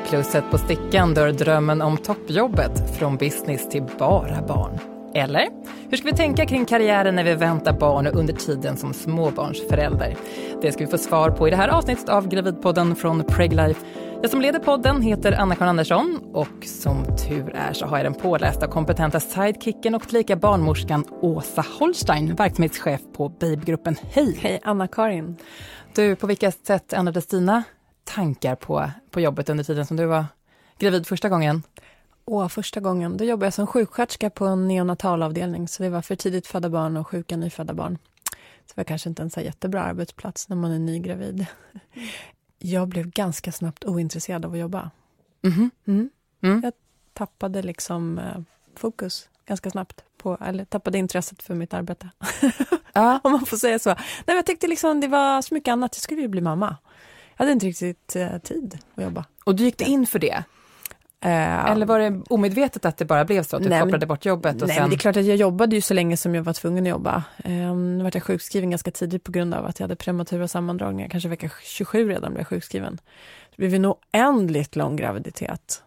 Med 0.00 0.08
plusset 0.08 0.44
på 0.50 0.58
stickan 0.58 1.14
dör 1.14 1.32
drömmen 1.32 1.82
om 1.82 1.96
toppjobbet 1.96 2.98
från 2.98 3.16
business 3.16 3.68
till 3.68 3.82
bara 3.98 4.42
barn. 4.42 4.78
Eller? 5.14 5.48
Hur 5.90 5.96
ska 5.96 6.06
vi 6.06 6.16
tänka 6.16 6.46
kring 6.46 6.64
karriären 6.64 7.14
när 7.14 7.24
vi 7.24 7.34
väntar 7.34 7.72
barn 7.72 8.06
och 8.06 8.14
under 8.14 8.34
tiden 8.34 8.76
som 8.76 8.94
småbarnsförälder? 8.94 10.16
Det 10.62 10.72
ska 10.72 10.84
vi 10.84 10.90
få 10.90 10.98
svar 10.98 11.30
på 11.30 11.48
i 11.48 11.50
det 11.50 11.56
här 11.56 11.68
avsnittet 11.68 12.08
av 12.08 12.28
Gravidpodden 12.28 12.96
från 12.96 13.24
Preglife. 13.24 13.80
Jag 14.22 14.30
som 14.30 14.40
leder 14.40 14.58
podden 14.58 15.02
heter 15.02 15.32
Anna-Karin 15.32 15.68
Andersson 15.68 16.20
och 16.32 16.64
som 16.64 17.04
tur 17.28 17.54
är 17.54 17.72
så 17.72 17.86
har 17.86 17.96
jag 17.96 18.06
den 18.06 18.14
pålästa 18.14 18.66
och 18.66 18.72
kompetenta 18.72 19.20
sidekicken 19.20 19.94
och 19.94 20.08
tillika 20.08 20.36
barnmorskan 20.36 21.04
Åsa 21.20 21.64
Holstein, 21.78 22.34
verksamhetschef 22.34 23.00
på 23.16 23.28
Babygruppen. 23.28 23.96
Hej! 24.12 24.38
Hej 24.40 24.60
Anna-Karin. 24.62 25.36
Du, 25.94 26.16
på 26.16 26.26
vilka 26.26 26.52
sätt 26.52 26.92
ändrades 26.92 27.26
dina 27.26 27.62
tankar 28.14 28.54
på, 28.54 28.90
på 29.10 29.20
jobbet 29.20 29.48
under 29.48 29.64
tiden 29.64 29.86
som 29.86 29.96
du 29.96 30.06
var 30.06 30.24
gravid 30.78 31.06
första 31.06 31.28
gången? 31.28 31.62
Åh, 32.24 32.48
första 32.48 32.80
gången. 32.80 33.16
Då 33.16 33.24
jobbade 33.24 33.46
jag 33.46 33.54
som 33.54 33.66
sjuksköterska 33.66 34.30
på 34.30 34.46
en 34.46 34.68
neonatalavdelning, 34.68 35.68
så 35.68 35.82
det 35.82 35.88
var 35.88 36.02
för 36.02 36.16
tidigt 36.16 36.46
födda 36.46 36.68
barn 36.68 36.96
och 36.96 37.08
sjuka 37.08 37.36
nyfödda 37.36 37.74
barn. 37.74 37.98
Så 38.66 38.74
det 38.74 38.76
var 38.76 38.84
kanske 38.84 39.08
inte 39.08 39.22
en 39.22 39.30
så 39.30 39.40
jättebra 39.40 39.82
arbetsplats 39.82 40.48
när 40.48 40.56
man 40.56 40.72
är 40.72 40.78
nygravid. 40.78 41.46
Jag 42.58 42.88
blev 42.88 43.10
ganska 43.10 43.52
snabbt 43.52 43.84
ointresserad 43.84 44.44
av 44.44 44.52
att 44.52 44.58
jobba. 44.58 44.90
Mm. 45.42 45.70
Mm. 45.86 46.10
Mm. 46.40 46.60
Jag 46.64 46.72
tappade 47.12 47.62
liksom 47.62 48.18
eh, 48.18 48.40
fokus 48.76 49.28
ganska 49.46 49.70
snabbt, 49.70 50.04
på, 50.16 50.38
eller 50.40 50.64
tappade 50.64 50.98
intresset 50.98 51.42
för 51.42 51.54
mitt 51.54 51.74
arbete. 51.74 52.10
Ja. 52.92 53.20
Om 53.24 53.32
man 53.32 53.46
får 53.46 53.56
säga 53.56 53.78
så. 53.78 53.94
Nej, 54.26 54.36
jag 54.36 54.46
tyckte 54.46 54.66
liksom 54.66 55.00
det 55.00 55.08
var 55.08 55.42
så 55.42 55.54
mycket 55.54 55.72
annat. 55.72 55.96
Jag 55.96 56.02
skulle 56.02 56.20
ju 56.20 56.28
bli 56.28 56.40
mamma. 56.40 56.76
Hade 57.40 57.52
inte 57.52 57.66
riktigt 57.66 58.16
eh, 58.16 58.38
tid 58.38 58.78
att 58.94 59.04
jobba. 59.04 59.24
Och 59.44 59.54
du 59.54 59.64
gick 59.64 59.80
in 59.88 60.06
för 60.06 60.18
det? 60.18 60.44
Eh, 61.24 61.66
Eller 61.70 61.86
var 61.86 61.98
det 61.98 62.20
omedvetet 62.30 62.84
att 62.84 62.96
det 62.96 63.04
bara 63.04 63.24
blev 63.24 63.42
så? 63.42 63.56
Att 63.56 63.62
du 63.62 63.68
Nej, 63.68 63.78
men- 63.78 63.86
kopplade 63.88 64.06
bort 64.06 64.24
jobbet 64.24 64.62
och 64.62 64.68
Nej, 64.68 64.76
sen... 64.76 64.90
det 64.90 64.96
är 64.96 64.98
klart 64.98 65.16
att 65.16 65.24
jag 65.24 65.36
jobbade 65.36 65.76
ju 65.76 65.80
så 65.82 65.94
länge 65.94 66.16
som 66.16 66.34
jag 66.34 66.42
var 66.42 66.52
tvungen 66.52 66.84
att 66.84 66.90
jobba. 66.90 67.24
Um, 67.44 67.98
nu 67.98 68.04
var 68.04 68.10
jag 68.14 68.22
sjukskriven 68.22 68.70
ganska 68.70 68.90
tidigt 68.90 69.24
på 69.24 69.32
grund 69.32 69.54
av 69.54 69.66
att 69.66 69.80
jag 69.80 69.84
hade 69.84 69.96
prematura 69.96 70.48
sammandragningar. 70.48 71.08
Kanske 71.08 71.28
vecka 71.28 71.50
27 71.62 72.08
redan 72.08 72.30
blev 72.30 72.40
jag 72.40 72.48
sjukskriven. 72.48 73.00
Det 73.50 73.56
blev 73.56 73.74
en 73.74 73.86
oändligt 73.86 74.76
lång 74.76 74.96
graviditet 74.96 75.82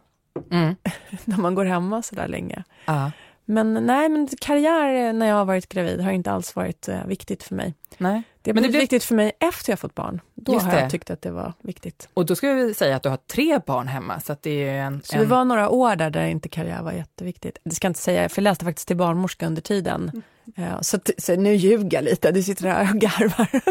Mm. 0.51 0.75
när 1.25 1.37
man 1.37 1.55
går 1.55 1.65
hemma 1.65 2.01
så 2.01 2.15
där 2.15 2.27
länge. 2.27 2.63
Ja. 2.85 3.11
Men 3.45 3.73
nej, 3.73 4.09
men 4.09 4.27
karriär 4.41 5.07
eh, 5.07 5.13
när 5.13 5.25
jag 5.27 5.35
har 5.35 5.45
varit 5.45 5.69
gravid 5.69 6.01
har 6.01 6.11
inte 6.11 6.31
alls 6.31 6.55
varit 6.55 6.87
eh, 6.87 7.05
viktigt 7.05 7.43
för 7.43 7.55
mig. 7.55 7.73
Nej. 7.97 8.23
Det 8.43 8.51
har 8.51 8.53
Men 8.53 8.63
det 8.63 8.69
blivit 8.69 8.71
blev- 8.71 8.81
viktigt 8.81 9.03
för 9.03 9.15
mig 9.15 9.31
efter 9.39 9.71
jag 9.71 9.79
fått 9.79 9.95
barn. 9.95 10.21
Då 10.35 10.53
Just 10.53 10.65
har 10.65 10.79
jag 10.79 10.89
tyckt 10.91 11.09
att 11.09 11.21
det 11.21 11.31
var 11.31 11.53
viktigt. 11.61 12.09
Och 12.13 12.25
då 12.25 12.35
ska 12.35 12.53
vi 12.53 12.73
säga 12.73 12.95
att 12.95 13.03
du 13.03 13.09
har 13.09 13.17
tre 13.17 13.59
barn 13.65 13.87
hemma, 13.87 14.19
så 14.19 14.33
att 14.33 14.41
det 14.43 14.67
är 14.69 14.81
en... 14.81 15.01
Så 15.03 15.15
en... 15.15 15.21
det 15.21 15.27
var 15.27 15.45
några 15.45 15.69
år 15.69 15.95
där, 15.95 16.09
där 16.09 16.25
inte 16.25 16.49
karriär 16.49 16.81
var 16.81 16.91
jätteviktigt. 16.91 17.57
Det 17.63 17.75
ska 17.75 17.85
jag 17.85 17.89
inte 17.89 17.99
säga, 17.99 18.29
för 18.29 18.41
jag 18.41 18.43
läste 18.43 18.65
faktiskt 18.65 18.87
till 18.87 18.97
barnmorska 18.97 19.47
under 19.47 19.61
tiden. 19.61 20.21
Eh, 20.57 20.81
Så, 20.81 20.99
så 21.17 21.35
nu 21.35 21.55
ljuger 21.55 21.97
jag 21.97 22.03
lite, 22.03 22.31
du 22.31 22.43
sitter 22.43 22.63
där 22.63 22.89
och 22.93 22.99
garvar. 23.01 23.47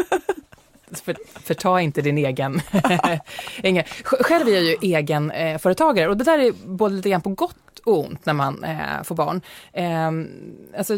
För, 1.03 1.15
förta 1.43 1.81
inte 1.81 2.01
din 2.01 2.17
egen... 2.17 2.61
egen. 3.63 3.83
Själv 4.03 4.47
är 4.47 4.51
jag 4.53 4.63
ju 4.63 4.75
egen 4.81 5.31
eh, 5.31 5.57
företagare 5.57 6.09
och 6.09 6.17
det 6.17 6.23
där 6.23 6.39
är 6.39 6.51
både 6.65 6.95
lite 6.95 7.09
grann 7.09 7.21
på 7.21 7.29
gott 7.29 7.72
ont 7.85 8.25
när 8.25 8.33
man 8.33 8.63
eh, 8.63 9.03
får 9.03 9.15
barn. 9.15 9.41
Eh, 9.73 10.11
alltså, 10.77 10.97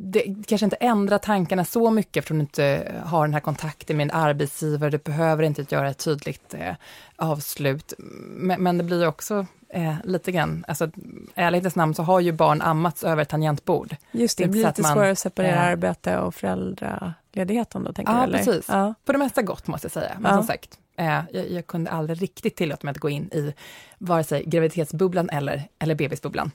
det 0.00 0.34
kanske 0.46 0.64
inte 0.64 0.76
ändrar 0.76 1.18
tankarna 1.18 1.64
så 1.64 1.90
mycket 1.90 2.24
för 2.24 2.34
att 2.34 2.38
du 2.38 2.40
inte 2.40 2.92
har 3.04 3.26
den 3.26 3.34
här 3.34 3.40
kontakten 3.40 3.96
med 3.96 4.04
en 4.04 4.10
arbetsgivare. 4.20 4.90
Du 4.90 4.98
behöver 4.98 5.42
inte 5.42 5.66
göra 5.68 5.90
ett 5.90 5.98
tydligt 5.98 6.54
eh, 6.54 6.74
avslut. 7.16 7.92
Men, 7.98 8.62
men 8.62 8.78
det 8.78 8.84
blir 8.84 9.06
också 9.08 9.46
eh, 9.68 9.94
lite 10.04 10.32
grann, 10.32 10.64
alltså 10.68 10.90
ärlighetens 11.34 11.76
namn 11.76 11.94
så 11.94 12.02
har 12.02 12.20
ju 12.20 12.32
barn 12.32 12.62
ammats 12.62 13.04
över 13.04 13.22
ett 13.22 13.28
tangentbord. 13.28 13.96
Just 14.12 14.38
det, 14.38 14.44
Det 14.44 14.50
blir 14.50 14.66
lite 14.66 14.82
man, 14.82 14.92
svårare 14.92 15.10
att 15.10 15.18
separera 15.18 15.54
eh, 15.54 15.62
arbete 15.72 16.18
och 16.18 16.34
föräldraledigheten 16.34 17.84
då, 17.84 17.92
tänker 17.92 18.12
Ja, 18.12 18.18
du? 18.18 18.24
Eller? 18.24 18.38
precis. 18.38 18.66
Ja. 18.68 18.94
På 19.04 19.12
det 19.12 19.18
mesta 19.18 19.42
gott 19.42 19.66
måste 19.66 19.84
jag 19.84 19.92
säga. 19.92 20.12
Men 20.18 20.30
Ja. 20.32 20.38
som 20.38 20.46
sagt, 20.46 20.78
eh, 20.96 21.20
jag, 21.32 21.50
jag 21.50 21.66
kunde 21.66 21.90
aldrig 21.90 22.22
riktigt 22.22 22.56
tillåta 22.56 22.86
mig 22.86 22.90
att 22.90 22.98
gå 22.98 23.10
in 23.10 23.30
i 23.32 23.54
vare 23.98 24.24
sig 24.24 24.44
graviditetsbubblan 24.46 25.30
eller, 25.30 25.68
eller 25.78 25.94
bebisbubblan. 25.94 26.50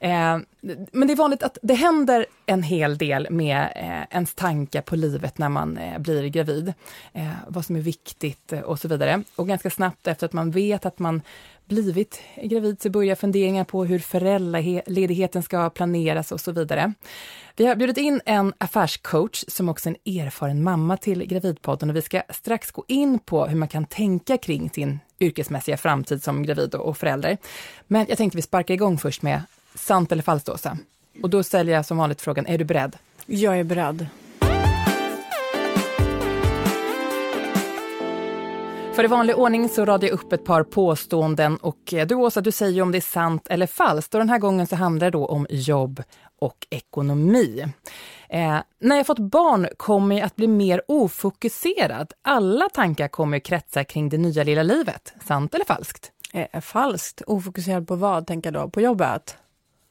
Eh, 0.00 0.38
men 0.92 1.08
det 1.08 1.12
är 1.12 1.16
vanligt 1.16 1.42
att 1.42 1.58
det 1.62 1.74
händer 1.74 2.26
en 2.46 2.62
hel 2.62 2.98
del 2.98 3.26
med 3.30 3.72
eh, 3.76 4.16
ens 4.16 4.34
tankar 4.34 4.82
på 4.82 4.96
livet 4.96 5.38
när 5.38 5.48
man 5.48 5.78
eh, 5.78 5.98
blir 5.98 6.28
gravid. 6.28 6.72
Eh, 7.12 7.30
vad 7.48 7.64
som 7.64 7.76
är 7.76 7.80
viktigt 7.80 8.52
eh, 8.52 8.60
och 8.60 8.78
så 8.78 8.88
vidare. 8.88 9.22
Och 9.36 9.48
ganska 9.48 9.70
snabbt 9.70 10.06
efter 10.06 10.26
att 10.26 10.32
man 10.32 10.50
vet 10.50 10.86
att 10.86 10.98
man 10.98 11.22
blivit 11.72 12.20
gravid 12.42 12.82
så 12.82 12.90
börjar 12.90 13.14
funderingar 13.14 13.64
på 13.64 13.84
hur 13.84 13.98
föräldraledigheten 13.98 15.42
ska 15.42 15.70
planeras 15.70 16.32
och 16.32 16.40
så 16.40 16.52
vidare. 16.52 16.92
Vi 17.56 17.66
har 17.66 17.76
bjudit 17.76 17.98
in 17.98 18.20
en 18.26 18.52
affärscoach 18.58 19.44
som 19.48 19.68
också 19.68 19.88
är 19.88 19.96
en 20.04 20.18
erfaren 20.20 20.62
mamma 20.62 20.96
till 20.96 21.26
Gravidpodden 21.26 21.90
och 21.90 21.96
vi 21.96 22.02
ska 22.02 22.22
strax 22.30 22.70
gå 22.70 22.84
in 22.88 23.18
på 23.18 23.46
hur 23.46 23.56
man 23.56 23.68
kan 23.68 23.84
tänka 23.84 24.38
kring 24.38 24.70
sin 24.70 25.00
yrkesmässiga 25.20 25.76
framtid 25.76 26.22
som 26.22 26.42
gravid 26.42 26.74
och 26.74 26.98
förälder. 26.98 27.38
Men 27.86 28.06
jag 28.08 28.18
tänkte 28.18 28.36
vi 28.36 28.42
sparkar 28.42 28.74
igång 28.74 28.98
först 28.98 29.22
med 29.22 29.42
sant 29.74 30.12
eller 30.12 30.22
falskt, 30.22 30.48
Åsa? 30.48 30.78
Och 31.22 31.30
då 31.30 31.42
ställer 31.42 31.72
jag 31.72 31.86
som 31.86 31.96
vanligt 31.96 32.20
frågan, 32.20 32.46
är 32.46 32.58
du 32.58 32.64
beredd? 32.64 32.96
Jag 33.26 33.58
är 33.58 33.64
beredd. 33.64 34.06
För 38.94 39.04
i 39.04 39.06
vanlig 39.06 39.36
ordning 39.38 39.68
så 39.68 39.84
radar 39.84 40.08
jag 40.08 40.14
upp 40.14 40.32
ett 40.32 40.44
par 40.44 40.62
påståenden 40.62 41.56
och 41.56 41.94
eh, 41.94 42.06
du 42.06 42.14
Åsa, 42.14 42.40
du 42.40 42.52
säger 42.52 42.82
om 42.82 42.92
det 42.92 42.98
är 42.98 43.00
sant 43.00 43.46
eller 43.50 43.66
falskt. 43.66 44.14
Och 44.14 44.20
den 44.20 44.28
här 44.28 44.38
gången 44.38 44.66
så 44.66 44.76
handlar 44.76 45.06
det 45.06 45.10
då 45.18 45.26
om 45.26 45.46
jobb 45.50 46.02
och 46.38 46.66
ekonomi. 46.70 47.64
Eh, 48.28 48.56
när 48.80 48.96
jag 48.96 49.06
fått 49.06 49.18
barn 49.18 49.68
kommer 49.76 50.16
jag 50.18 50.26
att 50.26 50.36
bli 50.36 50.46
mer 50.48 50.82
ofokuserad. 50.88 52.12
Alla 52.22 52.68
tankar 52.68 53.08
kommer 53.08 53.36
att 53.36 53.42
kretsa 53.42 53.84
kring 53.84 54.08
det 54.08 54.18
nya 54.18 54.44
lilla 54.44 54.62
livet. 54.62 55.12
Sant 55.24 55.54
eller 55.54 55.64
falskt? 55.64 56.12
Eh, 56.32 56.60
falskt. 56.60 57.22
Ofokuserad 57.26 57.88
på 57.88 57.96
vad, 57.96 58.26
tänker 58.26 58.52
jag 58.52 58.62
då? 58.64 58.70
På 58.70 58.80
jobbet? 58.80 59.36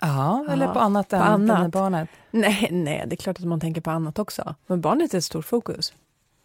Ja, 0.02 0.46
eller 0.50 0.66
Ja, 0.66 0.74
på 0.74 0.80
annat 0.80 1.10
på 1.10 1.16
än 1.16 1.22
annat. 1.22 1.60
än 1.64 1.70
barnet. 1.70 2.10
Nej, 2.32 2.68
nej, 2.72 3.04
det 3.08 3.14
är 3.16 3.18
klart 3.18 3.40
att 3.40 3.46
man 3.46 3.60
tänker 3.60 3.82
på 3.82 3.92
annat 3.92 4.20
också. 4.20 4.56
Men 4.68 4.82
barnet 4.82 5.14
är 5.14 5.18
ett 5.18 5.24
stort 5.24 5.46
fokus. 5.46 5.94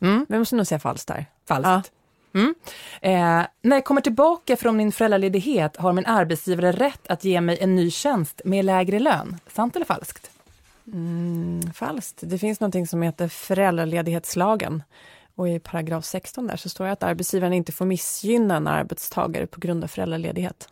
Mm, 0.03 0.15
Men 0.15 0.27
jag 0.29 0.39
måste 0.39 0.57
nog 0.57 0.67
säga 0.67 0.79
falskt 0.79 1.09
där. 1.09 1.27
falskt. 1.49 1.93
Mm. 2.37 2.55
Eh, 3.01 3.47
när 3.63 3.77
jag 3.77 3.85
kommer 3.85 4.01
tillbaka 4.01 4.57
från 4.57 4.77
min 4.77 4.93
föräldraledighet 4.93 5.77
har 5.77 5.93
min 5.93 6.07
arbetsgivare 6.07 6.73
rätt 6.73 7.07
att 7.07 7.25
ge 7.25 7.41
mig 7.41 7.59
en 7.61 7.75
ny 7.75 7.91
tjänst 7.91 8.41
med 8.45 8.65
lägre 8.65 8.99
lön. 8.99 9.37
Sant 9.53 9.77
eller 9.77 9.87
falskt? 9.87 10.31
Mm, 10.93 11.73
falskt. 11.75 12.19
Det 12.21 12.39
finns 12.39 12.61
någonting 12.61 12.87
som 12.87 13.03
heter 13.03 13.29
föräldraledighetslagen. 13.29 14.83
Och 15.35 15.49
i 15.49 15.59
paragraf 15.59 16.05
16 16.05 16.47
där 16.47 16.57
så 16.57 16.69
står 16.69 16.85
det 16.85 16.93
att 16.93 17.03
arbetsgivaren 17.03 17.53
inte 17.53 17.73
får 17.73 17.87
missgynna 17.87 18.57
en 18.57 18.67
arbetstagare 18.67 19.47
på 19.47 19.61
grund 19.61 19.85
av 19.85 19.89
föräldraledighet. 19.89 20.69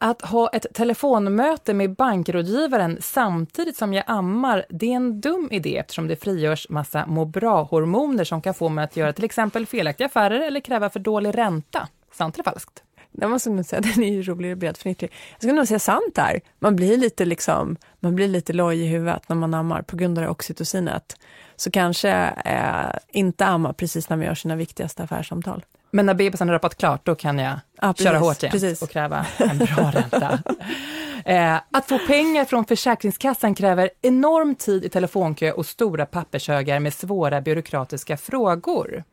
Att 0.00 0.22
ha 0.22 0.48
ett 0.48 0.66
telefonmöte 0.74 1.74
med 1.74 1.94
bankrådgivaren 1.94 2.98
samtidigt 3.00 3.76
som 3.76 3.94
jag 3.94 4.04
ammar, 4.06 4.66
det 4.68 4.92
är 4.92 4.96
en 4.96 5.20
dum 5.20 5.48
idé 5.50 5.76
eftersom 5.76 6.08
det 6.08 6.16
frigörs 6.16 6.66
massa 6.68 7.06
må 7.06 7.24
bra-hormoner 7.24 8.24
som 8.24 8.42
kan 8.42 8.54
få 8.54 8.68
mig 8.68 8.84
att 8.84 8.96
göra 8.96 9.12
till 9.12 9.24
exempel 9.24 9.66
felaktiga 9.66 10.06
affärer 10.06 10.40
eller 10.40 10.60
kräva 10.60 10.90
för 10.90 11.00
dålig 11.00 11.38
ränta. 11.38 11.88
Sant 12.12 12.36
eller 12.36 12.44
falskt? 12.44 12.82
Det 13.12 13.28
måste 13.28 13.50
nog 13.50 13.64
säga, 13.64 13.80
den 13.94 14.02
är 14.02 14.12
ju 14.12 14.22
rolig 14.22 14.52
och 14.52 14.58
bredfnittrig. 14.58 15.12
Jag 15.32 15.38
skulle 15.38 15.52
nog 15.52 15.68
säga 15.68 15.78
sant 15.78 16.14
där. 16.14 16.40
Man 16.58 16.76
blir 16.76 16.96
lite 16.96 17.24
liksom, 17.24 17.76
man 18.00 18.14
blir 18.14 18.28
lite 18.28 18.52
loj 18.52 18.80
i 18.80 18.86
huvudet 18.86 19.28
när 19.28 19.36
man 19.36 19.54
ammar 19.54 19.82
på 19.82 19.96
grund 19.96 20.18
av 20.18 20.24
det 20.24 20.30
oxytocinet. 20.30 21.16
Så 21.56 21.70
kanske 21.70 22.10
eh, 22.44 22.98
inte 23.08 23.46
amma 23.46 23.72
precis 23.72 24.08
när 24.08 24.16
man 24.16 24.26
gör 24.26 24.34
sina 24.34 24.56
viktigaste 24.56 25.02
affärssamtal. 25.02 25.64
Men 25.90 26.06
när 26.06 26.14
bebisen 26.14 26.48
har 26.48 26.52
rappat 26.54 26.74
klart, 26.78 27.06
då 27.06 27.14
kan 27.14 27.38
jag 27.38 27.58
Ja, 27.82 27.92
precis, 27.92 28.06
köra 28.06 28.18
hårt 28.18 28.42
igen 28.42 28.52
precis. 28.52 28.82
och 28.82 28.90
kräva 28.90 29.26
en 29.38 29.58
bra 29.58 29.90
ränta. 29.94 30.38
Eh, 31.24 31.60
att 31.70 31.88
få 31.88 31.98
pengar 31.98 32.44
från 32.44 32.64
Försäkringskassan 32.64 33.54
kräver 33.54 33.90
enorm 34.02 34.54
tid 34.54 34.84
i 34.84 34.88
telefonkö 34.88 35.52
och 35.52 35.66
stora 35.66 36.06
pappershögar 36.06 36.80
med 36.80 36.94
svåra 36.94 37.40
byråkratiska 37.40 38.16
frågor. 38.16 39.04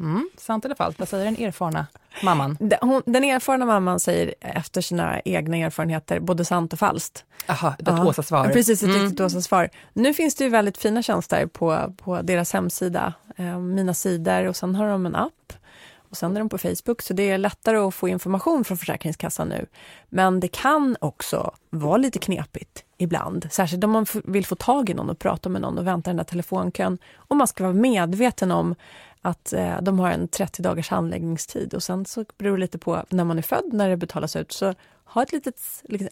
Mm, 0.00 0.30
sant 0.38 0.64
eller 0.64 0.74
falskt? 0.74 0.98
Vad 1.00 1.08
säger 1.08 1.24
den 1.24 1.36
erfarna 1.36 1.86
mamman? 2.22 2.56
Den, 2.60 2.78
hon, 2.80 3.02
den 3.06 3.24
erfarna 3.24 3.64
mamman 3.64 4.00
säger 4.00 4.34
efter 4.40 4.80
sina 4.80 5.20
egna 5.20 5.56
erfarenheter 5.56 6.20
både 6.20 6.44
sant 6.44 6.72
och 6.72 6.78
falskt. 6.78 7.24
Jaha, 7.46 7.74
ett 7.78 7.86
Ja, 7.88 8.04
Åsa-svar. 8.06 8.48
Precis, 8.48 8.82
ett 8.82 8.88
Mm. 8.88 9.02
riktigt 9.02 9.20
Åsa-svar. 9.20 9.68
Nu 9.92 10.14
finns 10.14 10.34
det 10.34 10.44
ju 10.44 10.50
väldigt 10.50 10.78
fina 10.78 11.02
tjänster 11.02 11.46
på, 11.46 11.94
på 12.04 12.22
deras 12.22 12.52
hemsida, 12.52 13.12
eh, 13.36 13.58
Mina 13.58 13.94
sidor, 13.94 14.46
och 14.46 14.56
sen 14.56 14.74
har 14.74 14.88
de 14.88 15.06
en 15.06 15.16
app. 15.16 15.52
Och 16.12 16.18
sen 16.18 16.36
är 16.36 16.40
de 16.40 16.48
på 16.48 16.58
Facebook, 16.58 17.02
så 17.02 17.14
det 17.14 17.30
är 17.30 17.38
lättare 17.38 17.76
att 17.76 17.94
få 17.94 18.08
information 18.08 18.64
från 18.64 18.76
Försäkringskassan 18.78 19.48
nu. 19.48 19.66
Men 20.08 20.40
det 20.40 20.48
kan 20.48 20.96
också 21.00 21.54
vara 21.70 21.96
lite 21.96 22.18
knepigt 22.18 22.84
ibland. 22.98 23.48
Särskilt 23.50 23.84
om 23.84 23.90
man 23.90 24.06
vill 24.24 24.46
få 24.46 24.54
tag 24.54 24.90
i 24.90 24.94
någon 24.94 25.10
och 25.10 25.18
prata 25.18 25.48
med 25.48 25.60
någon 25.60 25.78
och 25.78 25.86
vänta 25.86 26.10
den 26.10 26.16
där 26.16 26.24
telefonkön. 26.24 26.98
Och 27.14 27.36
man 27.36 27.46
ska 27.46 27.64
vara 27.64 27.74
medveten 27.74 28.50
om 28.50 28.74
att 29.22 29.52
eh, 29.52 29.82
de 29.82 29.98
har 29.98 30.10
en 30.10 30.28
30 30.28 30.62
dagars 30.62 30.90
handläggningstid 30.90 31.74
och 31.74 31.82
sen 31.82 32.04
så 32.04 32.24
beror 32.38 32.56
det 32.56 32.60
lite 32.60 32.78
på 32.78 33.04
när 33.08 33.24
man 33.24 33.38
är 33.38 33.42
född, 33.42 33.72
när 33.72 33.88
det 33.88 33.96
betalas 33.96 34.36
ut. 34.36 34.52
Så 34.52 34.74
ha 35.14 35.22
ett 35.22 35.32
litet, 35.32 35.60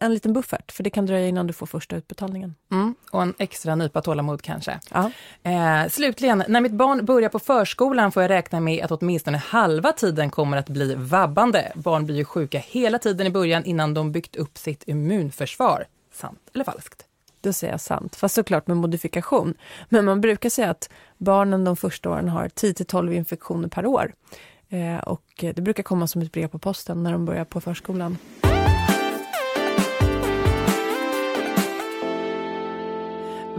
en 0.00 0.14
liten 0.14 0.32
buffert, 0.32 0.72
för 0.72 0.82
det 0.82 0.90
kan 0.90 1.06
dröja 1.06 1.28
innan 1.28 1.46
du 1.46 1.52
får 1.52 1.66
första 1.66 1.96
utbetalningen. 1.96 2.54
Mm, 2.72 2.94
och 3.10 3.22
en 3.22 3.34
extra 3.38 3.74
nypa 3.74 4.02
tålamod 4.02 4.42
kanske. 4.42 4.80
Ja. 4.90 5.10
Eh, 5.42 5.88
slutligen, 5.88 6.44
när 6.48 6.60
mitt 6.60 6.72
barn 6.72 7.04
börjar 7.04 7.28
på 7.28 7.38
förskolan 7.38 8.12
får 8.12 8.22
jag 8.22 8.30
räkna 8.30 8.60
med 8.60 8.84
att 8.84 8.90
åtminstone 8.90 9.38
halva 9.38 9.92
tiden 9.92 10.30
kommer 10.30 10.56
att 10.56 10.68
bli 10.68 10.94
vabbande. 10.94 11.72
Barn 11.74 12.06
blir 12.06 12.16
ju 12.16 12.24
sjuka 12.24 12.58
hela 12.58 12.98
tiden 12.98 13.26
i 13.26 13.30
början 13.30 13.64
innan 13.64 13.94
de 13.94 14.12
byggt 14.12 14.36
upp 14.36 14.58
sitt 14.58 14.82
immunförsvar. 14.86 15.86
Sant 16.12 16.50
eller 16.54 16.64
falskt? 16.64 17.04
Då 17.40 17.52
säger 17.52 17.72
jag 17.72 17.80
sant, 17.80 18.16
fast 18.16 18.34
såklart 18.34 18.66
med 18.66 18.76
modifikation. 18.76 19.54
Men 19.88 20.04
man 20.04 20.20
brukar 20.20 20.50
säga 20.50 20.70
att 20.70 20.90
barnen 21.18 21.64
de 21.64 21.76
första 21.76 22.10
åren 22.10 22.28
har 22.28 22.48
10-12 22.48 23.12
infektioner 23.12 23.68
per 23.68 23.86
år. 23.86 24.12
Eh, 24.68 24.98
och 24.98 25.24
det 25.40 25.60
brukar 25.60 25.82
komma 25.82 26.06
som 26.06 26.22
ett 26.22 26.32
brev 26.32 26.48
på 26.48 26.58
posten 26.58 27.02
när 27.02 27.12
de 27.12 27.24
börjar 27.24 27.44
på 27.44 27.60
förskolan. 27.60 28.16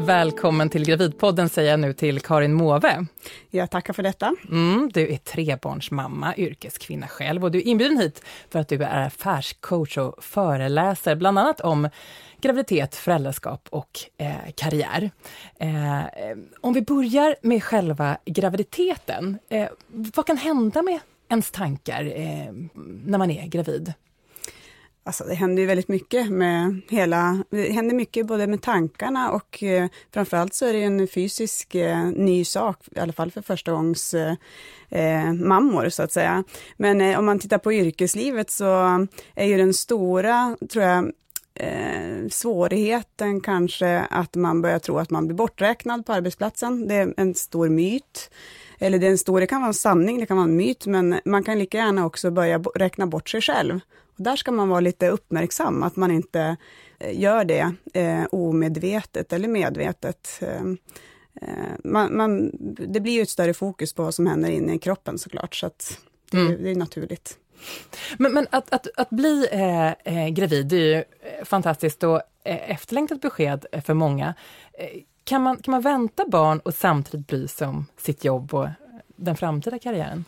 Välkommen 0.06 0.70
till 0.70 0.86
Gravidpodden 0.86 1.50
säger 1.50 1.72
jag 1.72 1.80
nu 1.80 1.94
till 1.94 2.20
Karin 2.20 2.54
Måwe. 2.54 3.06
Jag 3.50 3.72
tackar 3.72 3.94
för 3.94 4.04
detta. 4.04 4.36
Mm, 4.50 4.90
du 4.94 5.14
är 5.14 5.18
trebarnsmamma, 5.18 6.36
yrkeskvinna 6.38 7.08
själv 7.08 7.44
och 7.44 7.52
du 7.52 7.60
är 7.60 7.68
inbjuden 7.68 7.98
hit 7.98 8.24
för 8.50 8.60
att 8.60 8.68
du 8.68 8.84
är 8.84 9.06
affärscoach 9.08 9.98
och 9.98 10.24
föreläser 10.24 11.16
bland 11.16 11.40
annat 11.40 11.62
om 11.62 11.90
graviditet, 12.42 12.96
föräldraskap 12.96 13.68
och 13.70 14.00
eh, 14.18 14.52
karriär. 14.56 15.12
Eh, 15.60 16.02
om 16.62 16.74
vi 16.74 16.82
börjar 16.82 17.36
med 17.42 17.64
själva 17.64 18.18
graviditeten, 18.26 19.40
eh, 19.50 19.68
vad 19.88 20.26
kan 20.26 20.38
hända 20.38 20.82
med 20.82 21.00
ens 21.30 21.52
tankar 21.52 22.04
eh, 22.16 22.54
när 23.06 23.18
man 23.18 23.32
är 23.32 23.48
gravid? 23.48 23.94
Alltså 25.12 25.24
det 25.24 25.36
händer 25.36 25.62
ju 25.62 25.68
väldigt 25.68 25.88
mycket 25.88 26.30
med 26.30 26.82
hela, 26.90 27.44
det 27.50 27.72
händer 27.72 27.96
mycket 27.96 28.26
både 28.28 28.48
med 28.48 28.62
tankarna 28.62 29.32
och 29.32 29.64
eh, 29.64 29.88
framförallt 30.14 30.54
så 30.54 30.66
är 30.66 30.74
det 30.74 30.84
en 30.84 31.08
fysisk 31.08 31.76
eh, 31.76 32.06
ny 32.06 32.46
sak, 32.46 32.78
i 32.96 33.00
alla 33.00 33.14
fall 33.14 33.32
för 33.32 33.42
första 33.42 33.72
gångs 33.72 34.14
eh, 34.14 34.34
eh, 34.90 35.34
mammor 35.34 35.90
så 35.90 36.04
att 36.04 36.12
säga. 36.12 36.44
Men 36.78 37.02
eh, 37.02 37.20
om 37.20 37.26
man 37.26 37.40
tittar 37.40 37.58
på 37.58 37.74
yrkeslivet 37.74 38.50
så 38.50 39.08
är 39.36 39.46
ju 39.46 39.58
den 39.58 39.74
stora, 39.74 40.58
tror 40.72 40.86
jag, 40.86 41.12
eh, 41.56 42.28
svårigheten 42.30 43.42
kanske 43.42 44.00
att 44.00 44.36
man 44.36 44.62
börjar 44.62 44.80
tro 44.80 44.98
att 44.98 45.10
man 45.10 45.28
blir 45.28 45.38
borträknad 45.38 46.06
på 46.06 46.14
arbetsplatsen. 46.14 46.88
Det 46.88 46.96
är 46.96 47.14
en 47.18 47.36
stor 47.36 47.70
myt. 47.70 48.30
Eller 48.82 49.00
det 49.00 49.08
är 49.08 49.12
en 49.12 49.18
stor, 49.18 49.40
det 49.40 49.48
kan 49.48 49.62
vara 49.62 49.68
en 49.68 49.74
sanning, 49.74 50.20
det 50.20 50.26
kan 50.26 50.38
vara 50.38 50.48
en 50.48 50.56
myt, 50.56 50.86
men 50.86 51.20
man 51.26 51.44
kan 51.44 51.60
lika 51.60 51.78
gärna 51.78 52.06
också 52.06 52.32
börja 52.32 52.58
räkna 52.60 53.08
bort 53.08 53.30
sig 53.30 53.42
själv. 53.42 53.80
Och 54.18 54.24
där 54.24 54.36
ska 54.36 54.52
man 54.52 54.70
vara 54.70 54.80
lite 54.80 55.10
uppmärksam, 55.10 55.84
att 55.84 55.96
man 55.96 56.12
inte 56.12 56.58
eh, 57.00 57.20
gör 57.20 57.46
det 57.46 57.74
eh, 57.94 58.24
omedvetet 58.32 59.34
eller 59.34 59.48
medvetet. 59.48 60.40
Eh, 60.42 60.62
eh, 61.42 61.74
man, 61.84 62.18
man, 62.18 62.52
det 62.88 63.00
blir 63.00 63.14
ju 63.14 63.22
ett 63.22 63.30
större 63.30 63.54
fokus 63.54 63.94
på 63.94 64.04
vad 64.04 64.16
som 64.16 64.28
händer 64.28 64.50
inne 64.50 64.74
i 64.74 64.80
kroppen 64.80 65.18
såklart, 65.18 65.56
så 65.56 65.66
att 65.66 65.98
det, 66.32 66.38
mm. 66.38 66.64
det 66.64 66.72
är 66.72 66.76
naturligt. 66.76 67.38
Men, 68.18 68.34
men 68.34 68.48
att, 68.50 68.74
att, 68.74 68.88
att, 68.98 69.10
bli 69.10 69.48
eh, 69.52 69.92
eh, 69.92 70.30
gravid, 70.30 70.68
det 70.68 70.76
är 70.76 70.98
ju 70.98 71.04
fantastiskt 71.46 72.04
och 72.04 72.22
efterlängtat 72.44 73.22
besked 73.22 73.66
för 73.86 73.94
många. 73.94 74.34
Kan 75.32 75.42
man, 75.42 75.58
kan 75.58 75.72
man 75.72 75.82
vänta 75.82 76.26
barn 76.28 76.60
och 76.60 76.74
samtidigt 76.74 77.28
bry 77.28 77.48
sig 77.48 77.68
om 77.68 77.86
sitt 77.98 78.24
jobb 78.24 78.54
och 78.54 78.68
den 79.16 79.38
framtida 79.38 79.80
karriären? 79.80 80.26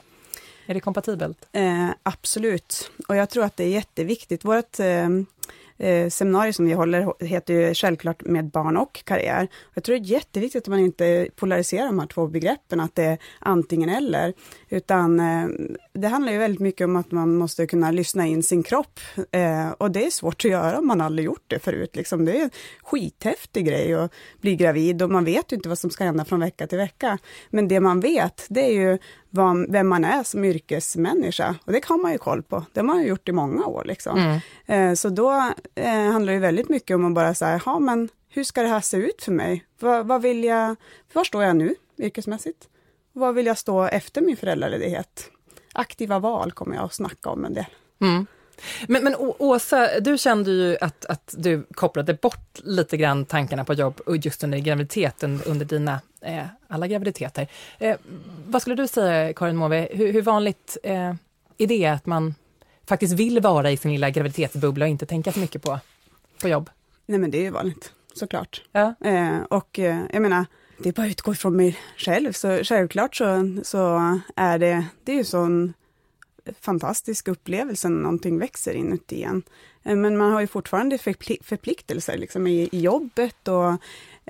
Är 0.65 0.73
det 0.73 0.79
kompatibelt? 0.79 1.47
Eh, 1.51 1.89
absolut, 2.03 2.91
och 3.07 3.15
jag 3.15 3.29
tror 3.29 3.43
att 3.43 3.57
det 3.57 3.63
är 3.63 3.69
jätteviktigt. 3.69 4.45
Vårt 4.45 4.79
eh, 4.79 5.09
eh, 5.77 6.09
seminarier 6.09 6.51
som 6.51 6.65
vi 6.65 6.73
håller 6.73 7.25
heter 7.25 7.53
ju 7.53 7.73
självklart 7.73 8.25
med 8.25 8.45
barn 8.45 8.77
och 8.77 9.03
karriär. 9.05 9.47
Jag 9.73 9.83
tror 9.83 9.95
det 9.95 10.01
är 10.01 10.05
jätteviktigt 10.05 10.63
att 10.63 10.67
man 10.67 10.79
inte 10.79 11.27
polariserar 11.35 11.85
de 11.85 11.99
här 11.99 12.07
två 12.07 12.27
begreppen, 12.27 12.79
att 12.79 12.95
det 12.95 13.03
är 13.03 13.17
antingen 13.39 13.89
eller, 13.89 14.33
utan 14.69 15.19
eh, 15.19 15.47
det 15.93 16.07
handlar 16.07 16.31
ju 16.31 16.37
väldigt 16.37 16.59
mycket 16.59 16.85
om 16.85 16.95
att 16.95 17.11
man 17.11 17.35
måste 17.35 17.67
kunna 17.67 17.91
lyssna 17.91 18.25
in 18.25 18.43
sin 18.43 18.63
kropp 18.63 18.99
eh, 19.31 19.69
och 19.69 19.91
det 19.91 20.05
är 20.05 20.09
svårt 20.09 20.45
att 20.45 20.51
göra 20.51 20.79
om 20.79 20.87
man 20.87 21.01
aldrig 21.01 21.25
gjort 21.25 21.43
det 21.47 21.59
förut. 21.59 21.95
Liksom. 21.95 22.25
Det 22.25 22.39
är 22.39 22.43
en 22.43 22.49
skithäftig 22.83 23.65
grej 23.65 23.93
att 23.93 24.13
bli 24.41 24.55
gravid 24.55 25.01
och 25.01 25.09
man 25.09 25.25
vet 25.25 25.51
ju 25.51 25.55
inte 25.55 25.69
vad 25.69 25.79
som 25.79 25.89
ska 25.89 26.03
hända 26.03 26.25
från 26.25 26.39
vecka 26.39 26.67
till 26.67 26.77
vecka. 26.77 27.17
Men 27.49 27.67
det 27.67 27.79
man 27.79 27.99
vet, 27.99 28.45
det 28.49 28.65
är 28.65 28.73
ju 28.73 28.97
vem 29.69 29.87
man 29.87 30.05
är 30.05 30.23
som 30.23 30.45
yrkesmänniska. 30.45 31.55
Och 31.65 31.71
det 31.71 31.79
kan 31.79 32.01
man 32.01 32.11
ju 32.11 32.17
koll 32.17 32.43
på. 32.43 32.65
Det 32.73 32.79
har 32.79 32.85
man 32.85 33.01
ju 33.01 33.07
gjort 33.07 33.29
i 33.29 33.31
många 33.31 33.65
år. 33.65 33.83
Liksom. 33.85 34.17
Mm. 34.17 34.39
Eh, 34.65 34.95
så 34.95 35.09
då 35.09 35.53
eh, 35.75 36.11
handlar 36.11 36.33
det 36.33 36.39
väldigt 36.39 36.69
mycket 36.69 36.95
om 36.95 37.05
att 37.05 37.13
bara 37.13 37.33
säga, 37.33 37.61
ja 37.65 37.79
men 37.79 38.09
hur 38.29 38.43
ska 38.43 38.61
det 38.61 38.67
här 38.67 38.81
se 38.81 38.97
ut 38.97 39.23
för 39.23 39.31
mig? 39.31 39.65
Vad, 39.79 40.07
vad 40.07 40.21
vill 40.21 40.43
jag, 40.43 40.75
var 41.13 41.23
står 41.23 41.43
jag 41.43 41.55
nu 41.55 41.75
yrkesmässigt? 41.97 42.67
Vad 43.13 43.35
vill 43.35 43.45
jag 43.45 43.57
stå 43.57 43.83
efter 43.83 44.21
min 44.21 44.37
föräldraledighet? 44.37 45.29
Aktiva 45.73 46.19
val 46.19 46.51
kommer 46.51 46.75
jag 46.75 46.85
att 46.85 46.93
snacka 46.93 47.29
om 47.29 47.45
en 47.45 47.53
del. 47.53 47.65
Mm. 48.01 48.25
Men, 48.87 49.03
men 49.03 49.15
Åsa, 49.17 49.99
du 49.99 50.17
kände 50.17 50.51
ju 50.51 50.77
att, 50.81 51.05
att 51.05 51.35
du 51.37 51.63
kopplade 51.73 52.13
bort 52.13 52.59
lite 52.63 52.97
grann 52.97 53.25
tankarna 53.25 53.65
på 53.65 53.73
jobb 53.73 54.01
just 54.23 54.43
under 54.43 54.57
graviditeten, 54.57 55.41
under 55.45 55.65
dina 55.65 56.01
eh, 56.21 56.45
alla 56.67 56.87
graviditeter. 56.87 57.47
Eh, 57.79 57.97
vad 58.47 58.61
skulle 58.61 58.75
du 58.75 58.87
säga, 58.87 59.33
Karin 59.33 59.55
Måwe, 59.55 59.87
hur, 59.91 60.13
hur 60.13 60.21
vanligt 60.21 60.77
eh, 60.83 61.13
är 61.57 61.67
det 61.67 61.85
att 61.85 62.05
man 62.05 62.35
faktiskt 62.85 63.13
vill 63.13 63.39
vara 63.39 63.71
i 63.71 63.77
sin 63.77 63.91
lilla 63.91 64.09
graviditetsbubbla 64.09 64.85
och 64.85 64.89
inte 64.89 65.05
tänka 65.05 65.31
så 65.31 65.39
mycket 65.39 65.61
på, 65.61 65.79
på 66.41 66.47
jobb? 66.47 66.69
Nej 67.05 67.19
men 67.19 67.31
det 67.31 67.37
är 67.37 67.41
ju 67.41 67.49
vanligt, 67.49 67.93
såklart. 68.13 68.61
Ja. 68.71 68.95
Eh, 69.05 69.41
och 69.49 69.79
eh, 69.79 69.99
jag 70.13 70.21
menar, 70.21 70.45
det 70.77 70.89
är 70.89 70.93
bara 70.93 71.05
att 71.05 71.11
utgå 71.11 71.31
ifrån 71.31 71.55
mig 71.55 71.77
själv, 71.97 72.31
så 72.31 72.59
självklart 72.63 73.15
så, 73.15 73.57
så 73.63 74.19
är 74.35 74.59
det, 74.59 74.85
det 75.03 75.11
är 75.11 75.15
ju 75.15 75.23
sån 75.23 75.73
fantastisk 76.61 77.27
upplevelse 77.27 77.89
när 77.89 78.01
någonting 78.01 78.39
växer 78.39 78.73
inuti 78.73 79.23
en. 79.23 79.43
Eh, 79.83 79.95
men 79.95 80.17
man 80.17 80.31
har 80.31 80.41
ju 80.41 80.47
fortfarande 80.47 80.97
förpliktelser 81.41 82.17
liksom, 82.17 82.47
i, 82.47 82.69
i 82.71 82.79
jobbet 82.79 83.47
och, 83.47 83.69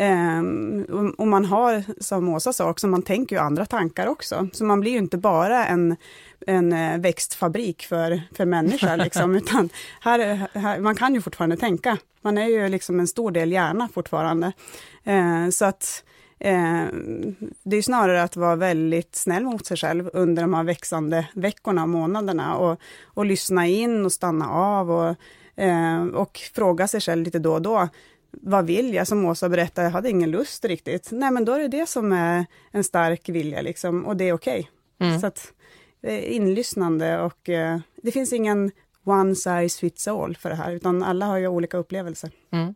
eh, 0.04 0.42
och 1.18 1.28
man 1.28 1.46
har, 1.46 1.84
som 2.04 2.30
Åsa 2.30 2.54
sa 2.54 2.70
också, 2.70 2.88
man 2.88 3.02
tänker 3.02 3.36
ju 3.36 3.42
andra 3.42 3.66
tankar 3.66 4.08
också. 4.08 4.48
Så 4.54 4.66
man 4.66 4.80
blir 4.80 4.92
ju 4.92 4.98
inte 4.98 5.18
bara 5.18 5.66
en, 5.66 5.96
en 6.48 6.74
eh, 6.74 6.98
växtfabrik 6.98 7.84
för, 7.84 8.22
för 8.32 8.46
människa, 8.46 8.96
liksom, 9.04 9.36
utan 9.36 9.70
här, 10.02 10.48
här, 10.54 10.80
man 10.80 10.96
kan 10.96 11.16
ju 11.16 11.22
fortfarande 11.22 11.58
tänka. 11.58 11.98
Man 12.22 12.38
är 12.38 12.48
ju 12.48 12.70
liksom 12.70 13.00
en 13.00 13.08
stor 13.08 13.32
del 13.32 13.52
hjärna 13.52 13.90
fortfarande. 13.94 14.54
Eh, 15.04 15.50
så 15.50 15.66
att 15.66 16.04
Eh, 16.44 16.88
det 17.64 17.78
är 17.78 17.82
snarare 17.82 18.24
att 18.24 18.36
vara 18.36 18.56
väldigt 18.56 19.16
snäll 19.16 19.44
mot 19.44 19.66
sig 19.66 19.78
själv 19.78 20.10
under 20.14 20.42
de 20.42 20.54
här 20.54 20.64
växande 20.64 21.28
veckorna 21.34 21.84
och 21.84 21.90
månaderna 21.90 22.56
och, 22.58 22.80
och 23.04 23.26
lyssna 23.26 23.68
in 23.68 24.06
och 24.06 24.12
stanna 24.12 24.50
av 24.50 24.92
och, 24.92 25.16
eh, 25.64 26.06
och 26.06 26.40
fråga 26.54 26.88
sig 26.88 27.02
själv 27.02 27.24
lite 27.24 27.40
då 27.40 27.54
och 27.54 27.62
då. 27.62 27.90
Vad 28.32 28.66
vill 28.66 28.94
jag? 28.94 29.08
Som 29.08 29.26
Åsa 29.26 29.50
berättade, 29.50 29.88
jag 29.88 29.92
hade 29.92 30.10
ingen 30.10 30.32
lust 30.32 30.66
riktigt. 30.66 31.10
Nej, 31.12 31.32
men 31.32 31.46
då 31.46 31.52
är 31.52 31.60
det 31.60 31.68
det 31.68 31.90
som 31.90 32.12
är 32.12 32.46
en 32.72 32.84
stark 32.84 33.30
vilja 33.30 33.62
liksom, 33.62 34.06
och 34.06 34.18
det 34.18 34.30
är 34.30 34.34
okej. 34.34 34.70
Okay. 34.98 35.08
Mm. 35.08 35.20
Så 35.20 35.28
att, 35.28 35.54
eh, 36.02 36.36
inlyssnande 36.36 37.20
och 37.22 37.50
eh, 37.50 37.80
det 38.02 38.12
finns 38.12 38.34
ingen 38.34 38.72
one 39.04 39.36
size 39.36 39.80
fits 39.80 40.08
all 40.08 40.36
för 40.36 40.50
det 40.50 40.56
här, 40.56 40.72
utan 40.72 41.04
alla 41.04 41.26
har 41.26 41.38
ju 41.38 41.48
olika 41.48 41.78
upplevelser. 41.78 42.32
Mm. 42.52 42.76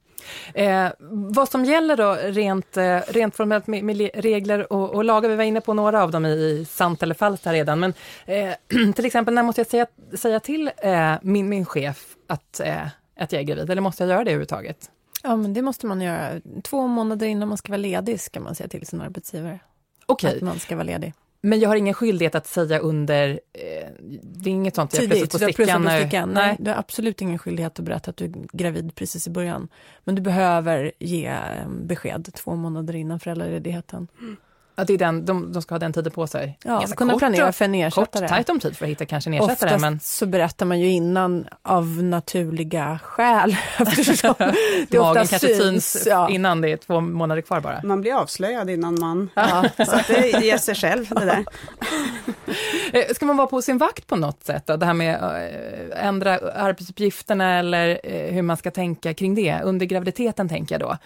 Eh, 0.54 0.92
vad 1.10 1.50
som 1.50 1.66
gäller 1.66 1.98
då 1.98 2.14
rent, 2.14 2.78
eh, 2.78 3.00
rent 3.08 3.36
formellt 3.36 3.68
med, 3.68 3.84
med 3.84 4.10
regler 4.14 4.74
och, 4.74 4.90
och, 4.90 5.04
lagar, 5.04 5.30
vi 5.30 5.36
var 5.36 5.44
inne 5.44 5.62
på 5.62 5.74
några 5.74 6.04
av 6.04 6.12
dem 6.12 6.26
i, 6.26 6.30
i 6.30 6.66
sant 6.66 7.04
eller 7.04 7.16
falskt 7.16 7.46
här 7.46 7.54
redan, 7.54 7.80
men 7.80 7.94
eh, 8.26 8.54
till 8.96 9.06
exempel 9.06 9.34
när 9.34 9.44
måste 9.44 9.62
jag 9.62 9.68
säga, 9.68 9.88
säga 10.18 10.40
till 10.40 10.72
eh, 10.78 11.14
min, 11.22 11.50
min 11.50 11.66
chef 11.66 12.16
att, 12.28 12.60
eh, 12.60 12.88
att 13.20 13.32
jag 13.32 13.40
är 13.40 13.46
gravid, 13.46 13.70
eller 13.70 13.82
måste 13.82 14.04
jag 14.04 14.10
göra 14.10 14.24
det 14.24 14.30
överhuvudtaget? 14.30 14.92
Ja, 15.24 15.36
men 15.36 15.54
det 15.54 15.62
måste 15.62 15.88
man 15.88 16.02
göra. 16.02 16.42
Två 16.64 16.88
månader 16.88 17.28
innan 17.28 17.48
man 17.48 17.58
ska 17.58 17.72
vara 17.72 17.78
ledig 17.78 18.22
ska 18.22 18.40
man 18.40 18.56
säga 18.56 18.70
till 18.70 18.88
sin 18.88 19.02
arbetsgivare. 19.02 19.60
Okej. 20.06 20.28
Okay. 20.28 20.38
Att 20.38 20.44
man 20.44 20.60
ska 20.60 20.76
vara 20.76 20.84
ledig. 20.84 21.14
Men 21.42 21.60
jag 21.60 21.70
har 21.70 21.76
ingen 21.76 21.94
skyldighet 21.94 22.36
att 22.36 22.48
säga 22.48 22.80
under, 22.80 23.40
eh, 23.54 23.88
det 24.24 24.50
är 24.50 24.54
inget 24.54 24.76
sånt 24.76 24.94
jag 24.94 25.04
Tidigt, 25.04 25.32
på 25.32 25.38
stickan. 25.38 25.84
På 25.84 25.90
stickan. 25.90 26.30
Nej, 26.30 26.56
du 26.60 26.72
har 26.72 26.78
absolut 26.78 27.22
ingen 27.22 27.40
skyldighet 27.40 27.80
att 27.80 27.86
berätta 27.86 28.10
att 28.10 28.18
du 28.18 28.26
är 28.26 28.34
gravid 28.54 28.96
precis 28.96 29.28
i 29.28 29.30
början. 29.30 29.68
Men 30.04 30.16
du 30.16 30.22
behöver 30.22 30.92
ge 31.00 31.38
besked 31.68 32.30
två 32.34 32.56
månader 32.56 32.96
innan 32.96 33.20
föräldraledigheten. 33.20 34.08
Mm. 34.20 34.38
Ja, 34.80 34.84
det 34.84 34.94
är 34.94 34.98
den, 34.98 35.26
de, 35.26 35.54
de 35.54 35.62
ska 35.62 35.76
ha 35.76 35.80
den 35.80 35.94
tiden 35.94 36.12
på 36.12 36.28
sig. 36.28 36.58
Ja, 36.64 36.80
Ganska 36.80 36.96
kunna 36.96 37.18
planera 37.18 37.52
för 37.52 37.66
en 37.66 37.76
ersättare. 37.76 38.22
Kort, 38.22 38.30
tajt 38.30 38.50
om 38.50 38.60
tid 38.60 38.78
för 38.78 38.86
att 38.86 38.92
hitta 38.92 39.06
kanske 39.06 39.30
en 39.30 39.34
ersättare. 39.34 39.54
Oftast 39.54 39.82
men... 39.82 40.00
så 40.00 40.26
berättar 40.26 40.66
man 40.66 40.80
ju 40.80 40.90
innan 40.90 41.48
av 41.64 41.86
naturliga 42.04 43.00
skäl. 43.04 43.58
det 44.90 45.00
Magen 45.00 45.28
kanske 45.28 45.56
syns 45.56 46.04
ja. 46.10 46.30
innan 46.30 46.62
det 46.62 46.72
är 46.72 46.78
två 46.78 47.02
månader 47.02 47.42
kvar 47.42 47.60
bara. 47.62 47.82
Man 47.84 48.02
blir 48.02 48.14
avslöjad 48.14 48.70
innan 48.70 49.00
man... 49.00 49.30
Ja, 49.34 49.66
så 49.86 50.00
det 50.08 50.28
ger 50.44 50.58
sig 50.58 50.76
själv 50.76 51.10
det 51.10 51.26
där. 51.26 51.46
Eh, 52.94 53.14
ska 53.14 53.26
man 53.26 53.38
vara 53.38 53.48
på 53.48 53.62
sin 53.62 53.78
vakt 53.78 54.08
på 54.08 54.16
något 54.16 54.44
sätt? 54.44 54.68
Då? 54.68 54.78
Det 54.78 54.86
här 54.86 54.94
med 54.94 55.16
att 55.16 55.34
eh, 55.34 56.06
ändra 56.08 56.38
arbetsuppgifterna 56.38 57.60
eller 57.60 58.00
eh, 58.04 58.34
hur 58.34 58.42
man 58.42 58.58
ska 58.58 58.72
tänka 58.72 59.14
kring 59.14 59.36
det. 59.36 59.62
Under 59.64 59.86
graviditeten 59.86 60.50
tänker 60.50 60.76
jag 60.76 60.82
då. 60.82 60.98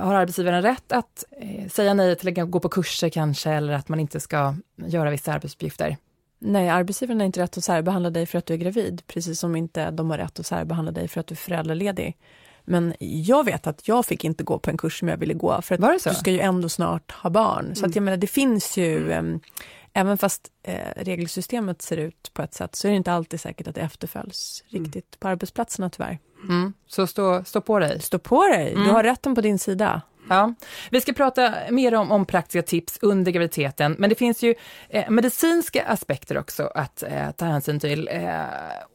Har 0.00 0.14
arbetsgivaren 0.14 0.62
rätt 0.62 0.92
att 0.92 1.24
säga 1.70 1.94
nej 1.94 2.16
till 2.16 2.40
att 2.40 2.50
gå 2.50 2.60
på 2.60 2.68
kurser 3.00 3.08
kanske 3.08 3.50
eller 3.50 3.72
att 3.72 3.88
man 3.88 4.00
inte 4.00 4.20
ska 4.20 4.54
göra 4.76 5.10
vissa 5.10 5.32
arbetsuppgifter? 5.32 5.96
Nej, 6.38 6.68
arbetsgivaren 6.68 7.20
har 7.20 7.26
inte 7.26 7.40
rätt 7.40 7.58
att 7.58 7.64
särbehandla 7.64 8.10
dig 8.10 8.26
för 8.26 8.38
att 8.38 8.46
du 8.46 8.54
är 8.54 8.58
gravid, 8.58 9.02
precis 9.06 9.40
som 9.40 9.56
inte 9.56 9.90
de 9.90 10.10
har 10.10 10.18
rätt 10.18 10.40
att 10.40 10.46
särbehandla 10.46 10.92
dig 10.92 11.08
för 11.08 11.20
att 11.20 11.26
du 11.26 11.34
är 11.34 11.36
föräldraledig. 11.36 12.16
Men 12.64 12.94
jag 12.98 13.44
vet 13.44 13.66
att 13.66 13.88
jag 13.88 14.06
fick 14.06 14.24
inte 14.24 14.44
gå 14.44 14.58
på 14.58 14.70
en 14.70 14.76
kurs 14.76 14.98
som 14.98 15.08
jag 15.08 15.16
ville 15.16 15.34
gå, 15.34 15.62
för 15.62 15.74
att 15.74 16.04
du 16.04 16.14
ska 16.14 16.30
ju 16.30 16.40
ändå 16.40 16.68
snart 16.68 17.12
ha 17.12 17.30
barn. 17.30 17.64
Mm. 17.64 17.74
Så 17.74 17.80
att 17.80 17.86
mm. 17.86 17.92
jag 17.94 18.02
menar, 18.02 18.16
det 18.16 18.26
finns 18.26 18.76
ju 18.76 19.12
um, 19.12 19.40
Även 19.92 20.18
fast 20.18 20.50
eh, 20.62 20.92
regelsystemet 20.96 21.82
ser 21.82 21.96
ut 21.96 22.30
på 22.34 22.42
ett 22.42 22.54
sätt 22.54 22.76
så 22.76 22.88
är 22.88 22.90
det 22.90 22.96
inte 22.96 23.12
alltid 23.12 23.40
säkert 23.40 23.68
att 23.68 23.74
det 23.74 23.80
efterföljs 23.80 24.64
mm. 24.70 24.84
riktigt 24.84 25.20
på 25.20 25.28
arbetsplatserna 25.28 25.90
tyvärr. 25.90 26.18
Mm. 26.48 26.72
Så 26.86 27.06
stå, 27.06 27.44
stå 27.44 27.60
på 27.60 27.78
dig. 27.78 28.00
Stå 28.00 28.18
på 28.18 28.46
dig, 28.46 28.72
mm. 28.72 28.84
du 28.84 28.90
har 28.90 29.02
rätten 29.02 29.34
på 29.34 29.40
din 29.40 29.58
sida. 29.58 30.02
Ja. 30.30 30.54
Vi 30.90 31.00
ska 31.00 31.12
prata 31.12 31.54
mer 31.70 31.94
om, 31.94 32.12
om 32.12 32.26
praktiska 32.26 32.62
tips 32.62 32.98
under 33.02 33.32
graviditeten, 33.32 33.96
men 33.98 34.10
det 34.10 34.16
finns 34.16 34.42
ju 34.42 34.54
eh, 34.88 35.10
medicinska 35.10 35.84
aspekter 35.84 36.38
också 36.38 36.70
att 36.74 37.02
eh, 37.02 37.30
ta 37.30 37.44
hänsyn 37.44 37.80
till. 37.80 38.08
Eh, 38.12 38.40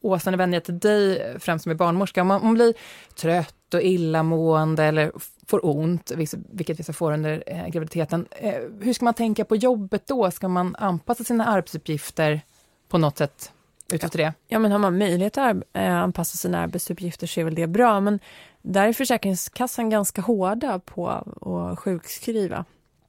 Åsa, 0.02 0.32
nu 0.32 0.38
vänder 0.38 0.56
jag 0.56 0.64
till 0.64 0.80
dig 0.80 1.36
främst 1.40 1.64
som 1.64 1.72
är 1.72 1.76
barnmorska. 1.76 2.22
Om 2.22 2.28
man, 2.28 2.42
om 2.42 2.48
man 2.48 2.54
blir 2.54 2.74
trött 3.16 3.74
och 3.74 3.82
illamående 3.82 4.84
eller 4.84 5.12
får 5.48 5.66
ont, 5.66 6.12
vilket 6.52 6.80
vissa 6.80 6.94
får 6.94 7.12
under 7.12 7.44
eh, 7.48 7.68
graviditeten. 7.68 8.28
Eh, 8.32 8.56
hur 8.82 8.94
ska 8.94 9.06
man 9.06 9.14
tänka 9.14 9.46
på 9.46 9.56
jobbet 9.56 10.08
då? 10.08 10.32
Ska 10.32 10.48
man 10.48 10.76
anpassa 10.76 11.24
sina 11.24 11.46
arbetsuppgifter 11.46 12.42
på 12.90 12.98
något 12.98 13.18
sätt 13.18 13.52
utefter 13.94 14.18
det? 14.18 14.34
Ja, 14.48 14.60
men 14.60 14.72
har 14.72 14.80
man 14.80 14.98
möjlighet 14.98 15.38
att 15.38 15.58
eh, 15.74 15.96
anpassa 15.96 16.38
sina 16.38 16.60
arbetsuppgifter 16.60 17.28
så 17.28 17.40
är 17.40 17.44
väl 17.44 17.56
det 17.56 17.68
bra, 17.68 18.00
men 18.00 18.20
där 18.66 18.88
är 18.88 18.94
Försäkringskassan 18.94 19.90
ganska 19.90 20.22
hårda 20.22 20.80
på 20.80 21.10
att 21.10 21.80
sjukskriva. 21.80 22.66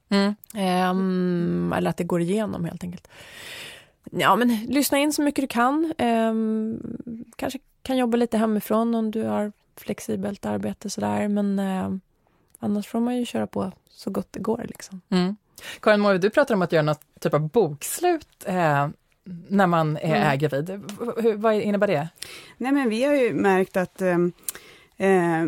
Mm. 0.09 0.35
Um, 0.91 1.73
eller 1.73 1.91
att 1.91 1.97
det 1.97 2.05
går 2.05 2.21
igenom 2.21 2.65
helt 2.65 2.85
enkelt. 2.85 3.09
Ja, 4.11 4.37
men 4.37 4.57
lyssna 4.69 4.99
in 4.99 5.13
så 5.13 5.23
mycket 5.23 5.43
du 5.43 5.49
kan. 5.49 5.93
Um, 5.99 6.81
kanske 7.37 7.59
kan 7.83 7.97
jobba 7.97 8.17
lite 8.17 8.39
hemifrån 8.39 8.95
om 8.95 9.11
du 9.11 9.23
har 9.23 9.53
flexibelt 9.77 10.47
arbete 10.47 10.91
sådär, 10.91 11.29
men 11.29 11.59
uh, 11.59 11.97
annars 12.59 12.87
får 12.87 13.01
man 13.01 13.17
ju 13.17 13.25
köra 13.25 13.47
på 13.47 13.73
så 13.91 14.11
gott 14.11 14.29
det 14.31 14.41
går. 14.41 14.65
Liksom. 14.69 15.01
Mm. 15.09 15.37
Karin 15.81 16.01
Morve, 16.01 16.19
du 16.19 16.31
pratar 16.31 16.55
om 16.55 16.63
att 16.63 16.73
göra 16.73 16.83
något 16.83 17.01
typ 17.21 17.35
av 17.35 17.49
bokslut 17.49 18.45
eh, 18.47 18.89
när 19.49 19.67
man 19.67 19.97
är, 19.97 20.17
mm. 20.17 20.23
är 20.23 20.37
gravid. 20.37 20.83
V 21.17 21.35
vad 21.37 21.55
innebär 21.55 21.87
det? 21.87 22.09
Nej, 22.57 22.73
men 22.73 22.89
vi 22.89 23.05
har 23.05 23.15
ju 23.15 23.35
märkt 23.35 23.77
att 23.77 24.03
eh, 24.97 25.45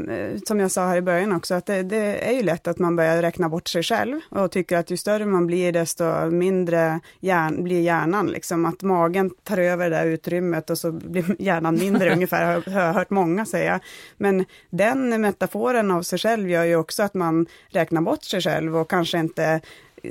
som 0.46 0.60
jag 0.60 0.70
sa 0.70 0.86
här 0.86 0.96
i 0.96 1.02
början 1.02 1.32
också, 1.32 1.54
att 1.54 1.66
det, 1.66 1.82
det, 1.82 2.28
är 2.28 2.32
ju 2.32 2.42
lätt 2.42 2.68
att 2.68 2.78
man 2.78 2.96
börjar 2.96 3.22
räkna 3.22 3.48
bort 3.48 3.68
sig 3.68 3.82
själv 3.82 4.20
och 4.30 4.50
tycker 4.50 4.76
att 4.76 4.90
ju 4.90 4.96
större 4.96 5.26
man 5.26 5.46
blir, 5.46 5.72
desto 5.72 6.30
mindre 6.30 7.00
hjärn, 7.20 7.64
blir 7.64 7.80
hjärnan. 7.80 8.26
Liksom. 8.26 8.66
Att 8.66 8.82
magen 8.82 9.30
tar 9.44 9.58
över 9.58 9.90
det 9.90 9.96
där 9.96 10.06
utrymmet 10.06 10.70
och 10.70 10.78
så 10.78 10.92
blir 10.92 11.36
hjärnan 11.42 11.74
mindre 11.74 12.12
ungefär, 12.12 12.62
har 12.70 12.80
jag 12.80 12.92
hört 12.92 13.10
många 13.10 13.46
säga. 13.46 13.80
Men 14.16 14.44
den 14.70 15.20
metaforen 15.20 15.90
av 15.90 16.02
sig 16.02 16.18
själv 16.18 16.50
gör 16.50 16.64
ju 16.64 16.76
också 16.76 17.02
att 17.02 17.14
man 17.14 17.46
räknar 17.68 18.00
bort 18.00 18.24
sig 18.24 18.40
själv 18.40 18.76
och 18.76 18.90
kanske 18.90 19.18
inte 19.18 19.60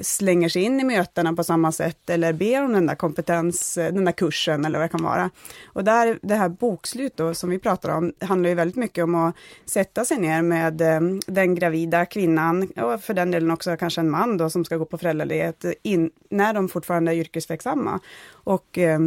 slänger 0.02 0.50
sig 0.50 0.62
in 0.62 0.80
i 0.80 0.84
mötena 0.84 1.34
på 1.34 1.44
samma 1.44 1.72
sätt 1.72 2.10
eller 2.10 2.34
ber 2.34 2.64
om 2.64 2.74
den 2.74 2.86
där 2.86 2.96
kompetens, 2.96 3.78
eh, 3.78 3.94
den 3.94 4.06
där 4.06 4.12
kursen 4.12 4.66
eller 4.66 4.80
vad 4.80 4.86
det 4.86 4.92
kan 4.92 5.04
vara. 5.04 5.30
Och 5.66 5.84
där, 5.84 6.20
det 6.22 6.36
här 6.36 6.50
bokslut 6.50 7.18
då, 7.18 7.34
som 7.34 7.50
vi 7.50 7.60
pratar 7.60 7.90
om 7.90 8.14
handlar 8.22 8.50
ju 8.50 8.56
väldigt 8.56 8.76
mycket 8.76 9.04
om 9.04 9.16
att 9.16 9.36
sätta 9.66 10.06
sig 10.06 10.18
ner 10.18 10.42
med 10.42 10.82
eh, 10.82 11.02
den 11.28 11.56
gravida 11.56 12.06
kvinnan 12.06 12.64
och 12.64 13.02
för 13.02 13.14
den 13.14 13.32
delen 13.32 13.52
också 13.52 13.78
kanske 13.78 14.02
en 14.02 14.10
man 14.10 14.38
då 14.38 14.50
som 14.50 14.66
ska 14.66 14.78
gå 14.78 14.86
på 14.86 14.98
föräldraledighet 14.98 15.66
in, 15.84 16.12
när 16.30 16.54
de 16.54 16.70
fortfarande 16.70 17.12
är 17.12 17.16
yrkesverksamma. 17.16 18.00
Och 18.30 18.78
eh, 18.78 19.00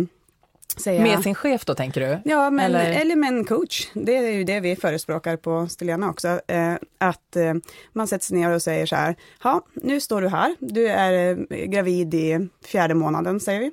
Säga. 0.77 1.03
Med 1.03 1.23
sin 1.23 1.35
chef 1.35 1.65
då, 1.65 1.75
tänker 1.75 2.01
du? 2.01 2.31
Ja, 2.31 2.51
men, 2.51 2.65
eller? 2.65 3.01
eller 3.01 3.17
med 3.17 3.29
en 3.29 3.45
coach. 3.45 3.89
Det 3.95 4.17
är 4.17 4.31
ju 4.31 4.45
det 4.45 4.61
vi 4.61 4.77
förespråkar 4.77 5.37
på 5.37 5.69
Stiliana 5.69 6.11
också. 6.11 6.41
Eh, 6.47 6.75
att 6.99 7.37
eh, 7.37 7.55
man 7.93 8.07
sätter 8.07 8.25
sig 8.25 8.37
ner 8.37 8.51
och 8.51 8.63
säger 8.63 8.87
så 8.87 8.97
här, 8.97 9.17
ja, 9.43 9.65
nu 9.75 10.01
står 10.01 10.23
du 10.23 10.29
här, 10.29 10.57
du 10.59 10.89
är 10.89 11.39
eh, 11.51 11.57
gravid 11.67 12.15
i 12.15 12.49
fjärde 12.65 12.95
månaden, 12.95 13.41
säger 13.41 13.61
vi. 13.61 13.73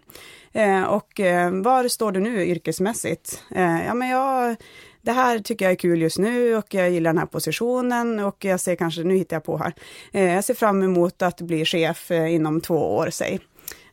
Eh, 0.51 0.83
och 0.83 1.19
eh, 1.19 1.51
var 1.51 1.87
står 1.87 2.11
du 2.11 2.19
nu 2.19 2.45
yrkesmässigt? 2.45 3.43
Eh, 3.55 3.85
ja, 3.85 3.93
men 3.93 4.09
jag 4.09 4.55
det 5.01 5.11
här 5.11 5.39
tycker 5.39 5.65
jag 5.65 5.71
är 5.71 5.75
kul 5.75 6.01
just 6.01 6.17
nu 6.17 6.55
och 6.55 6.73
jag 6.73 6.89
gillar 6.89 7.09
den 7.09 7.17
här 7.17 7.25
positionen 7.25 8.19
och 8.19 8.45
jag 8.45 8.59
ser 8.59 8.75
kanske, 8.75 9.03
nu 9.03 9.15
hittar 9.15 9.35
jag 9.35 9.43
på 9.43 9.57
här, 9.57 9.73
jag 10.11 10.43
ser 10.43 10.53
fram 10.53 10.83
emot 10.83 11.21
att 11.21 11.41
bli 11.41 11.65
chef 11.65 12.11
inom 12.11 12.61
två 12.61 12.95
år, 12.95 13.09
säg. 13.11 13.39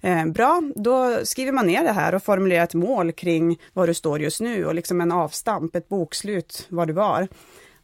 Eh, 0.05 0.27
bra, 0.27 0.63
då 0.75 1.25
skriver 1.25 1.53
man 1.53 1.67
ner 1.67 1.83
det 1.85 1.93
här 1.93 2.15
och 2.15 2.23
formulerar 2.23 2.65
ett 2.65 2.75
mål 2.75 3.13
kring 3.13 3.61
var 3.73 3.87
du 3.87 3.95
står 3.95 4.21
just 4.21 4.41
nu 4.41 4.67
och 4.67 4.75
liksom 4.75 5.01
en 5.01 5.13
avstamp, 5.13 5.77
ett 5.77 5.89
bokslut 5.89 6.67
var 6.69 6.87
du 6.87 6.93
var. 6.93 7.29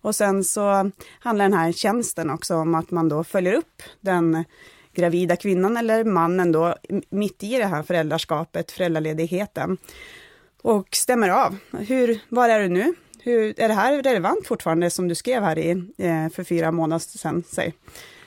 Och 0.01 0.15
sen 0.15 0.45
så 0.45 0.91
handlar 1.21 1.45
den 1.45 1.59
här 1.59 1.73
tjänsten 1.73 2.31
också 2.31 2.55
om 2.55 2.75
att 2.75 2.91
man 2.91 3.09
då 3.09 3.25
följer 3.25 3.53
upp 3.53 3.83
den 4.01 4.45
gravida 4.95 5.37
kvinnan 5.37 5.77
eller 5.77 6.05
mannen 6.05 6.53
då 6.53 6.75
mitt 7.11 7.43
i 7.43 7.57
det 7.57 7.67
här 7.67 7.83
föräldraskapet, 7.83 8.71
föräldraledigheten 8.71 9.77
och 10.63 10.89
stämmer 10.93 11.29
av. 11.29 11.57
Hur, 11.79 12.21
var 12.29 12.49
är 12.49 12.61
du 12.61 12.69
nu? 12.69 12.95
Hur, 13.23 13.61
är 13.61 13.69
det 13.69 13.75
här 13.75 14.03
relevant 14.03 14.47
fortfarande 14.47 14.91
som 14.91 15.09
du 15.09 15.15
skrev 15.15 15.43
här 15.43 15.59
i, 15.59 15.71
eh, 15.99 16.29
för 16.29 16.45
fyra 16.45 16.73
månader 16.73 17.19
sedan? 17.19 17.43
Säg. 17.49 17.75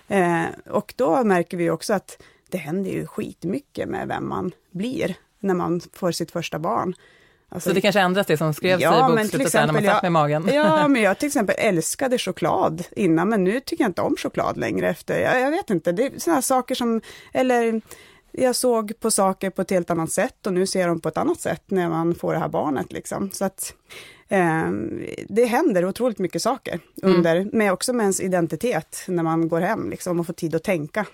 Eh, 0.08 0.44
och 0.70 0.94
då 0.98 1.24
märker 1.24 1.58
vi 1.58 1.70
också 1.70 1.94
att 1.94 2.18
det 2.54 2.60
händer 2.60 2.92
ju 2.92 3.08
skitmycket 3.08 3.90
med 3.90 4.08
vem 4.08 4.30
man 4.30 4.52
blir 4.72 5.16
när 5.40 5.54
man 5.54 5.82
får 5.94 6.12
sitt 6.12 6.32
första 6.32 6.60
barn. 6.60 6.96
Alltså, 7.50 7.70
så 7.70 7.74
det 7.74 7.82
kanske 7.82 8.00
ändras 8.02 8.28
det 8.28 8.38
som 8.38 8.54
skrevs 8.54 8.82
ja, 8.82 9.12
i 9.12 9.16
bokslutet 9.16 9.54
när 9.54 9.74
man 9.74 9.84
satt 9.84 10.04
med 10.04 10.12
magen? 10.12 10.50
Ja, 10.54 10.88
men 10.88 11.02
jag 11.02 11.18
till 11.20 11.28
exempel 11.28 11.56
älskade 11.58 12.18
choklad 12.18 12.84
innan, 12.92 13.30
men 13.30 13.44
nu 13.44 13.60
tycker 13.60 13.84
jag 13.84 13.90
inte 13.90 14.02
om 14.02 14.16
choklad 14.18 14.58
längre 14.58 14.90
efter. 14.90 15.20
Jag, 15.20 15.42
jag 15.42 15.52
vet 15.52 15.70
inte, 15.70 15.92
det 15.92 16.06
är 16.06 16.20
sådana 16.20 16.42
saker 16.42 16.76
som, 16.76 17.02
eller 17.34 17.82
jag 18.32 18.56
såg 18.56 19.00
på 19.00 19.12
saker 19.12 19.50
på 19.50 19.62
ett 19.62 19.70
helt 19.70 19.90
annat 19.90 20.12
sätt 20.12 20.48
och 20.48 20.54
nu 20.54 20.68
ser 20.68 20.88
de 20.88 21.00
på 21.00 21.10
ett 21.10 21.18
annat 21.18 21.40
sätt 21.40 21.64
när 21.68 21.90
man 21.90 22.16
får 22.16 22.34
det 22.34 22.40
här 22.40 22.50
barnet. 22.50 22.94
Liksom. 22.94 23.32
Så 23.32 23.46
att, 23.46 23.74
eh, 24.28 24.70
det 25.28 25.46
händer 25.46 25.86
otroligt 25.86 26.20
mycket 26.20 26.42
saker, 26.42 26.80
mm. 27.04 27.16
under, 27.16 27.36
mm. 27.36 27.50
med 27.54 27.74
också 27.74 27.94
med 27.94 28.04
ens 28.04 28.22
identitet 28.22 29.04
när 29.08 29.24
man 29.24 29.48
går 29.48 29.62
hem 29.62 29.90
liksom, 29.90 30.20
och 30.20 30.26
får 30.26 30.34
tid 30.34 30.56
att 30.56 30.64
tänka 30.64 31.06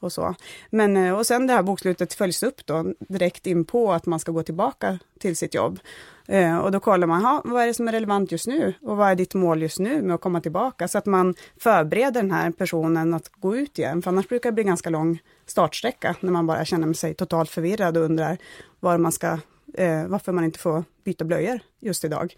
och 0.00 0.12
så. 0.12 0.34
Men, 0.70 0.96
eh, 0.96 1.14
och 1.14 1.26
sen 1.26 1.46
det 1.46 1.52
här 1.52 1.62
bokslutet 1.62 2.14
följs 2.14 2.42
upp 2.42 2.66
då 2.66 2.94
direkt 2.98 3.46
in 3.46 3.64
på 3.64 3.92
att 3.92 4.06
man 4.06 4.20
ska 4.20 4.32
gå 4.32 4.42
tillbaka 4.42 4.98
till 5.20 5.36
sitt 5.36 5.54
jobb. 5.54 5.80
Eh, 6.28 6.58
och 6.58 6.72
då 6.72 6.80
kollar 6.80 7.06
man, 7.06 7.24
ha, 7.24 7.42
vad 7.44 7.62
är 7.62 7.66
det 7.66 7.74
som 7.74 7.88
är 7.88 7.92
relevant 7.92 8.32
just 8.32 8.46
nu? 8.46 8.74
Och 8.82 8.96
vad 8.96 9.10
är 9.10 9.14
ditt 9.14 9.34
mål 9.34 9.62
just 9.62 9.78
nu 9.78 10.02
med 10.02 10.14
att 10.14 10.20
komma 10.20 10.40
tillbaka? 10.40 10.88
Så 10.88 10.98
att 10.98 11.06
man 11.06 11.34
förbereder 11.60 12.22
den 12.22 12.30
här 12.30 12.50
personen 12.50 13.14
att 13.14 13.28
gå 13.28 13.56
ut 13.56 13.78
igen, 13.78 14.02
för 14.02 14.10
annars 14.10 14.28
brukar 14.28 14.50
det 14.50 14.54
bli 14.54 14.64
ganska 14.64 14.90
lång 14.90 15.18
startsträcka 15.46 16.16
när 16.20 16.32
man 16.32 16.46
bara 16.46 16.64
känner 16.64 16.92
sig 16.92 17.14
totalt 17.14 17.50
förvirrad 17.50 17.96
och 17.96 18.02
undrar 18.02 18.38
var 18.80 18.98
man 18.98 19.12
ska, 19.12 19.38
eh, 19.74 20.06
varför 20.06 20.32
man 20.32 20.44
inte 20.44 20.58
får 20.58 20.84
byta 21.08 21.24
blöjor 21.24 21.60
just 21.80 22.04
idag. 22.04 22.34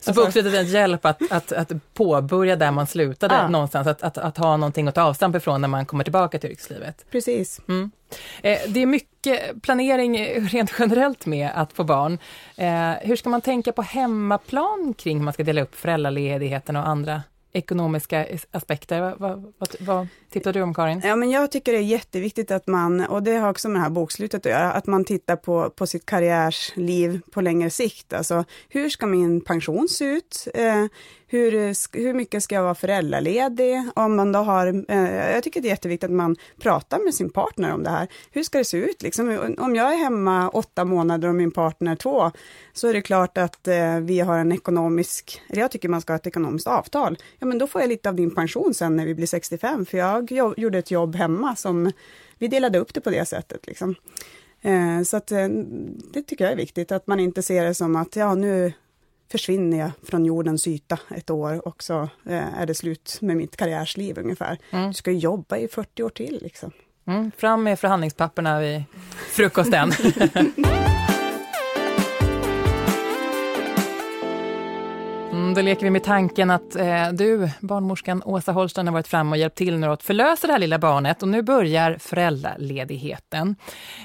Så 0.00 0.10
alltså, 0.10 0.24
bokslutet 0.24 0.54
är 0.54 0.58
en 0.58 0.66
hjälp 0.66 1.04
att, 1.06 1.32
att, 1.32 1.52
att 1.52 1.94
påbörja 1.94 2.56
där 2.56 2.70
man 2.70 2.86
slutade 2.86 3.40
ah. 3.40 3.48
någonstans, 3.48 3.86
att, 3.86 4.02
att, 4.02 4.18
att 4.18 4.36
ha 4.36 4.56
någonting 4.56 4.88
att 4.88 4.94
ta 4.94 5.02
avstamp 5.02 5.36
ifrån 5.36 5.60
när 5.60 5.68
man 5.68 5.86
kommer 5.86 6.04
tillbaka 6.04 6.38
till 6.38 6.50
yrkeslivet. 6.50 7.04
Precis. 7.10 7.60
Mm. 7.68 7.90
Eh, 8.42 8.58
det 8.68 8.82
är 8.82 8.86
mycket 8.86 9.62
planering 9.62 10.40
rent 10.48 10.72
generellt 10.78 11.26
med 11.26 11.50
att 11.54 11.72
få 11.72 11.84
barn. 11.84 12.18
Eh, 12.56 12.90
hur 13.02 13.16
ska 13.16 13.28
man 13.28 13.40
tänka 13.40 13.72
på 13.72 13.82
hemmaplan 13.82 14.94
kring 14.98 15.16
hur 15.16 15.24
man 15.24 15.34
ska 15.34 15.42
dela 15.42 15.62
upp 15.62 15.74
föräldraledigheten 15.74 16.76
och 16.76 16.88
andra 16.88 17.22
ekonomiska 17.52 18.26
aspekter. 18.50 19.00
Vad, 19.00 19.54
vad, 19.58 19.76
vad, 19.80 20.08
tittar 20.30 20.52
du 20.52 20.62
om 20.62 20.74
Karin? 20.74 21.00
Ja, 21.04 21.16
men 21.16 21.30
jag 21.30 21.50
tycker 21.50 21.72
det 21.72 21.78
är 21.78 21.82
jätteviktigt 21.82 22.50
att 22.50 22.66
man, 22.66 23.00
och 23.00 23.22
det 23.22 23.36
har 23.36 23.50
också 23.50 23.68
med 23.68 23.80
det 23.80 23.82
här 23.82 23.90
bokslutet 23.90 24.46
att 24.46 24.52
göra, 24.52 24.72
att 24.72 24.86
man 24.86 25.04
tittar 25.04 25.36
på, 25.36 25.70
på 25.70 25.86
sitt 25.86 26.06
karriärsliv 26.06 27.20
på 27.30 27.40
längre 27.40 27.70
sikt. 27.70 28.12
Alltså, 28.12 28.44
hur 28.68 28.88
ska 28.88 29.06
min 29.06 29.40
pension 29.40 29.88
se 29.88 30.04
ut? 30.04 30.48
Eh, 30.54 30.86
hur, 31.32 31.52
hur 31.98 32.14
mycket 32.14 32.42
ska 32.42 32.54
jag 32.54 32.62
vara 32.62 32.74
föräldraledig? 32.74 33.82
Om 33.94 34.16
man 34.16 34.32
då 34.32 34.38
har, 34.38 34.84
eh, 34.88 35.32
jag 35.32 35.42
tycker 35.42 35.60
det 35.60 35.68
är 35.68 35.70
jätteviktigt 35.70 36.10
att 36.10 36.16
man 36.16 36.36
pratar 36.60 37.04
med 37.04 37.14
sin 37.14 37.30
partner 37.30 37.72
om 37.72 37.82
det 37.82 37.90
här. 37.90 38.08
Hur 38.30 38.42
ska 38.42 38.58
det 38.58 38.64
se 38.64 38.76
ut? 38.76 39.02
Liksom, 39.02 39.54
om 39.58 39.76
jag 39.76 39.92
är 39.92 39.96
hemma 39.96 40.48
åtta 40.48 40.84
månader 40.84 41.28
och 41.28 41.34
min 41.34 41.50
partner 41.50 41.96
två, 41.96 42.30
så 42.72 42.88
är 42.88 42.92
det 42.92 43.02
klart 43.02 43.38
att 43.38 43.68
eh, 43.68 43.98
vi 44.00 44.20
har 44.20 44.38
en 44.38 44.52
ekonomisk, 44.52 45.42
eller 45.48 45.60
jag 45.60 45.70
tycker 45.70 45.88
man 45.88 46.00
ska 46.00 46.12
ha 46.12 46.18
ett 46.18 46.26
ekonomiskt 46.26 46.66
avtal. 46.66 47.18
Ja, 47.38 47.46
men 47.46 47.58
då 47.58 47.66
får 47.66 47.80
jag 47.80 47.88
lite 47.88 48.08
av 48.08 48.14
din 48.14 48.34
pension 48.34 48.74
sen 48.74 48.96
när 48.96 49.06
vi 49.06 49.14
blir 49.14 49.26
65, 49.26 49.86
för 49.86 49.98
jag 49.98 50.19
gjorde 50.56 50.78
ett 50.78 50.90
jobb 50.90 51.16
hemma 51.16 51.56
som 51.56 51.92
vi 52.38 52.48
delade 52.48 52.78
upp 52.78 52.94
det 52.94 53.00
på 53.00 53.10
det 53.10 53.24
sättet. 53.24 53.66
Liksom. 53.66 53.94
Eh, 54.60 55.02
så 55.02 55.16
att, 55.16 55.32
eh, 55.32 55.48
det 56.12 56.22
tycker 56.22 56.44
jag 56.44 56.52
är 56.52 56.56
viktigt, 56.56 56.92
att 56.92 57.06
man 57.06 57.20
inte 57.20 57.42
ser 57.42 57.64
det 57.64 57.74
som 57.74 57.96
att 57.96 58.16
ja, 58.16 58.34
nu 58.34 58.72
försvinner 59.30 59.78
jag 59.78 59.90
från 60.02 60.24
jordens 60.24 60.68
yta 60.68 60.98
ett 61.16 61.30
år 61.30 61.68
och 61.68 61.82
så 61.82 62.02
eh, 62.02 62.60
är 62.60 62.66
det 62.66 62.74
slut 62.74 63.18
med 63.20 63.36
mitt 63.36 63.56
karriärsliv 63.56 64.18
ungefär. 64.18 64.58
Mm. 64.70 64.88
Du 64.88 64.94
ska 64.94 65.10
jobba 65.10 65.56
i 65.56 65.68
40 65.68 66.02
år 66.02 66.10
till. 66.10 66.38
Liksom. 66.42 66.70
Mm, 67.06 67.30
fram 67.36 67.62
med 67.62 67.78
förhandlingspapperna 67.78 68.60
vid 68.60 68.84
frukosten. 69.32 69.92
Då 75.54 75.62
leker 75.62 75.82
vi 75.82 75.90
med 75.90 76.04
tanken 76.04 76.50
att 76.50 76.76
eh, 76.76 77.08
du, 77.12 77.50
barnmorskan 77.60 78.22
Åsa 78.24 78.52
Holstein, 78.52 78.86
har 78.86 78.94
varit 78.94 79.08
fram 79.08 79.32
och 79.32 79.38
hjälpt 79.38 79.56
till 79.56 79.78
nu 79.78 79.86
att 79.86 80.02
förlösa 80.02 80.46
det 80.46 80.52
här 80.52 80.60
lilla 80.60 80.78
barnet 80.78 81.22
och 81.22 81.28
nu 81.28 81.42
börjar 81.42 81.96
föräldraledigheten. 82.00 83.56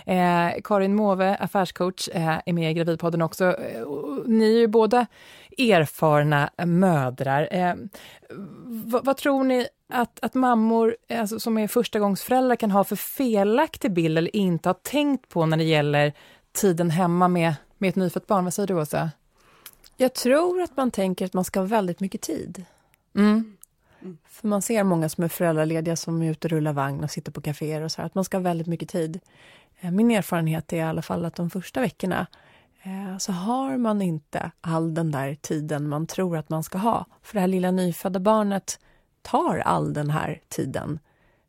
Eh, 0.05 0.61
Karin 0.63 0.95
Måwe, 0.95 1.35
affärscoach, 1.35 2.09
eh, 2.13 2.39
är 2.45 2.53
med 2.53 2.71
i 2.71 2.73
Gravidpodden 2.73 3.21
också. 3.21 3.45
Eh, 3.45 3.87
ni 4.25 4.55
är 4.55 4.59
ju 4.59 4.67
båda 4.67 5.05
erfarna 5.57 6.49
mödrar. 6.65 7.47
Eh, 7.51 7.73
vad 9.03 9.17
tror 9.17 9.43
ni 9.43 9.67
att, 9.93 10.19
att 10.21 10.33
mammor 10.33 10.95
eh, 11.07 11.21
alltså, 11.21 11.39
som 11.39 11.57
är 11.57 11.67
förstagångsföräldrar 11.67 12.55
kan 12.55 12.71
ha 12.71 12.83
för 12.83 12.95
felaktig 12.95 13.93
bild 13.93 14.17
eller 14.17 14.35
inte 14.35 14.69
har 14.69 14.73
tänkt 14.73 15.29
på 15.29 15.45
när 15.45 15.57
det 15.57 15.63
gäller 15.63 16.13
tiden 16.53 16.89
hemma 16.89 17.27
med, 17.27 17.55
med 17.77 17.89
ett 17.89 17.95
nyfött 17.95 18.27
barn? 18.27 18.43
Vad 18.43 18.53
säger 18.53 18.67
du, 18.67 18.73
Åsa? 18.73 19.09
Jag 19.97 20.13
tror 20.13 20.61
att 20.61 20.77
man 20.77 20.91
tänker 20.91 21.25
att 21.25 21.33
man 21.33 21.45
ska 21.45 21.59
ha 21.59 21.67
väldigt 21.67 21.99
mycket 21.99 22.21
tid. 22.21 22.65
Mm. 23.15 23.57
För 24.27 24.47
man 24.47 24.61
ser 24.61 24.83
många 24.83 25.09
som 25.09 25.23
är 25.23 25.27
föräldralediga 25.27 25.95
som 25.95 26.21
är 26.21 26.31
ute 26.31 26.47
och 26.47 26.51
rullar 26.51 26.73
vagn 26.73 27.03
och 27.03 27.11
sitter 27.11 27.31
på 27.31 27.41
kaféer 27.41 27.81
och 27.81 27.91
så 27.91 28.01
här, 28.01 28.05
att 28.05 28.15
man 28.15 28.23
ska 28.23 28.37
ha 28.37 28.41
väldigt 28.41 28.67
mycket 28.67 28.89
tid. 28.89 29.19
Eh, 29.79 29.91
min 29.91 30.11
erfarenhet 30.11 30.73
är 30.73 30.77
i 30.77 30.81
alla 30.81 31.01
fall 31.01 31.25
att 31.25 31.35
de 31.35 31.49
första 31.49 31.81
veckorna 31.81 32.27
eh, 32.83 33.17
så 33.17 33.31
har 33.31 33.77
man 33.77 34.01
inte 34.01 34.51
all 34.61 34.93
den 34.93 35.11
där 35.11 35.35
tiden 35.41 35.89
man 35.89 36.07
tror 36.07 36.37
att 36.37 36.49
man 36.49 36.63
ska 36.63 36.77
ha. 36.77 37.05
För 37.21 37.33
det 37.33 37.39
här 37.39 37.47
lilla 37.47 37.71
nyfödda 37.71 38.19
barnet 38.19 38.79
tar 39.21 39.57
all 39.57 39.93
den 39.93 40.09
här 40.09 40.41
tiden. 40.47 40.99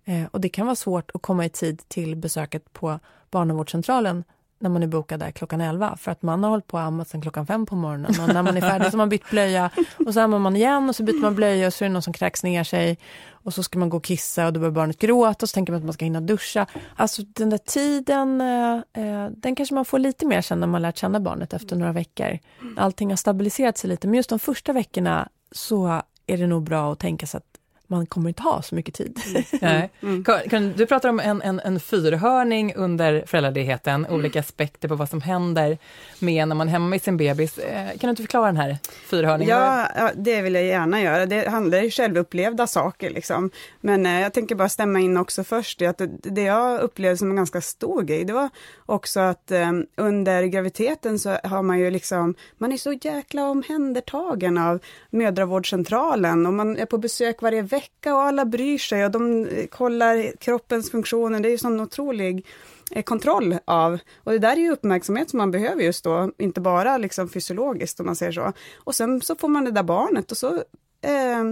Eh, 0.05 0.25
och 0.31 0.41
det 0.41 0.49
kan 0.49 0.67
vara 0.67 0.77
svårt 0.77 1.11
att 1.15 1.23
komma 1.23 1.45
i 1.45 1.49
tid 1.49 1.83
till 1.89 2.17
besöket 2.17 2.73
på 2.73 2.99
barnavårdscentralen 3.31 4.25
när 4.59 4.71
man 4.71 4.83
är 4.83 4.87
bokad 4.87 5.21
där 5.21 5.31
klockan 5.31 5.61
11 5.61 5.97
för 5.97 6.11
att 6.11 6.23
man 6.23 6.43
har 6.43 6.51
hållit 6.51 6.67
på 6.67 6.77
och 6.77 6.83
ammat 6.83 7.09
sen 7.09 7.21
klockan 7.21 7.47
fem 7.47 7.67
på 7.67 7.77
morgonen 7.77 8.21
och 8.21 8.35
när 8.35 8.43
man 8.43 8.57
är 8.57 8.61
färdig 8.61 8.87
så 8.87 8.93
har 8.93 8.99
man 8.99 9.09
bytt 9.09 9.31
blöja 9.31 9.71
och 10.07 10.15
så 10.15 10.21
ammar 10.21 10.39
man 10.39 10.57
igen 10.57 10.89
och 10.89 10.97
så 10.97 11.03
byter 11.03 11.21
man 11.21 11.35
blöja 11.35 11.67
och 11.67 11.75
så 11.75 11.85
är 11.85 11.89
det 11.89 11.93
någon 11.93 12.03
som 12.03 12.13
kräks 12.13 12.43
ner 12.43 12.65
sig 12.65 12.99
och 13.31 13.55
så 13.55 13.63
ska 13.63 13.79
man 13.79 13.89
gå 13.89 13.97
och 13.97 14.05
kissa 14.05 14.47
och 14.47 14.53
då 14.53 14.61
börjar 14.61 14.73
barnet 14.73 14.99
gråta 14.99 15.45
och 15.45 15.49
så 15.49 15.55
tänker 15.55 15.73
man 15.73 15.79
att 15.79 15.85
man 15.85 15.93
ska 15.93 16.05
hinna 16.05 16.21
duscha. 16.21 16.67
Alltså 16.97 17.23
den 17.23 17.51
där 17.51 17.59
tiden, 17.59 18.41
eh, 18.41 18.75
eh 18.77 19.31
den 19.31 19.55
kanske 19.55 19.75
man 19.75 19.85
får 19.85 19.99
lite 19.99 20.27
mer 20.27 20.43
sen 20.43 20.61
när 20.61 20.67
man 20.67 20.83
lärt 20.83 20.99
känna 20.99 21.21
barnet 21.21 21.53
efter 21.53 21.77
några 21.77 21.93
veckor. 21.93 22.39
Allting 22.77 23.11
har 23.11 23.17
stabiliserat 23.17 23.79
sig 23.79 23.91
lite 23.91 24.07
men 24.07 24.15
just 24.15 24.31
de 24.31 24.39
första 24.39 24.73
veckorna 24.73 25.29
så 25.53 26.03
är 26.27 26.39
det 26.39 26.47
nog 26.47 26.63
bra 26.63 26.93
att 26.93 26.99
tänka 26.99 27.27
sig 27.27 27.39
att 27.39 27.56
man 27.87 28.07
kommer 28.07 28.29
inte 28.29 28.43
ha 28.43 28.63
så 28.63 28.75
mycket 28.75 28.95
tid. 28.95 29.21
Mm. 29.61 29.89
Mm. 30.03 30.25
Kan, 30.25 30.73
du 30.73 30.87
pratar 30.87 31.09
om 31.09 31.21
en, 31.21 31.43
en, 31.43 31.61
en 31.61 31.81
fyrhörning 31.81 32.75
under 32.75 33.25
föräldraledigheten, 33.27 34.05
mm. 34.05 34.19
olika 34.19 34.41
aspekter 34.41 34.89
på 34.89 34.95
vad 34.95 35.09
som 35.09 35.21
händer 35.21 35.79
med 36.19 36.49
när 36.49 36.57
man 36.57 36.69
är 36.69 36.73
hemma 36.73 36.87
med 36.89 37.03
sin 37.03 37.17
bebis. 37.17 37.59
Eh, 37.59 37.89
kan 37.89 37.99
du 38.01 38.09
inte 38.09 38.23
förklara 38.23 38.47
den 38.47 38.57
här 38.57 38.79
fyrhörningen? 39.07 39.59
Ja, 39.59 39.89
ja 39.97 40.11
det 40.17 40.43
vill 40.43 40.55
jag 40.55 40.65
gärna 40.65 41.03
göra. 41.03 41.27
Det 41.27 41.49
handlar 41.49 41.83
ju 41.83 41.91
självupplevda 41.91 42.67
saker 42.67 43.11
liksom. 43.11 43.51
Men 43.81 44.07
eh, 44.07 44.21
jag 44.21 44.33
tänker 44.33 44.55
bara 44.55 44.69
stämma 44.69 45.01
in 45.01 45.17
också 45.17 45.45
först, 45.45 45.83
att 45.83 45.99
det, 45.99 46.07
det 46.23 46.43
jag 46.43 46.81
upplevde 46.81 47.17
som 47.17 47.31
en 47.31 47.37
ganska 47.37 47.61
stor 47.61 48.03
grej, 48.03 48.25
det 48.25 48.33
var 48.33 48.49
också 48.87 49.21
att 49.21 49.51
eh, 49.51 49.73
under 49.97 50.43
graviditeten 50.43 51.19
så 51.19 51.31
har 51.45 51.63
man 51.63 51.79
ju 51.79 51.91
liksom, 51.91 52.35
man 52.59 52.73
är 52.73 52.77
så 52.77 52.93
jäkla 52.93 53.49
omhändertagen 53.49 54.59
av 54.59 54.79
mödravårdscentralen 55.11 56.47
och 56.47 56.53
man 56.53 56.79
är 56.79 56.87
på 56.87 56.99
besök 56.99 57.43
varje 57.43 57.63
vecka 57.63 57.76
vecka 57.77 58.15
och 58.15 58.23
alla 58.23 58.45
bryr 58.45 58.79
sig 58.79 59.05
och 59.05 59.11
de 59.11 59.49
kollar 59.71 60.37
kroppens 60.37 60.91
funktioner. 60.91 61.41
Det 61.41 61.49
är 61.49 61.51
ju 61.51 61.59
sån 61.59 61.81
otrolig 61.81 62.47
eh, 62.91 63.03
kontroll 63.03 63.57
av. 63.65 63.99
Och 64.25 64.33
det 64.33 64.39
där 64.39 64.53
är 64.53 64.61
ju 64.61 64.73
uppmärksamhet 64.73 65.31
som 65.31 65.39
man 65.39 65.51
behöver 65.51 65.83
just 65.83 66.05
då, 66.05 66.31
inte 66.39 66.61
bara 66.61 66.99
liksom 66.99 67.29
fysiologiskt 67.29 68.01
om 68.01 68.07
man 68.07 68.17
säger 68.17 68.33
så. 68.33 68.53
Och 68.85 68.95
sen 68.95 69.21
så 69.21 69.37
får 69.37 69.49
man 69.49 69.65
det 69.65 69.71
där 69.71 69.83
barnet 69.83 70.31
och 70.31 70.37
så 70.37 70.55
eh, 71.03 71.45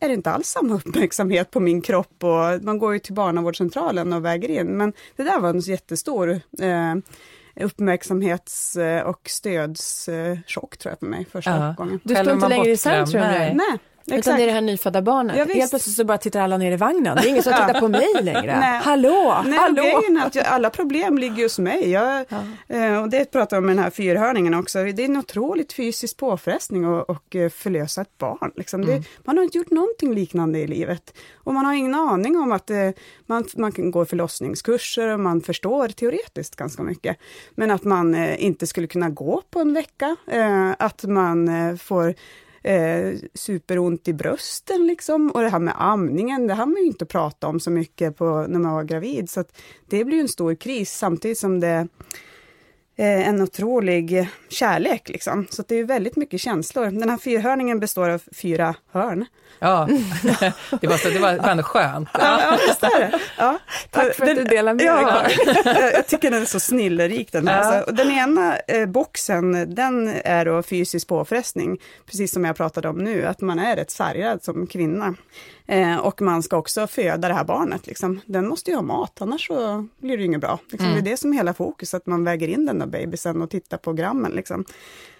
är 0.00 0.08
det 0.08 0.14
inte 0.14 0.30
alls 0.30 0.48
samma 0.48 0.74
uppmärksamhet 0.84 1.50
på 1.50 1.60
min 1.60 1.82
kropp 1.82 2.24
och 2.24 2.62
man 2.62 2.78
går 2.78 2.92
ju 2.92 2.98
till 2.98 3.14
barnavårdscentralen 3.14 4.12
och 4.12 4.24
väger 4.24 4.48
in. 4.48 4.76
Men 4.76 4.92
det 5.16 5.22
där 5.22 5.40
var 5.40 5.50
en 5.50 5.60
jättestor 5.60 6.30
eh, 6.60 6.94
uppmärksamhets 7.60 8.78
och 9.04 9.28
stödschock 9.30 10.76
tror 10.76 10.92
jag 10.92 10.98
för 10.98 11.06
mig 11.06 11.26
första 11.32 11.50
ja. 11.50 11.74
gången. 11.76 12.00
Du 12.02 12.14
står 12.14 12.32
inte 12.32 12.48
längre 12.48 12.70
i 12.70 12.76
centrum? 12.76 13.22
Nej. 13.22 13.54
Nej. 13.54 13.78
Exakt. 14.10 14.26
Utan 14.26 14.36
det 14.36 14.42
är 14.42 14.46
det 14.46 14.52
här 14.52 14.60
nyfödda 14.60 15.02
barnet. 15.02 15.36
Ja, 15.36 15.44
Helt 15.44 15.70
plötsligt 15.70 15.96
så 15.96 16.04
bara 16.04 16.18
tittar 16.18 16.40
alla 16.40 16.58
ner 16.58 16.72
i 16.72 16.76
vagnen. 16.76 17.16
Det 17.16 17.22
är 17.22 17.28
ingen 17.28 17.42
som 17.42 17.52
tittar 17.66 17.80
på 17.80 17.88
mig 17.88 18.08
längre. 18.22 18.60
Nej. 18.60 18.80
Hallå, 18.82 19.42
Nej, 19.46 19.58
hallå! 19.58 19.82
Grejen 19.82 20.22
att 20.26 20.34
jag, 20.34 20.46
alla 20.46 20.70
problem 20.70 21.18
ligger 21.18 21.42
hos 21.42 21.58
mig. 21.58 21.90
Jag, 21.90 22.24
ja. 22.28 22.76
eh, 22.76 23.02
och 23.02 23.08
det 23.08 23.24
pratar 23.32 23.56
vi 23.56 23.58
om 23.58 23.66
med 23.66 23.76
den 23.76 23.84
här 23.84 23.90
fyrhörningen 23.90 24.54
också. 24.54 24.84
Det 24.84 25.02
är 25.02 25.08
en 25.08 25.16
otroligt 25.16 25.72
fysisk 25.72 26.16
påfrestning 26.16 26.84
att 26.84 27.08
och 27.08 27.36
eh, 27.36 27.50
förlösa 27.50 28.00
ett 28.00 28.18
barn. 28.18 28.52
Liksom. 28.56 28.82
Mm. 28.82 29.00
Det, 29.00 29.08
man 29.24 29.36
har 29.36 29.44
inte 29.44 29.58
gjort 29.58 29.70
någonting 29.70 30.14
liknande 30.14 30.58
i 30.58 30.66
livet. 30.66 31.14
Och 31.34 31.54
man 31.54 31.64
har 31.64 31.74
ingen 31.74 31.94
aning 31.94 32.36
om 32.38 32.52
att 32.52 32.70
eh, 32.70 32.90
man, 33.26 33.44
man 33.56 33.72
kan 33.72 33.90
gå 33.90 34.04
förlossningskurser 34.04 35.08
och 35.08 35.20
man 35.20 35.40
förstår 35.40 35.88
teoretiskt 35.88 36.56
ganska 36.56 36.82
mycket. 36.82 37.16
Men 37.54 37.70
att 37.70 37.84
man 37.84 38.14
inte 38.36 38.66
skulle 38.66 38.86
kunna 38.86 39.08
gå 39.08 39.42
på 39.50 39.60
en 39.60 39.74
vecka. 39.74 40.16
Att 40.78 41.04
man 41.04 41.48
får 41.78 42.14
eh, 42.68 43.14
superont 43.34 44.08
i 44.08 44.12
brösten 44.12 44.86
liksom. 44.86 45.30
Och 45.30 45.40
det 45.40 45.48
här 45.48 45.58
med 45.58 45.74
amningen, 45.76 46.46
det 46.46 46.54
hann 46.54 46.70
man 46.70 46.82
ju 46.82 46.86
inte 46.86 47.06
prata 47.06 47.46
om 47.46 47.60
så 47.60 47.70
mycket 47.70 48.16
på, 48.16 48.46
när 48.48 48.58
man 48.58 48.74
var 48.74 48.84
gravid. 48.84 49.30
Så 49.30 49.44
det 49.86 50.04
blir 50.04 50.16
ju 50.16 50.20
en 50.20 50.28
stor 50.28 50.54
kris 50.54 50.92
samtidigt 50.92 51.38
som 51.38 51.60
det 51.60 51.88
en 53.04 53.42
otrolig 53.42 54.28
kärlek. 54.48 55.08
Liksom. 55.08 55.46
Så 55.50 55.62
det 55.68 55.74
är 55.74 55.84
väldigt 55.84 56.16
mycket 56.16 56.40
känslor. 56.40 56.84
Den 56.84 57.10
här 57.10 57.18
fyrhörningen 57.18 57.80
består 57.80 58.08
av 58.08 58.22
fyra 58.32 58.74
hörn. 58.92 59.26
Ja, 59.58 59.88
det 60.80 60.86
var, 60.86 60.96
så, 60.96 61.08
det 61.08 61.18
var 61.18 61.48
ändå 61.50 61.62
skönt. 61.62 62.08
Ja, 62.12 62.40
ja 62.40 62.58
visst 62.66 62.82
är 62.82 63.00
det. 63.00 63.18
Ja. 63.38 63.58
Tack 63.90 64.14
för 64.14 64.26
att 64.26 64.36
du 64.36 64.44
delar 64.44 64.74
med 64.74 64.84
ja, 64.84 65.22
dig. 65.22 65.92
jag 65.94 66.06
tycker 66.06 66.30
den 66.30 66.42
är 66.42 66.46
så 66.46 66.60
snillrik 66.60 67.32
den 67.32 67.48
här. 67.48 67.84
Ja. 67.86 67.92
Den 67.92 68.10
ena 68.10 68.56
eh, 68.56 68.86
boxen, 68.86 69.74
den 69.74 70.08
är 70.24 70.44
då 70.44 70.62
fysisk 70.62 71.08
påfrestning, 71.08 71.78
precis 72.06 72.32
som 72.32 72.44
jag 72.44 72.56
pratade 72.56 72.88
om 72.88 72.98
nu, 72.98 73.26
att 73.26 73.40
man 73.40 73.58
är 73.58 73.76
rätt 73.76 73.90
sargad 73.90 74.42
som 74.42 74.66
kvinna. 74.66 75.14
Eh, 75.68 75.96
och 75.96 76.22
man 76.22 76.42
ska 76.42 76.56
också 76.56 76.86
föda 76.86 77.28
det 77.28 77.34
här 77.34 77.44
barnet. 77.44 77.86
Liksom. 77.86 78.20
Den 78.26 78.48
måste 78.48 78.70
ju 78.70 78.76
ha 78.76 78.82
mat, 78.82 79.22
annars 79.22 79.46
så 79.46 79.86
blir 79.98 80.18
det 80.18 80.24
inget 80.24 80.40
bra. 80.40 80.58
Liksom, 80.70 80.86
mm. 80.86 81.04
Det 81.04 81.10
är 81.10 81.12
det 81.12 81.16
som 81.16 81.32
är 81.32 81.36
hela 81.36 81.54
fokus, 81.54 81.94
att 81.94 82.06
man 82.06 82.24
väger 82.24 82.48
in 82.48 82.66
den 82.66 82.78
där 82.78 82.86
bebisen 82.86 83.42
och 83.42 83.50
tittar 83.50 83.76
på 83.76 83.92
grammen. 83.92 84.32
Liksom. 84.32 84.64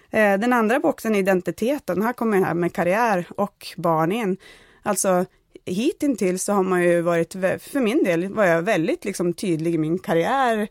Eh, 0.09 0.39
den 0.39 0.53
andra 0.53 0.79
boxen 0.79 1.15
är 1.15 1.19
identiteten. 1.19 2.01
Här 2.01 2.13
kommer 2.13 2.37
det 2.37 2.45
här 2.45 2.53
med 2.53 2.73
karriär 2.73 3.25
och 3.37 3.67
barn 3.77 4.11
in. 4.11 4.37
Alltså 4.83 5.25
hittills 5.65 6.43
så 6.43 6.53
har 6.53 6.63
man 6.63 6.83
ju 6.83 7.01
varit, 7.01 7.33
för 7.33 7.79
min 7.79 8.03
del 8.03 8.33
var 8.33 8.45
jag 8.45 8.61
väldigt 8.61 9.05
liksom, 9.05 9.33
tydlig 9.33 9.75
i 9.75 9.77
min 9.77 9.99
karriär, 9.99 10.67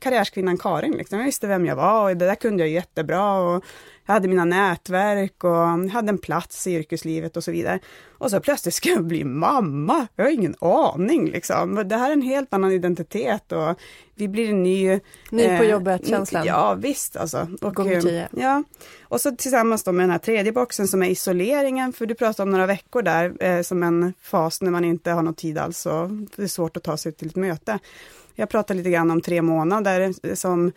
karriärskvinnan 0.00 0.58
Karin. 0.58 0.92
Liksom. 0.92 1.18
Jag 1.18 1.26
visste 1.26 1.46
vem 1.46 1.66
jag 1.66 1.76
var 1.76 2.10
och 2.10 2.16
det 2.16 2.26
där 2.26 2.34
kunde 2.34 2.62
jag 2.62 2.70
jättebra. 2.70 3.34
Och 3.34 3.64
jag 4.06 4.14
hade 4.14 4.28
mina 4.28 4.44
nätverk 4.44 5.44
och 5.44 5.90
hade 5.90 6.08
en 6.08 6.18
plats 6.18 6.66
i 6.66 6.74
yrkeslivet 6.74 7.36
och 7.36 7.44
så 7.44 7.50
vidare. 7.50 7.78
Och 8.18 8.30
så 8.30 8.40
plötsligt 8.40 8.74
ska 8.74 8.88
jag 8.88 9.04
bli 9.04 9.24
mamma. 9.24 10.06
Jag 10.16 10.24
har 10.24 10.30
ingen 10.30 10.54
aning 10.60 11.30
liksom. 11.30 11.88
Det 11.88 11.96
här 11.96 12.08
är 12.08 12.12
en 12.12 12.22
helt 12.22 12.54
annan 12.54 12.72
identitet 12.72 13.52
och 13.52 13.80
vi 14.14 14.28
blir 14.28 14.48
en 14.48 14.62
ny... 14.62 15.00
Ny 15.30 15.46
på 15.58 15.64
eh, 15.64 15.70
jobbet-känslan. 15.70 16.46
Ja 16.46 16.74
visst 16.74 17.16
alltså. 17.16 17.48
Och, 17.60 17.74
Gånger 17.74 17.96
eh, 17.96 18.02
tio. 18.02 18.28
Ja. 18.32 18.62
Och 19.02 19.20
så 19.20 19.30
tillsammans 19.36 19.84
då 19.84 19.92
med 19.92 20.02
den 20.02 20.10
här 20.10 20.18
tredje 20.18 20.52
boxen 20.52 20.88
som 20.88 21.02
är 21.02 21.08
isoleringen, 21.08 21.92
för 21.92 22.06
du 22.06 22.14
pratade 22.14 22.42
om 22.42 22.50
några 22.50 22.66
veckor 22.66 23.02
där 23.02 23.44
eh, 23.44 23.62
som 23.62 23.82
en 23.82 24.14
fas 24.20 24.62
när 24.62 24.70
man 24.70 24.84
inte 24.84 25.10
har 25.10 25.22
någon 25.22 25.34
tid 25.34 25.58
alls 25.58 25.86
och 25.86 26.10
det 26.10 26.42
är 26.42 26.46
svårt 26.46 26.76
att 26.76 26.82
ta 26.82 26.96
sig 26.96 27.12
till 27.12 27.28
ett 27.28 27.36
möte. 27.36 27.78
Jag 28.34 28.48
pratar 28.48 28.74
lite 28.74 28.90
grann 28.90 29.10
om 29.10 29.20
tre 29.20 29.42
månader 29.42 30.34
som 30.34 30.72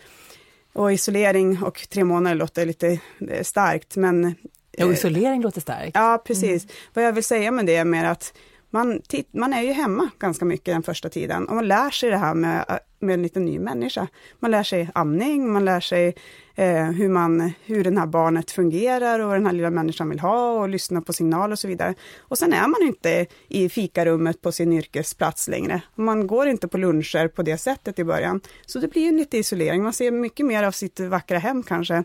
och 0.75 0.93
isolering 0.93 1.63
och 1.63 1.88
tre 1.89 2.03
månader 2.03 2.35
låter 2.35 2.65
lite 2.65 2.99
eh, 3.29 3.43
starkt, 3.43 3.95
men 3.95 4.35
Ja, 4.77 4.93
isolering 4.93 5.41
låter 5.41 5.61
starkt. 5.61 5.91
Ja, 5.93 6.23
precis. 6.25 6.63
Mm. 6.63 6.75
Vad 6.93 7.03
jag 7.05 7.13
vill 7.13 7.23
säga 7.23 7.51
med 7.51 7.65
det 7.65 7.75
är 7.75 7.85
mer 7.85 8.05
att 8.05 8.33
man, 8.75 9.01
man 9.31 9.53
är 9.53 9.61
ju 9.61 9.71
hemma 9.71 10.09
ganska 10.19 10.45
mycket 10.45 10.65
den 10.65 10.83
första 10.83 11.09
tiden 11.09 11.47
och 11.47 11.55
man 11.55 11.67
lär 11.67 11.89
sig 11.89 12.09
det 12.09 12.17
här 12.17 12.33
med, 12.33 12.65
äh, 12.69 12.75
med 12.99 13.13
en 13.13 13.23
liten 13.23 13.45
ny 13.45 13.59
människa. 13.59 14.07
Man 14.39 14.51
lär 14.51 14.63
sig 14.63 14.89
amning, 14.93 15.53
man 15.53 15.65
lär 15.65 15.79
sig 15.79 16.15
eh, 16.55 16.83
hur, 16.83 17.09
man, 17.09 17.51
hur 17.65 17.83
den 17.83 17.97
här 17.97 18.05
barnet 18.05 18.51
fungerar 18.51 19.19
och 19.19 19.27
vad 19.27 19.35
den 19.35 19.45
här 19.45 19.53
lilla 19.53 19.69
människan 19.69 20.09
vill 20.09 20.19
ha 20.19 20.51
och 20.51 20.69
lyssna 20.69 21.01
på 21.01 21.13
signaler 21.13 21.51
och 21.51 21.59
så 21.59 21.67
vidare. 21.67 21.93
Och 22.19 22.38
sen 22.38 22.53
är 22.53 22.67
man 22.67 22.88
inte 22.88 23.25
i 23.47 23.69
fikarummet 23.69 24.41
på 24.41 24.51
sin 24.51 24.73
yrkesplats 24.73 25.47
längre. 25.47 25.81
Man 25.95 26.27
går 26.27 26.47
inte 26.47 26.67
på 26.67 26.77
luncher 26.77 27.27
på 27.27 27.43
det 27.43 27.57
sättet 27.57 27.99
i 27.99 28.03
början. 28.03 28.41
Så 28.65 28.79
det 28.79 28.88
blir 28.88 29.07
en 29.07 29.17
lite 29.17 29.38
isolering. 29.38 29.83
Man 29.83 29.93
ser 29.93 30.11
mycket 30.11 30.45
mer 30.45 30.63
av 30.63 30.71
sitt 30.71 30.99
vackra 30.99 31.38
hem 31.38 31.63
kanske 31.63 32.03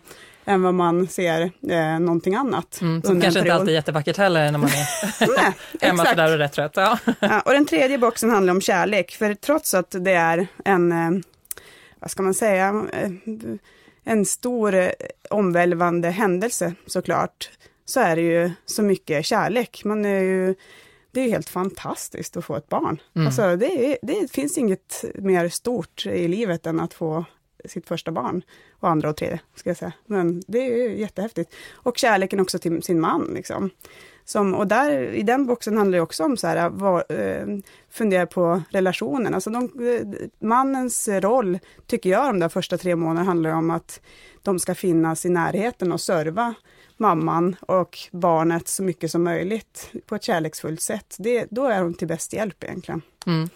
än 0.50 0.62
vad 0.62 0.74
man 0.74 1.08
ser 1.08 1.50
eh, 1.68 1.98
någonting 2.00 2.34
annat. 2.34 2.80
Mm, 2.80 3.02
som 3.02 3.20
kanske 3.20 3.40
inte 3.40 3.54
alltid 3.54 3.68
är 3.68 3.72
jättevackert 3.72 4.16
heller 4.16 4.52
när 4.52 4.58
man 4.58 4.70
är 4.70 5.28
Nej, 5.42 5.52
hemma 5.80 6.04
sådär 6.04 6.32
och 6.32 6.38
rätt 6.38 6.52
trött. 6.52 6.72
Ja. 6.74 6.98
ja. 7.20 7.40
och 7.40 7.52
den 7.52 7.66
tredje 7.66 7.98
boxen 7.98 8.30
handlar 8.30 8.54
om 8.54 8.60
kärlek, 8.60 9.10
för 9.10 9.34
trots 9.34 9.74
att 9.74 9.94
det 9.98 10.12
är 10.12 10.46
en, 10.64 10.92
eh, 10.92 11.10
vad 12.00 12.10
ska 12.10 12.22
man 12.22 12.34
säga, 12.34 12.84
eh, 12.92 13.10
en 14.04 14.26
stor 14.26 14.74
eh, 14.74 14.90
omvälvande 15.30 16.10
händelse 16.10 16.74
såklart, 16.86 17.50
så 17.84 18.00
är 18.00 18.16
det 18.16 18.22
ju 18.22 18.50
så 18.66 18.82
mycket 18.82 19.26
kärlek. 19.26 19.82
Man 19.84 20.04
är 20.04 20.20
ju, 20.20 20.54
det 21.12 21.20
är 21.20 21.28
helt 21.28 21.48
fantastiskt 21.48 22.36
att 22.36 22.44
få 22.44 22.56
ett 22.56 22.68
barn. 22.68 23.00
Mm. 23.16 23.26
Alltså, 23.26 23.56
det, 23.56 23.92
är, 23.92 23.98
det 24.02 24.32
finns 24.32 24.58
inget 24.58 25.04
mer 25.14 25.48
stort 25.48 26.06
i 26.06 26.28
livet 26.28 26.66
än 26.66 26.80
att 26.80 26.94
få 26.94 27.24
sitt 27.64 27.88
första 27.88 28.12
barn. 28.12 28.42
Och 28.80 28.88
andra 28.88 29.10
och 29.10 29.16
tredje, 29.16 29.40
ska 29.54 29.70
jag 29.70 29.76
säga. 29.76 29.92
Men 30.06 30.42
det 30.46 30.58
är 30.58 30.88
ju 30.88 30.98
jättehäftigt. 30.98 31.54
Och 31.72 31.98
kärleken 31.98 32.40
också 32.40 32.58
till 32.58 32.82
sin 32.82 33.00
man. 33.00 33.30
Liksom. 33.34 33.70
Som, 34.24 34.54
och 34.54 34.66
där, 34.66 35.00
i 35.00 35.22
den 35.22 35.46
boxen 35.46 35.76
handlar 35.76 35.98
det 35.98 36.02
också 36.02 36.24
om 36.24 36.36
så 36.36 36.46
här, 36.46 36.70
var, 36.70 37.04
eh, 37.08 37.46
fundera 37.90 38.26
på 38.26 38.62
relationen. 38.70 39.34
Alltså 39.34 39.50
de, 39.50 39.64
eh, 39.64 40.30
mannens 40.38 41.08
roll, 41.08 41.58
tycker 41.86 42.10
jag, 42.10 42.26
de 42.26 42.38
där 42.38 42.48
första 42.48 42.78
tre 42.78 42.96
månaderna 42.96 43.24
handlar 43.24 43.50
om 43.50 43.70
att 43.70 44.00
de 44.42 44.58
ska 44.58 44.74
finnas 44.74 45.26
i 45.26 45.28
närheten 45.28 45.92
och 45.92 46.00
serva 46.00 46.54
mamman 46.96 47.56
och 47.60 47.98
barnet 48.12 48.68
så 48.68 48.82
mycket 48.82 49.10
som 49.10 49.24
möjligt 49.24 49.92
på 50.06 50.14
ett 50.14 50.22
kärleksfullt 50.22 50.80
sätt. 50.80 51.16
Det, 51.18 51.46
då 51.50 51.66
är 51.66 51.82
de 51.82 51.94
till 51.94 52.08
bäst 52.08 52.32
hjälp 52.32 52.64
egentligen. 52.64 53.02
Mm. 53.26 53.48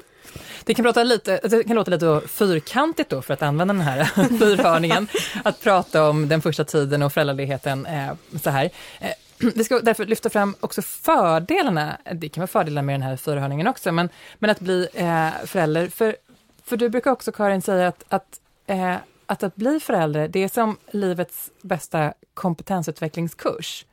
Det 0.64 0.74
kan, 0.74 0.84
prata 0.84 1.02
lite, 1.02 1.40
det 1.42 1.64
kan 1.64 1.76
låta 1.76 1.90
lite 1.90 2.20
fyrkantigt 2.28 3.10
då, 3.10 3.22
för 3.22 3.34
att 3.34 3.42
använda 3.42 3.74
den 3.74 3.82
här 3.82 4.04
fyrhörningen, 4.38 5.08
att 5.44 5.60
prata 5.60 6.08
om 6.08 6.28
den 6.28 6.42
första 6.42 6.64
tiden 6.64 7.02
och 7.02 7.12
föräldraledigheten 7.12 7.86
eh, 7.86 8.12
så 8.42 8.50
här. 8.50 8.70
Eh, 9.00 9.10
vi 9.54 9.64
ska 9.64 9.78
därför 9.78 10.06
lyfta 10.06 10.30
fram 10.30 10.54
också 10.60 10.82
fördelarna, 10.82 11.98
det 12.14 12.28
kan 12.28 12.40
vara 12.40 12.46
fördelar 12.46 12.82
med 12.82 12.94
den 12.94 13.02
här 13.02 13.16
fyrhörningen 13.16 13.66
också, 13.66 13.92
men, 13.92 14.08
men 14.38 14.50
att 14.50 14.60
bli 14.60 14.88
eh, 14.94 15.46
förälder. 15.46 15.88
För, 15.88 16.16
för 16.64 16.76
du 16.76 16.88
brukar 16.88 17.10
också, 17.10 17.32
Karin, 17.32 17.62
säga 17.62 17.88
att, 17.88 18.04
att, 18.08 18.40
eh, 18.66 18.96
att 19.26 19.42
att 19.42 19.56
bli 19.56 19.80
förälder, 19.80 20.28
det 20.28 20.44
är 20.44 20.48
som 20.48 20.76
livets 20.90 21.50
bästa 21.62 22.12
kompetensutvecklingskurs. 22.34 23.84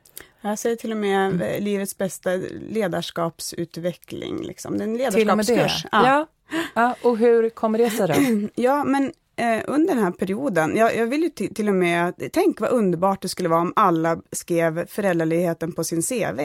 Jag 0.42 0.60
säger 0.60 0.76
till 0.76 0.92
och 0.92 0.98
med 0.98 1.32
mm. 1.32 1.64
livets 1.64 1.98
bästa 1.98 2.30
ledarskapsutveckling. 2.70 4.42
Liksom. 4.44 4.78
Det 4.78 4.84
är 4.84 4.88
en 4.88 4.98
ledarskapskurs. 4.98 5.86
Ja. 5.92 6.08
ja. 6.08 6.28
Ja. 6.74 6.96
och 7.02 7.18
hur 7.18 7.50
kommer 7.50 7.78
det 7.78 7.90
sig 7.90 8.08
då? 8.08 8.14
ja, 8.56 8.84
men 8.84 9.12
eh, 9.36 9.64
under 9.68 9.96
den 9.96 10.04
här 10.04 10.12
perioden, 10.12 10.78
jag, 10.78 10.96
jag 10.96 11.06
vill 11.06 11.24
ju 11.24 11.30
till 11.30 11.70
och 11.70 11.76
med, 11.76 12.30
tänk 12.34 12.60
vad 12.60 12.70
underbart 12.70 13.22
det 13.22 13.30
skulle 13.30 13.50
vara 13.50 13.62
om 13.62 13.74
alla 13.76 14.22
skrev 14.32 14.88
föräldraledigheten 14.88 15.72
på 15.72 15.84
sin 15.84 16.02
CV. 16.02 16.40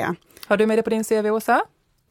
Har 0.47 0.57
du 0.57 0.67
med 0.67 0.79
det 0.79 0.83
på 0.83 0.91
din 0.91 1.05
CV, 1.05 1.31
Åsa? 1.31 1.63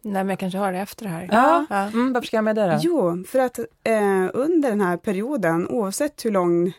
Nej, 0.05 0.23
men 0.23 0.29
jag 0.29 0.39
kanske 0.39 0.57
har 0.57 0.71
det 0.71 0.79
efter 0.79 1.05
det 1.05 1.11
här. 1.11 1.29
Ja, 1.31 1.65
ja. 1.69 1.75
Mm, 1.75 2.13
varför 2.13 2.27
ska 2.27 2.37
jag 2.37 2.43
med 2.43 2.55
det 2.55 2.67
då? 2.67 2.79
Jo, 2.81 3.23
för 3.27 3.39
att 3.39 3.59
eh, 3.59 4.29
under 4.33 4.69
den 4.69 4.81
här 4.81 4.97
perioden, 4.97 5.67
oavsett 5.67 6.25
hur 6.25 6.31
lång, 6.31 6.73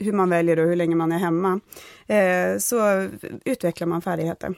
hur 0.00 0.12
man 0.12 0.30
väljer 0.30 0.58
och 0.58 0.66
hur 0.66 0.76
länge 0.76 0.94
man 0.94 1.12
är 1.12 1.18
hemma, 1.18 1.60
eh, 2.06 2.58
så 2.58 3.08
utvecklar 3.44 3.86
man 3.86 4.02
färdigheter. 4.02 4.54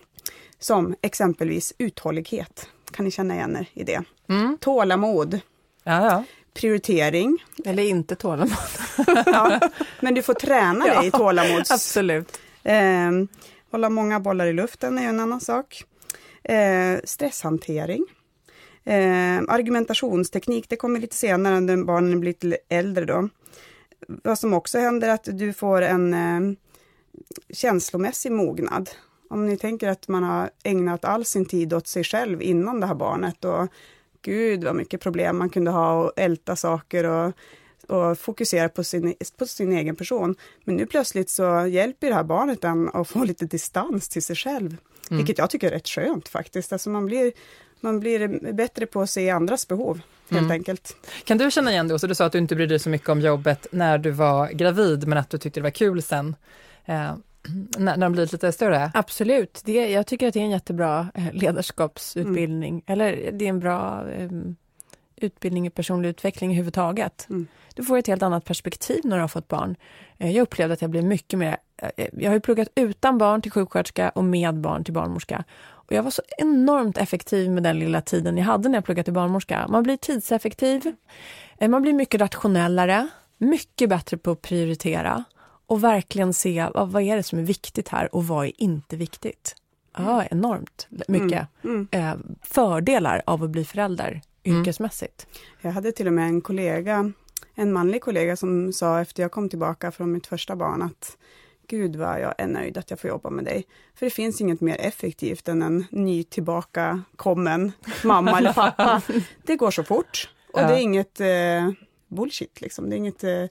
Som 0.59 0.95
exempelvis 1.01 1.73
uthållighet. 1.79 2.69
Kan 2.91 3.05
ni 3.05 3.11
känna 3.11 3.35
igen 3.35 3.57
er 3.57 3.69
i 3.73 3.85
det? 3.85 4.03
Mm. 4.29 4.59
Tålamod. 4.61 5.41
Ja, 5.85 6.07
ja. 6.07 6.25
Prioritering. 6.55 7.45
Eller 7.65 7.83
inte 7.83 8.15
tålamod. 8.15 8.57
ja, 9.27 9.61
men 10.01 10.15
du 10.15 10.23
får 10.23 10.35
träna 10.35 10.85
dig 10.85 11.07
i 11.07 11.11
tålamods... 11.11 11.71
Absolut. 11.71 12.39
Eh, 12.63 13.11
hålla 13.71 13.91
många 13.91 14.21
bollar 14.21 14.47
i 14.47 14.53
luften 14.53 14.99
är 14.99 15.09
en 15.09 15.21
annan 15.21 15.41
sak. 15.41 15.85
Eh, 16.45 17.01
stresshantering. 17.05 18.05
Eh, 18.85 19.43
argumentationsteknik, 19.49 20.69
det 20.69 20.77
kommer 20.77 21.01
lite 21.01 21.17
senare 21.17 21.61
när 21.61 21.77
barnen 21.77 22.21
blir 22.21 22.37
lite 22.41 22.59
äldre 22.69 23.05
då. 23.05 23.29
Vad 24.09 24.39
som 24.39 24.55
också 24.55 24.79
händer 24.79 25.09
är 25.09 25.13
att 25.13 25.29
du 25.33 25.53
får 25.53 25.83
en 25.83 26.15
eh, 26.15 26.57
känslomässig 27.51 28.33
mognad. 28.33 28.91
Om 29.29 29.47
ni 29.47 29.57
tänker 29.57 29.89
att 29.89 30.09
man 30.09 30.23
har 30.23 30.51
ägnat 30.63 31.05
all 31.05 31.25
sin 31.25 31.47
tid 31.47 31.73
åt 31.73 31.87
sig 31.87 32.05
själv 32.05 32.43
innan 32.43 32.81
det 32.81 32.87
här 32.87 32.95
barnet 32.95 33.45
och 33.45 33.69
gud 34.23 34.65
vad 34.65 34.77
mycket 34.77 35.01
problem 35.01 35.39
man 35.39 35.51
kunde 35.51 35.71
ha 35.71 36.03
och 36.03 36.13
älta 36.17 36.57
saker 36.57 37.05
och, 37.05 37.33
och 37.89 38.19
fokusera 38.19 38.69
på 38.69 38.85
sin, 38.85 39.15
på 39.39 39.47
sin 39.47 39.73
egen 39.73 39.97
person. 39.97 40.37
Men 40.65 40.77
nu 40.77 40.87
plötsligt 40.87 41.31
så 41.31 41.67
hjälper 41.67 42.09
det 42.09 42.15
här 42.15 42.25
barnet 42.25 42.65
en 42.65 42.89
att 42.89 43.09
få 43.09 43.25
lite 43.25 43.47
distans 43.47 44.09
till 44.09 44.23
sig 44.23 44.37
själv. 44.37 44.77
Mm. 45.11 45.19
Vilket 45.19 45.39
jag 45.39 45.51
tycker 45.51 45.67
är 45.67 45.71
rätt 45.71 45.89
skönt 45.89 46.29
faktiskt. 46.29 46.73
Alltså 46.73 46.91
man, 46.91 47.07
blir, 47.07 47.33
man 47.81 48.01
blir 48.01 48.53
bättre 48.53 48.87
på 48.87 49.01
att 49.01 49.11
se 49.11 49.31
andras 49.31 49.69
behov. 49.69 50.01
Helt 50.31 50.41
mm. 50.41 50.51
enkelt. 50.51 50.97
Kan 51.25 51.39
du 51.39 51.51
känna 51.51 51.71
igen 51.73 51.89
det? 51.89 51.99
Så 51.99 52.07
du 52.07 52.15
sa 52.15 52.25
att 52.25 52.33
du 52.33 52.39
inte 52.39 52.55
brydde 52.55 52.73
dig 52.73 52.79
så 52.79 52.89
mycket 52.89 53.09
om 53.09 53.21
jobbet 53.21 53.67
när 53.71 53.99
du 53.99 54.11
var 54.11 54.49
gravid, 54.49 55.09
men 55.09 55.19
att 55.19 55.31
du 55.31 55.39
tyckte 55.39 55.61
det 55.61 55.65
var 55.65 55.71
kul 55.71 56.03
sen. 56.03 56.37
Eh, 56.85 57.15
när, 57.79 57.97
de 57.97 58.13
blir 58.13 58.33
lite 58.33 58.53
större? 58.53 58.91
Absolut. 58.95 59.63
Det, 59.65 59.91
jag 59.91 60.07
tycker 60.07 60.29
att 60.29 60.35
det 60.35 60.41
är 60.41 60.45
en 60.45 60.51
jättebra 60.51 61.09
eh, 61.15 61.33
ledarskapsutbildning. 61.33 62.73
Mm. 62.73 62.83
Eller 62.87 63.33
det 63.33 63.45
är 63.45 63.49
en 63.49 63.61
bra 63.61 64.11
eh, 64.11 64.31
utbildning 65.17 65.67
i 65.67 65.71
personlig 65.71 66.09
utveckling 66.09 66.51
överhuvudtaget. 66.51 67.27
Mm. 67.31 67.47
Du 67.75 67.85
får 67.85 67.99
ett 67.99 68.07
helt 68.07 68.23
annat 68.23 68.45
perspektiv 68.45 69.01
när 69.05 69.17
du 69.17 69.21
har 69.21 69.29
fått 69.29 69.49
barn. 69.49 69.77
Eh, 70.19 70.31
jag 70.31 70.43
upplevde 70.43 70.75
att 70.75 70.83
jag 70.83 70.91
blev 70.91 71.05
mycket 71.05 71.39
mer... 71.39 71.57
Eh, 71.77 72.07
jag 72.13 72.31
har 72.31 72.35
ju 72.35 72.41
pluggat 72.41 72.69
utan 72.75 73.19
barn 73.19 73.43
till 73.43 73.51
sjuksköterska 73.51 74.09
och 74.09 74.25
med 74.25 74.55
barn 74.55 74.85
till 74.85 74.95
barnmorska. 74.95 75.45
Och 75.61 75.93
jag 75.93 76.03
var 76.03 76.11
så 76.11 76.23
enormt 76.39 76.99
effektiv 76.99 77.51
med 77.51 77.63
den 77.63 77.79
lilla 77.79 78.01
tiden 78.01 78.39
jag 78.39 78.45
hade 78.45 78.69
när 78.69 78.77
jag 78.77 78.85
pluggade 78.85 79.05
till 79.05 79.13
barnmorska. 79.13 79.67
Man 79.69 79.83
blir 79.83 79.97
tidseffektiv, 79.97 80.93
eh, 81.59 81.69
man 81.69 81.83
blir 81.83 81.93
mycket 81.93 82.21
rationellare, 82.21 83.09
mycket 83.39 83.89
bättre 83.89 84.17
på 84.17 84.31
att 84.31 84.43
prioritera 84.43 85.25
och 85.67 85.85
verkligen 85.85 86.35
se 86.35 86.69
vad, 86.75 86.89
vad 86.89 87.03
är 87.03 87.17
det 87.17 87.23
som 87.23 87.39
är 87.39 87.43
viktigt 87.43 87.89
här 87.89 88.15
och 88.15 88.27
vad 88.27 88.47
är 88.47 88.53
inte 88.63 88.97
viktigt. 88.97 89.57
Ja, 89.97 90.25
enormt 90.25 90.87
mycket 91.09 91.49
mm. 91.65 91.89
Mm. 91.91 92.37
fördelar 92.43 93.23
av 93.27 93.43
att 93.43 93.51
bli 93.51 93.65
förälder 93.65 94.21
mm. 94.45 94.61
yrkesmässigt. 94.61 95.27
Jag 95.61 95.71
hade 95.71 95.93
till 95.93 96.07
och 96.07 96.13
med 96.13 96.27
en 96.27 96.41
kollega 96.41 97.13
en 97.55 97.73
manlig 97.73 98.03
kollega 98.03 98.37
som 98.37 98.73
sa 98.73 99.01
efter 99.01 99.23
jag 99.23 99.33
kom 99.33 99.49
tillbaka 99.49 99.93
från 99.93 100.13
mitt 100.13 100.27
första 100.27 100.57
barn 100.57 100.83
att 100.83 101.17
Gud 101.69 101.97
vad 101.97 102.21
jag 102.21 102.35
är 102.39 102.47
nöjd 102.47 102.79
att 102.79 102.91
jag 102.91 103.01
får 103.01 103.11
jobba 103.11 103.31
med 103.31 103.45
dig. 103.45 103.67
För 103.95 104.07
det 104.07 104.11
finns 104.11 104.41
inget 104.41 104.61
mer 104.61 104.77
effektivt 104.81 105.49
än 105.49 105.63
en 105.63 105.85
ny 105.91 106.25
tillbaka 106.25 107.03
kommen 107.17 107.73
mamma 108.05 108.39
eller 108.39 108.53
pappa. 108.53 109.03
Det 109.43 109.57
går 109.57 109.71
så 109.71 109.85
fort 109.85 110.31
och 110.53 110.61
ja. 110.61 110.69
det 110.69 110.75
är 110.75 110.81
inget 110.81 111.21
eh, 111.21 111.71
bullshit 112.09 112.61
liksom. 112.61 112.91
Det 112.91 112.97
är 112.97 112.99
inget, 112.99 113.25
eh, 113.25 113.43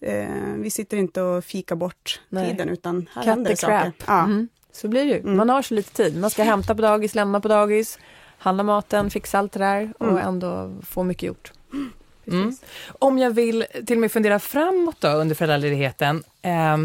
eh 0.00 0.54
vi 0.56 0.70
sitter 0.70 0.96
inte 0.96 1.22
och 1.22 1.44
fikar 1.44 1.76
bort 1.76 2.20
Nej. 2.28 2.50
tiden 2.50 2.68
utan 2.68 3.08
här 3.14 3.22
Cut 3.22 3.30
händer 3.30 3.54
saker. 3.54 3.92
Ja. 4.06 4.24
Mm. 4.24 4.48
Så 4.72 4.88
blir 4.88 5.04
det 5.04 5.10
ju. 5.10 5.18
Mm. 5.18 5.36
Man 5.36 5.48
har 5.48 5.62
så 5.62 5.74
lite 5.74 5.92
tid. 5.92 6.20
Man 6.20 6.30
ska 6.30 6.42
hämta 6.42 6.74
på 6.74 6.82
dagis, 6.82 7.14
lämna 7.14 7.40
på 7.40 7.48
dagis, 7.48 7.98
handla 8.44 8.62
maten, 8.62 9.10
fixa 9.10 9.38
allt 9.38 9.52
det 9.52 9.58
där 9.58 9.92
och 9.98 10.08
mm. 10.08 10.28
ändå 10.28 10.72
få 10.82 11.02
mycket 11.02 11.22
gjort. 11.22 11.52
Mm. 12.26 12.56
Om 12.86 13.18
jag 13.18 13.30
vill 13.30 13.66
till 13.86 13.96
och 13.96 14.00
med 14.00 14.12
fundera 14.12 14.38
framåt 14.38 14.96
då 15.00 15.08
under 15.08 15.34
föräldraledigheten 15.34 16.22
eh, 16.42 16.76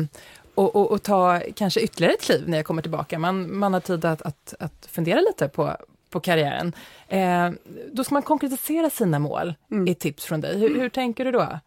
och, 0.55 0.75
och, 0.75 0.91
och, 0.91 1.03
ta 1.03 1.41
kanske 1.55 1.79
ytterligare 1.79 2.13
ett 2.13 2.21
kliv 2.21 2.49
när 2.49 2.57
jag 2.57 2.65
kommer 2.65 2.81
tillbaka. 2.81 3.19
Man, 3.19 3.57
man 3.57 3.73
har 3.73 3.79
tid 3.79 4.05
att, 4.05 4.21
att, 4.21 4.53
att 4.59 4.87
fundera 4.91 5.21
lite 5.21 5.47
på, 5.47 5.75
på 6.09 6.19
karriären. 6.19 6.73
Eh, 7.07 7.49
då 7.91 8.03
ska 8.03 8.13
man 8.13 8.23
konkretisera 8.23 8.89
sina 8.89 9.19
mål, 9.19 9.53
mm. 9.71 9.87
i 9.87 9.95
tips 9.95 10.25
från 10.25 10.41
dig. 10.41 10.59
Hur, 10.59 10.79
hur 10.79 10.89
tänker 10.89 11.25
du 11.25 11.31
då? 11.31 11.59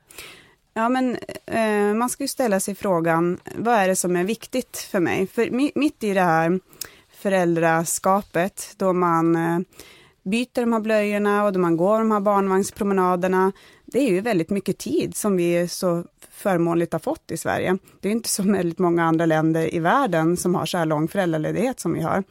Ja, 0.74 0.88
men 0.88 1.18
eh, 1.46 1.94
man 1.94 2.09
ska 2.09 2.24
ju 2.24 2.28
ställa 2.28 2.61
sig 2.61 2.74
frågan, 2.74 3.40
vad 3.57 3.74
är 3.74 3.88
det 3.88 3.96
som 3.96 4.16
är 4.16 4.24
viktigt 4.24 4.76
för 4.76 5.00
mig? 5.00 5.26
För 5.26 5.50
mitt 5.78 6.05
i 6.05 6.14
det 6.14 6.20
här 6.20 6.61
föräldraskapet, 7.22 8.74
då 8.76 8.92
man 8.92 9.37
eh, 9.37 9.58
byter 10.22 10.61
de 10.61 10.72
här 10.72 10.80
blöjorna 10.80 11.44
och 11.44 11.52
då 11.52 11.58
man 11.61 11.76
går 11.76 11.98
de 11.98 12.11
här 12.11 12.20
barnvagnspromenaderna, 12.20 13.52
det 13.85 13.98
är 13.98 14.11
ju 14.11 14.20
väldigt 14.20 14.50
mycket 14.50 14.78
tid 14.78 15.16
som 15.16 15.37
vi 15.37 15.68
så 15.68 16.04
förmånligt 16.30 16.92
har 16.92 17.00
fått 17.00 17.30
i 17.30 17.37
Sverige. 17.37 17.78
Det 18.00 18.08
är 18.08 18.12
inte 18.12 18.28
så 18.28 18.42
väldigt 18.42 18.78
många 18.78 19.04
andra 19.04 19.26
länder 19.26 19.74
i 19.74 19.78
världen 19.78 20.37
som 20.37 20.54
har 20.54 20.66
så 20.66 20.78
här 20.78 20.87
lång 20.87 21.08
föräldraledighet 21.08 21.80
som 21.80 21.92
vi 21.92 22.00
har. 22.00 22.24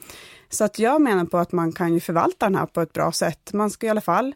Så 0.49 0.63
att 0.63 0.80
jag 0.80 1.01
menar 1.01 1.25
på 1.25 1.38
att 1.38 1.51
man 1.51 1.71
kan 1.71 1.93
ju 1.93 1.99
förvalta 1.99 2.45
den 2.45 2.56
här 2.56 2.65
på 2.65 2.82
ett 2.82 2.93
bra 2.93 3.12
sätt. 3.12 3.54
Man 3.54 3.69
ska 3.69 3.88
i 3.88 3.89
alla 3.89 4.01
fall 4.01 4.34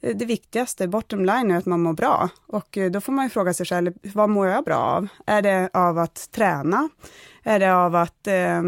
eh, 0.00 0.16
det 0.16 0.24
viktigaste, 0.24 0.88
bottom 0.88 1.24
line, 1.24 1.50
är 1.50 1.56
att 1.56 1.66
man 1.66 1.80
mår 1.80 1.92
bra. 1.92 2.28
Och 2.46 2.78
eh, 2.78 2.90
då 2.90 3.00
får 3.00 3.12
man 3.12 3.24
ju 3.24 3.30
fråga 3.30 3.54
sig 3.54 3.66
själv, 3.66 3.92
vad 4.02 4.30
mår 4.30 4.46
jag 4.46 4.64
bra 4.64 4.76
av? 4.76 5.08
Är 5.26 5.42
det 5.42 5.70
av 5.72 5.98
att 5.98 6.30
träna? 6.30 6.88
Är 7.42 7.58
det 7.58 7.74
av 7.74 7.96
att 7.96 8.26
eh, 8.26 8.62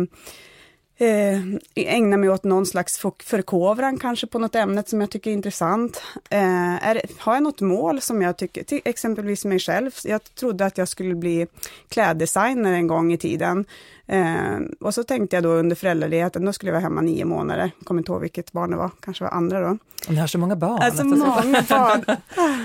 eh, 1.00 1.40
ägna 1.74 2.16
mig 2.16 2.30
åt 2.30 2.44
någon 2.44 2.66
slags 2.66 2.98
förkovran 3.24 3.98
kanske 3.98 4.26
på 4.26 4.38
något 4.38 4.54
ämne 4.54 4.82
som 4.86 5.00
jag 5.00 5.10
tycker 5.10 5.30
är 5.30 5.34
intressant. 5.34 6.02
Eh, 6.30 6.88
är, 6.88 7.00
har 7.18 7.34
jag 7.34 7.42
något 7.42 7.60
mål 7.60 8.00
som 8.00 8.22
jag 8.22 8.36
tycker, 8.36 8.64
till 8.64 8.80
exempelvis 8.84 9.44
mig 9.44 9.58
själv, 9.58 9.90
jag 10.04 10.34
trodde 10.34 10.66
att 10.66 10.78
jag 10.78 10.88
skulle 10.88 11.14
bli 11.14 11.46
kläddesigner 11.88 12.72
en 12.72 12.86
gång 12.86 13.12
i 13.12 13.18
tiden. 13.18 13.64
Eh, 14.06 14.58
och 14.80 14.94
så 14.94 15.04
tänkte 15.04 15.36
jag 15.36 15.42
då 15.42 15.48
under 15.48 15.76
föräldraledigheten, 15.76 16.44
då 16.44 16.52
skulle 16.52 16.68
jag 16.68 16.74
vara 16.74 16.82
hemma 16.82 17.00
nio 17.00 17.24
månader, 17.24 17.70
kommer 17.84 18.00
inte 18.00 18.12
ihåg 18.12 18.20
vilket 18.20 18.52
barn 18.52 18.70
det 18.70 18.76
var, 18.76 18.90
kanske 19.00 19.24
var 19.24 19.30
andra 19.30 19.60
då. 19.60 19.78
Ni 20.08 20.16
har 20.16 20.26
så 20.26 20.38
många 20.38 20.56
barn. 20.56 20.82
Alltså 20.82 21.04
många 21.04 21.62
barn. 21.68 22.04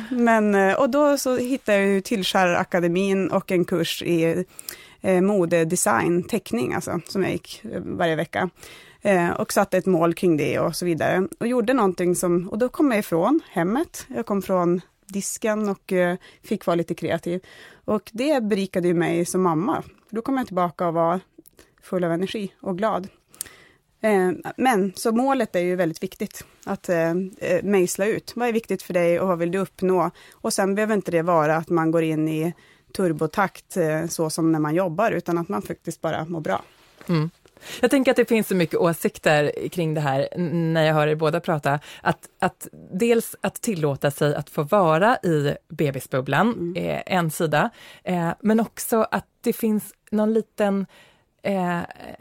Men, 0.09 0.55
eh, 0.55 0.73
och 0.73 0.89
då 0.89 1.17
så 1.17 1.37
hittade 1.37 1.77
jag 1.77 1.87
ju 1.87 2.01
Tillskärakademin 2.01 3.31
och 3.31 3.51
en 3.51 3.65
kurs 3.65 4.01
i 4.01 4.45
eh, 5.05 5.21
modedesign, 5.21 6.23
teckning 6.23 6.73
alltså, 6.73 6.99
som 7.07 7.23
jag 7.23 7.31
gick 7.31 7.65
eh, 7.65 7.81
varje 7.81 8.15
vecka. 8.15 8.49
Eh, 9.01 9.29
och 9.29 9.53
satte 9.53 9.77
ett 9.77 9.85
mål 9.85 10.13
kring 10.13 10.37
det 10.37 10.59
och 10.59 10.75
så 10.75 10.85
vidare. 10.85 11.27
Och 11.39 11.47
gjorde 11.47 11.73
någonting 11.73 12.15
som, 12.15 12.49
och 12.49 12.57
då 12.57 12.69
kom 12.69 12.91
jag 12.91 12.99
ifrån 12.99 13.39
hemmet. 13.51 14.05
Jag 14.07 14.25
kom 14.25 14.41
från 14.41 14.81
disken 15.05 15.69
och 15.69 15.93
eh, 15.93 16.17
fick 16.43 16.65
vara 16.65 16.75
lite 16.75 16.95
kreativ. 16.95 17.41
Och 17.85 18.09
det 18.13 18.43
berikade 18.43 18.87
ju 18.87 18.93
mig 18.93 19.25
som 19.25 19.41
mamma. 19.41 19.83
Då 20.09 20.21
kom 20.21 20.37
jag 20.37 20.47
tillbaka 20.47 20.87
och 20.87 20.93
var 20.93 21.19
full 21.81 22.03
av 22.03 22.11
energi 22.11 22.53
och 22.61 22.77
glad. 22.77 23.07
Eh, 24.01 24.31
men, 24.57 24.93
så 24.95 25.11
målet 25.11 25.55
är 25.55 25.59
ju 25.59 25.75
väldigt 25.75 26.03
viktigt 26.03 26.45
att 26.65 26.89
eh, 26.89 27.11
eh, 27.37 27.63
mejsla 27.63 28.05
ut. 28.05 28.33
Vad 28.35 28.47
är 28.47 28.53
viktigt 28.53 28.81
för 28.81 28.93
dig 28.93 29.19
och 29.19 29.27
vad 29.27 29.39
vill 29.39 29.51
du 29.51 29.57
uppnå? 29.57 30.11
Och 30.33 30.53
sen 30.53 30.75
behöver 30.75 30.95
inte 30.95 31.11
det 31.11 31.21
vara 31.21 31.55
att 31.55 31.69
man 31.69 31.91
går 31.91 32.03
in 32.03 32.27
i 32.27 32.53
turbotakt 32.95 33.77
eh, 33.77 34.07
så 34.07 34.29
som 34.29 34.51
när 34.51 34.59
man 34.59 34.75
jobbar, 34.75 35.11
utan 35.11 35.37
att 35.37 35.49
man 35.49 35.61
faktiskt 35.61 36.01
bara 36.01 36.25
mår 36.25 36.39
bra. 36.39 36.61
Mm. 37.09 37.29
Jag 37.81 37.91
tänker 37.91 38.11
att 38.11 38.17
det 38.17 38.25
finns 38.25 38.47
så 38.47 38.55
mycket 38.55 38.79
åsikter 38.79 39.69
kring 39.69 39.93
det 39.93 40.01
här 40.01 40.27
när 40.37 40.83
jag 40.83 40.93
hör 40.93 41.07
er 41.07 41.15
båda 41.15 41.39
prata. 41.39 41.79
Att, 42.01 42.29
att 42.39 42.67
dels 42.91 43.35
att 43.41 43.61
tillåta 43.61 44.11
sig 44.11 44.35
att 44.35 44.49
få 44.49 44.63
vara 44.63 45.17
i 45.23 45.55
bebisbubblan, 45.69 46.51
mm. 46.51 46.75
eh, 46.75 47.01
en 47.05 47.31
sida, 47.31 47.69
eh, 48.03 48.29
men 48.39 48.59
också 48.59 49.07
att 49.11 49.25
det 49.41 49.53
finns 49.53 49.93
någon 50.11 50.33
liten 50.33 50.85
Eh, 51.45 51.79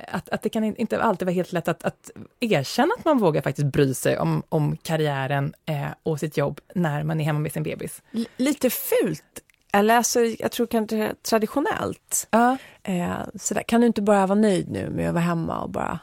att, 0.08 0.28
att 0.28 0.42
det 0.42 0.48
kan 0.48 0.64
inte 0.64 1.02
alltid 1.02 1.26
vara 1.26 1.34
helt 1.34 1.52
lätt 1.52 1.68
att, 1.68 1.84
att 1.84 2.10
erkänna 2.40 2.94
att 2.98 3.04
man 3.04 3.18
vågar 3.18 3.42
faktiskt 3.42 3.66
bry 3.66 3.94
sig 3.94 4.18
om, 4.18 4.42
om 4.48 4.76
karriären 4.76 5.54
eh, 5.66 5.86
och 6.02 6.20
sitt 6.20 6.36
jobb 6.36 6.60
när 6.74 7.02
man 7.02 7.20
är 7.20 7.24
hemma 7.24 7.38
med 7.38 7.52
sin 7.52 7.62
bebis. 7.62 8.02
L 8.12 8.26
lite 8.36 8.70
fult 8.70 9.43
eller 9.74 9.96
alltså, 9.96 10.20
jag 10.20 10.52
tror 10.52 10.66
kanske 10.66 11.14
traditionellt. 11.22 12.28
Uh. 12.34 12.54
Eh, 12.82 13.18
så 13.34 13.54
där, 13.54 13.62
kan 13.62 13.80
du 13.80 13.86
inte 13.86 14.02
bara 14.02 14.26
vara 14.26 14.38
nöjd 14.38 14.70
nu 14.70 14.90
med 14.90 15.08
att 15.08 15.14
vara 15.14 15.24
hemma 15.24 15.62
och 15.62 15.70
bara... 15.70 15.98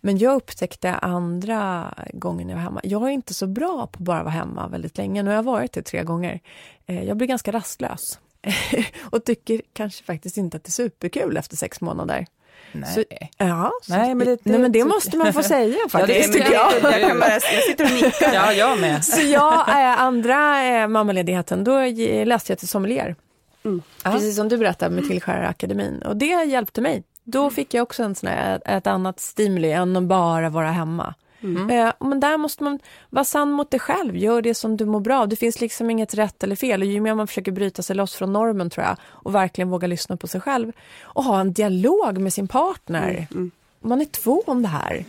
Men 0.00 0.18
jag 0.18 0.34
upptäckte 0.34 0.94
andra 0.94 1.94
gången 2.12 2.48
jag 2.48 2.56
var 2.56 2.62
hemma, 2.62 2.80
jag 2.84 3.02
är 3.02 3.08
inte 3.08 3.34
så 3.34 3.46
bra 3.46 3.76
på 3.76 3.82
att 3.82 3.98
bara 3.98 4.22
vara 4.22 4.32
hemma 4.32 4.68
väldigt 4.68 4.98
länge. 4.98 5.22
Nu 5.22 5.30
har 5.30 5.34
jag 5.34 5.42
varit 5.42 5.72
det 5.72 5.82
tre 5.82 6.02
gånger. 6.02 6.40
Eh, 6.86 7.04
jag 7.04 7.16
blir 7.16 7.28
ganska 7.28 7.52
rastlös 7.52 8.18
och 9.10 9.24
tycker 9.24 9.62
kanske 9.72 10.04
faktiskt 10.04 10.36
inte 10.36 10.56
att 10.56 10.64
det 10.64 10.68
är 10.68 10.72
superkul 10.72 11.36
efter 11.36 11.56
sex 11.56 11.80
månader. 11.80 12.26
Nej. 12.72 12.94
Så, 12.94 13.04
ja, 13.38 13.72
nej, 13.88 14.14
men 14.14 14.26
det, 14.26 14.38
nej, 14.42 14.58
men 14.58 14.72
det 14.72 14.84
måste 14.84 15.16
man 15.16 15.32
få 15.32 15.42
säga 15.42 15.76
faktiskt. 15.88 16.34
Ja, 16.34 16.44
det, 16.44 16.52
jag. 16.52 16.92
Jag, 16.92 17.00
jag, 17.00 17.18
jag 17.18 17.42
sitter 17.42 17.84
och 17.84 17.90
nickar. 17.90 18.34
Ja, 18.34 18.52
jag 18.52 18.80
med. 18.80 19.04
Så 19.04 19.20
jag, 19.20 19.68
äh, 19.68 20.00
andra 20.00 20.64
äh, 20.64 20.88
mammaledigheten, 20.88 21.64
då 21.64 21.80
läste 22.24 22.52
jag 22.52 22.58
till 22.58 22.68
sommelier. 22.68 23.16
Mm. 23.64 23.82
Precis 24.02 24.36
som 24.36 24.48
du 24.48 24.56
berättade 24.56 24.94
med 24.94 25.08
Tillskärarakademin. 25.08 26.02
Och 26.02 26.16
det 26.16 26.44
hjälpte 26.44 26.80
mig. 26.80 27.02
Då 27.24 27.50
fick 27.50 27.74
jag 27.74 27.82
också 27.82 28.02
en 28.02 28.14
sån 28.14 28.28
här, 28.28 28.62
ett 28.64 28.86
annat 28.86 29.20
stimuli 29.20 29.72
än 29.72 29.96
att 29.96 30.02
bara 30.02 30.48
vara 30.48 30.70
hemma. 30.70 31.14
Mm. 31.40 31.70
Eh, 31.70 31.92
men 32.00 32.20
där 32.20 32.36
måste 32.36 32.64
man 32.64 32.78
vara 33.10 33.24
sann 33.24 33.50
mot 33.50 33.70
dig 33.70 33.80
själv, 33.80 34.16
gör 34.16 34.42
det 34.42 34.54
som 34.54 34.76
du 34.76 34.84
mår 34.86 35.00
bra 35.00 35.20
av. 35.20 35.28
Det 35.28 35.36
finns 35.36 35.60
liksom 35.60 35.90
inget 35.90 36.14
rätt 36.14 36.42
eller 36.42 36.56
fel. 36.56 36.80
Och 36.82 36.86
ju 36.86 37.00
mer 37.00 37.14
man 37.14 37.26
försöker 37.26 37.52
bryta 37.52 37.82
sig 37.82 37.96
loss 37.96 38.14
från 38.14 38.32
normen 38.32 38.70
tror 38.70 38.86
jag 38.86 38.96
och 39.04 39.34
verkligen 39.34 39.70
våga 39.70 39.86
lyssna 39.86 40.16
på 40.16 40.28
sig 40.28 40.40
själv 40.40 40.72
och 41.02 41.24
ha 41.24 41.40
en 41.40 41.52
dialog 41.52 42.18
med 42.18 42.32
sin 42.32 42.48
partner. 42.48 43.08
Mm. 43.10 43.26
mm. 43.30 43.50
Man 43.80 44.00
är 44.00 44.04
två 44.04 44.42
om 44.46 44.62
det 44.62 44.68
här. 44.68 45.04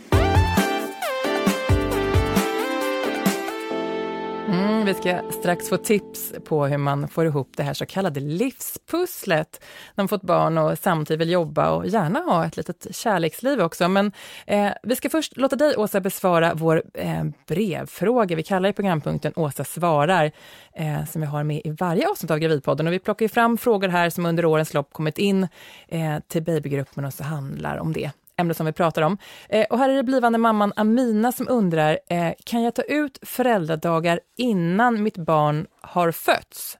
Mm, 4.50 4.84
vi 4.84 4.94
ska 4.94 5.20
strax 5.30 5.68
få 5.68 5.76
tips 5.76 6.32
på 6.44 6.66
hur 6.66 6.78
man 6.78 7.08
får 7.08 7.26
ihop 7.26 7.52
det 7.56 7.62
här 7.62 7.74
så 7.74 7.86
kallade 7.86 8.20
livspusslet 8.20 9.60
när 9.94 10.02
man 10.02 10.08
fått 10.08 10.22
barn 10.22 10.58
och 10.58 10.78
samtidigt 10.78 11.20
vill 11.20 11.30
jobba 11.30 11.70
och 11.70 11.86
gärna 11.86 12.20
ha 12.20 12.46
ett 12.46 12.56
litet 12.56 12.96
kärleksliv 12.96 13.60
också. 13.60 13.88
Men 13.88 14.12
eh, 14.46 14.70
vi 14.82 14.96
ska 14.96 15.10
först 15.10 15.36
låta 15.36 15.56
dig, 15.56 15.76
Åsa, 15.76 16.00
besvara 16.00 16.54
vår 16.54 16.82
eh, 16.94 17.24
brevfråga. 17.46 18.36
Vi 18.36 18.42
kallar 18.42 18.68
det 18.68 18.72
programpunkten 18.72 19.32
Åsa 19.36 19.64
svarar, 19.64 20.32
eh, 20.72 21.04
som 21.04 21.20
vi 21.20 21.26
har 21.26 21.44
med 21.44 21.60
i 21.64 21.70
varje 21.70 22.08
avsnitt 22.08 22.30
av 22.30 22.38
Gravidpodden. 22.38 22.86
Och 22.86 22.92
vi 22.92 22.98
plockar 22.98 23.28
fram 23.28 23.58
frågor 23.58 23.88
här 23.88 24.10
som 24.10 24.26
under 24.26 24.44
årens 24.44 24.74
lopp 24.74 24.92
kommit 24.92 25.18
in 25.18 25.48
eh, 25.88 26.18
till 26.28 26.42
babygruppen 26.42 27.04
och 27.04 27.14
så 27.14 27.24
handlar 27.24 27.76
om 27.76 27.92
det 27.92 28.10
ämne 28.40 28.54
som 28.54 28.66
vi 28.66 28.72
pratar 28.72 29.02
om. 29.02 29.18
Eh, 29.48 29.66
och 29.70 29.78
här 29.78 29.88
är 29.88 29.96
det 29.96 30.02
blivande 30.02 30.38
mamman 30.38 30.72
Amina 30.76 31.32
som 31.32 31.48
undrar, 31.48 31.98
eh, 32.08 32.32
kan 32.44 32.62
jag 32.62 32.74
ta 32.74 32.82
ut 32.82 33.18
föräldradagar 33.22 34.20
innan 34.36 35.02
mitt 35.02 35.16
barn 35.16 35.66
har 35.80 36.12
fötts? 36.12 36.78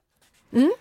Mm. 0.53 0.71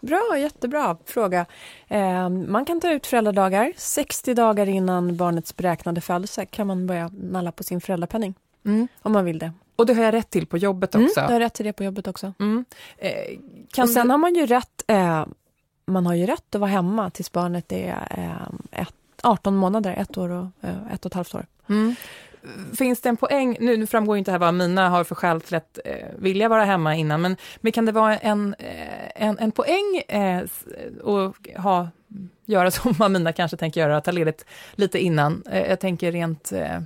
Bra, 0.00 0.38
jättebra 0.38 0.96
fråga. 1.06 1.46
Eh, 1.88 2.28
man 2.28 2.64
kan 2.64 2.80
ta 2.80 2.92
ut 2.92 3.06
föräldradagar. 3.06 3.72
60 3.76 4.34
dagar 4.34 4.68
innan 4.68 5.16
barnets 5.16 5.56
beräknade 5.56 6.00
födelse 6.00 6.46
kan 6.46 6.66
man 6.66 6.86
börja 6.86 7.10
nalla 7.14 7.52
på 7.52 7.62
sin 7.62 7.80
föräldrapenning. 7.80 8.34
Mm. 8.64 8.88
Om 9.02 9.12
man 9.12 9.24
vill 9.24 9.38
det. 9.38 9.52
Och 9.76 9.86
det 9.86 9.94
har 9.94 10.04
jag 10.04 10.14
rätt 10.14 10.30
till 10.30 10.46
på 10.46 10.58
jobbet 10.58 10.94
mm, 10.94 11.06
också? 11.06 11.20
Mm, 11.20 11.28
du 11.28 11.32
har 11.32 11.40
rätt 11.40 11.54
till 11.54 11.66
det 11.66 11.72
på 11.72 11.84
jobbet 11.84 12.08
också. 12.08 12.32
Mm. 12.38 12.64
Eh, 12.98 13.82
och 13.82 13.88
sen 13.88 14.06
du... 14.06 14.10
har 14.10 14.18
man 14.18 14.34
ju 14.34 14.46
rätt 14.46 14.84
eh, 14.86 15.24
man 15.90 16.06
har 16.06 16.14
ju 16.14 16.26
rätt 16.26 16.54
att 16.54 16.60
vara 16.60 16.70
hemma 16.70 17.10
tills 17.10 17.32
barnet 17.32 17.72
är 17.72 17.88
eh, 18.10 18.80
ett 18.80 18.94
18 19.22 19.56
månader, 19.56 19.94
ett 19.98 20.18
år 20.18 20.28
och 20.28 20.46
eh, 20.60 20.92
ett 20.92 21.04
och 21.04 21.10
ett 21.10 21.14
halvt 21.14 21.34
år. 21.34 21.46
Mm. 21.68 21.94
Finns 22.78 23.00
det 23.00 23.08
en 23.08 23.16
poäng, 23.16 23.56
nu, 23.60 23.76
nu 23.76 23.86
framgår 23.86 24.18
inte 24.18 24.30
här 24.30 24.38
vad 24.38 24.54
mina 24.54 24.88
har 24.88 25.04
för 25.04 25.14
skäl 25.14 25.40
till 25.40 25.56
att 25.56 25.78
eh, 25.84 25.94
vilja 26.18 26.48
vara 26.48 26.64
hemma 26.64 26.96
innan, 26.96 27.20
men, 27.20 27.36
men 27.60 27.72
kan 27.72 27.86
det 27.86 27.92
vara 27.92 28.18
en, 28.18 28.54
eh, 28.58 29.26
en, 29.26 29.38
en 29.38 29.52
poäng 29.52 30.02
eh, 30.08 30.42
att 31.04 31.62
ha, 31.62 31.88
göra 32.44 32.70
som 32.70 32.94
Amina 32.98 33.32
kanske 33.32 33.56
tänker 33.56 33.80
göra, 33.80 34.00
ta 34.00 34.10
ledigt 34.10 34.44
lite 34.72 34.98
innan? 34.98 35.42
Eh, 35.50 35.68
jag 35.68 35.80
tänker 35.80 36.12
rent 36.12 36.52
eh, 36.52 36.80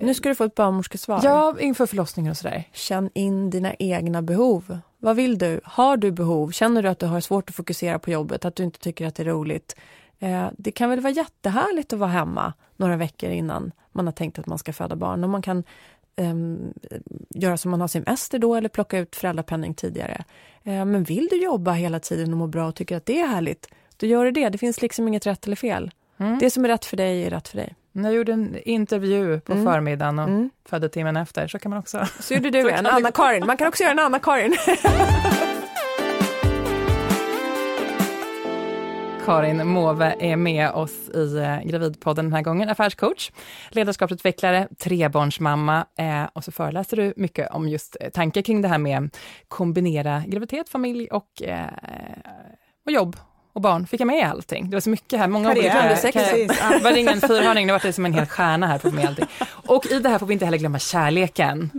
nu 0.00 0.14
ska 0.14 0.28
du 0.28 0.34
få 0.34 0.44
ett 0.44 0.54
barnmorskesvar. 0.54 1.20
Ja, 1.24 1.56
inför 1.60 1.86
förlossningen 1.86 2.30
och 2.30 2.36
sådär. 2.36 2.64
Känn 2.72 3.10
in 3.14 3.50
dina 3.50 3.74
egna 3.74 4.22
behov. 4.22 4.78
Vad 4.98 5.16
vill 5.16 5.38
du? 5.38 5.60
Har 5.64 5.96
du 5.96 6.10
behov? 6.10 6.50
Känner 6.50 6.82
du 6.82 6.88
att 6.88 6.98
du 6.98 7.06
har 7.06 7.20
svårt 7.20 7.50
att 7.50 7.56
fokusera 7.56 7.98
på 7.98 8.10
jobbet, 8.10 8.44
att 8.44 8.56
du 8.56 8.62
inte 8.62 8.78
tycker 8.78 9.06
att 9.06 9.14
det 9.14 9.22
är 9.22 9.24
roligt? 9.24 9.76
Eh, 10.22 10.48
det 10.58 10.70
kan 10.72 10.90
väl 10.90 11.00
vara 11.00 11.12
jättehärligt 11.12 11.92
att 11.92 11.98
vara 11.98 12.10
hemma 12.10 12.52
några 12.76 12.96
veckor 12.96 13.30
innan 13.30 13.72
man 13.92 14.06
har 14.06 14.12
tänkt 14.12 14.38
att 14.38 14.46
man 14.46 14.58
ska 14.58 14.72
föda 14.72 14.96
barn. 14.96 15.24
Och 15.24 15.30
man 15.30 15.42
kan 15.42 15.64
um, 16.16 16.74
göra 17.30 17.56
som 17.56 17.70
man 17.70 17.80
har 17.80 17.88
semester 17.88 18.38
då 18.38 18.54
eller 18.54 18.68
plocka 18.68 18.98
ut 18.98 19.16
föräldrapenning 19.16 19.74
tidigare. 19.74 20.24
Uh, 20.66 20.84
men 20.84 21.04
vill 21.04 21.28
du 21.30 21.42
jobba 21.42 21.72
hela 21.72 22.00
tiden 22.00 22.32
och 22.32 22.38
må 22.38 22.46
bra 22.46 22.68
och 22.68 22.74
tycker 22.74 22.96
att 22.96 23.06
det 23.06 23.20
är 23.20 23.26
härligt, 23.26 23.68
då 23.96 24.06
gör 24.06 24.24
du 24.24 24.30
det. 24.30 24.48
Det 24.48 24.58
finns 24.58 24.82
liksom 24.82 25.08
inget 25.08 25.26
rätt 25.26 25.46
eller 25.46 25.56
fel. 25.56 25.90
Mm. 26.18 26.38
Det 26.38 26.50
som 26.50 26.64
är 26.64 26.68
rätt 26.68 26.84
för 26.84 26.96
dig 26.96 27.24
är 27.24 27.30
rätt 27.30 27.48
för 27.48 27.56
dig. 27.56 27.74
Jag 27.92 28.14
gjorde 28.14 28.32
en 28.32 28.56
intervju 28.64 29.40
på 29.40 29.52
mm. 29.52 29.64
förmiddagen 29.64 30.18
och 30.18 30.28
mm. 30.28 30.50
födde 30.64 30.88
timmen 30.88 31.16
efter, 31.16 31.48
så 31.48 31.58
kan 31.58 31.70
man 31.70 31.78
också... 31.78 32.06
Så 32.20 32.34
gjorde 32.34 32.50
du 32.50 32.70
en 32.78 32.86
Anna-Karin. 32.86 33.46
Man 33.46 33.56
kan 33.56 33.68
också 33.68 33.82
göra 33.82 33.92
en 33.92 33.98
Anna-Karin. 33.98 34.56
Karin 39.24 39.66
Måwe 39.66 40.16
är 40.20 40.36
med 40.36 40.70
oss 40.70 41.08
i 41.14 41.36
eh, 41.36 41.60
Gravidpodden 41.60 42.24
den 42.24 42.32
här 42.32 42.42
gången, 42.42 42.68
affärscoach, 42.68 43.30
ledarskapsutvecklare, 43.70 44.68
trebarnsmamma 44.78 45.86
eh, 45.98 46.24
och 46.32 46.44
så 46.44 46.52
föreläser 46.52 46.96
du 46.96 47.14
mycket 47.16 47.50
om 47.50 47.68
just 47.68 47.96
eh, 48.00 48.10
tankar 48.10 48.42
kring 48.42 48.62
det 48.62 48.68
här 48.68 48.78
med 48.78 49.16
kombinera 49.48 50.22
graviditet, 50.26 50.68
familj 50.68 51.08
och, 51.10 51.42
och 52.86 52.92
jobb 52.92 53.16
och 53.52 53.60
barn. 53.60 53.86
Fick 53.86 54.00
jag 54.00 54.06
med 54.06 54.30
allting? 54.30 54.70
Det 54.70 54.76
var 54.76 54.80
så 54.80 54.90
mycket 54.90 55.18
här. 55.18 55.28
Många 55.28 55.50
olika... 55.50 55.96
Det 56.58 56.84
var 56.84 56.96
ingen 56.96 57.20
fyrhörning, 57.20 57.66
det 57.66 57.72
var 57.72 57.80
det 57.80 57.92
som 57.92 58.06
en 58.06 58.14
hel 58.14 58.26
stjärna 58.26 58.66
här. 58.66 58.78
För 58.78 58.90
med 58.90 59.06
allting. 59.06 59.26
Och 59.66 59.86
i 59.86 59.98
det 59.98 60.08
här 60.08 60.18
får 60.18 60.26
vi 60.26 60.32
inte 60.32 60.44
heller 60.44 60.58
glömma 60.58 60.78
kärleken. 60.78 61.70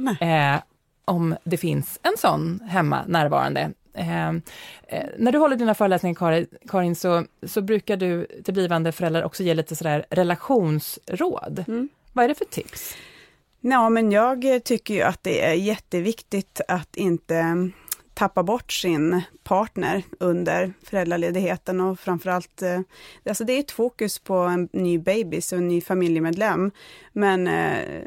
Om 1.05 1.35
det 1.43 1.57
finns 1.57 1.99
en 2.03 2.17
sån 2.17 2.59
hemma 2.69 3.03
närvarande. 3.07 3.71
Eh, 3.93 4.27
eh, 4.27 5.05
när 5.17 5.31
du 5.31 5.37
håller 5.37 5.55
dina 5.55 5.75
föreläsningar 5.75 6.15
Karin, 6.15 6.47
Karin 6.67 6.95
så, 6.95 7.25
så 7.43 7.61
brukar 7.61 7.97
du 7.97 8.27
till 8.43 8.53
blivande 8.53 8.91
föräldrar 8.91 9.23
också 9.23 9.43
ge 9.43 9.53
lite 9.53 9.75
sådär 9.75 10.05
relationsråd. 10.09 11.63
Mm. 11.67 11.89
Vad 12.13 12.25
är 12.25 12.29
det 12.29 12.35
för 12.35 12.45
tips? 12.45 12.95
Ja, 13.61 13.89
men 13.89 14.11
jag 14.11 14.61
tycker 14.63 14.93
ju 14.93 15.01
att 15.01 15.23
det 15.23 15.45
är 15.45 15.53
jätteviktigt 15.53 16.61
att 16.67 16.95
inte 16.95 17.69
tappa 18.13 18.43
bort 18.43 18.71
sin 18.71 19.21
partner 19.43 20.03
under 20.19 20.73
föräldraledigheten 20.83 21.81
och 21.81 21.99
framförallt, 21.99 22.61
eh, 22.61 22.79
alltså 23.25 23.43
det 23.43 23.53
är 23.53 23.59
ett 23.59 23.71
fokus 23.71 24.19
på 24.19 24.33
en 24.33 24.69
ny 24.71 24.99
baby, 24.99 25.37
och 25.37 25.53
en 25.53 25.67
ny 25.67 25.81
familjemedlem. 25.81 26.71
Men 27.13 27.47
eh, 27.47 28.01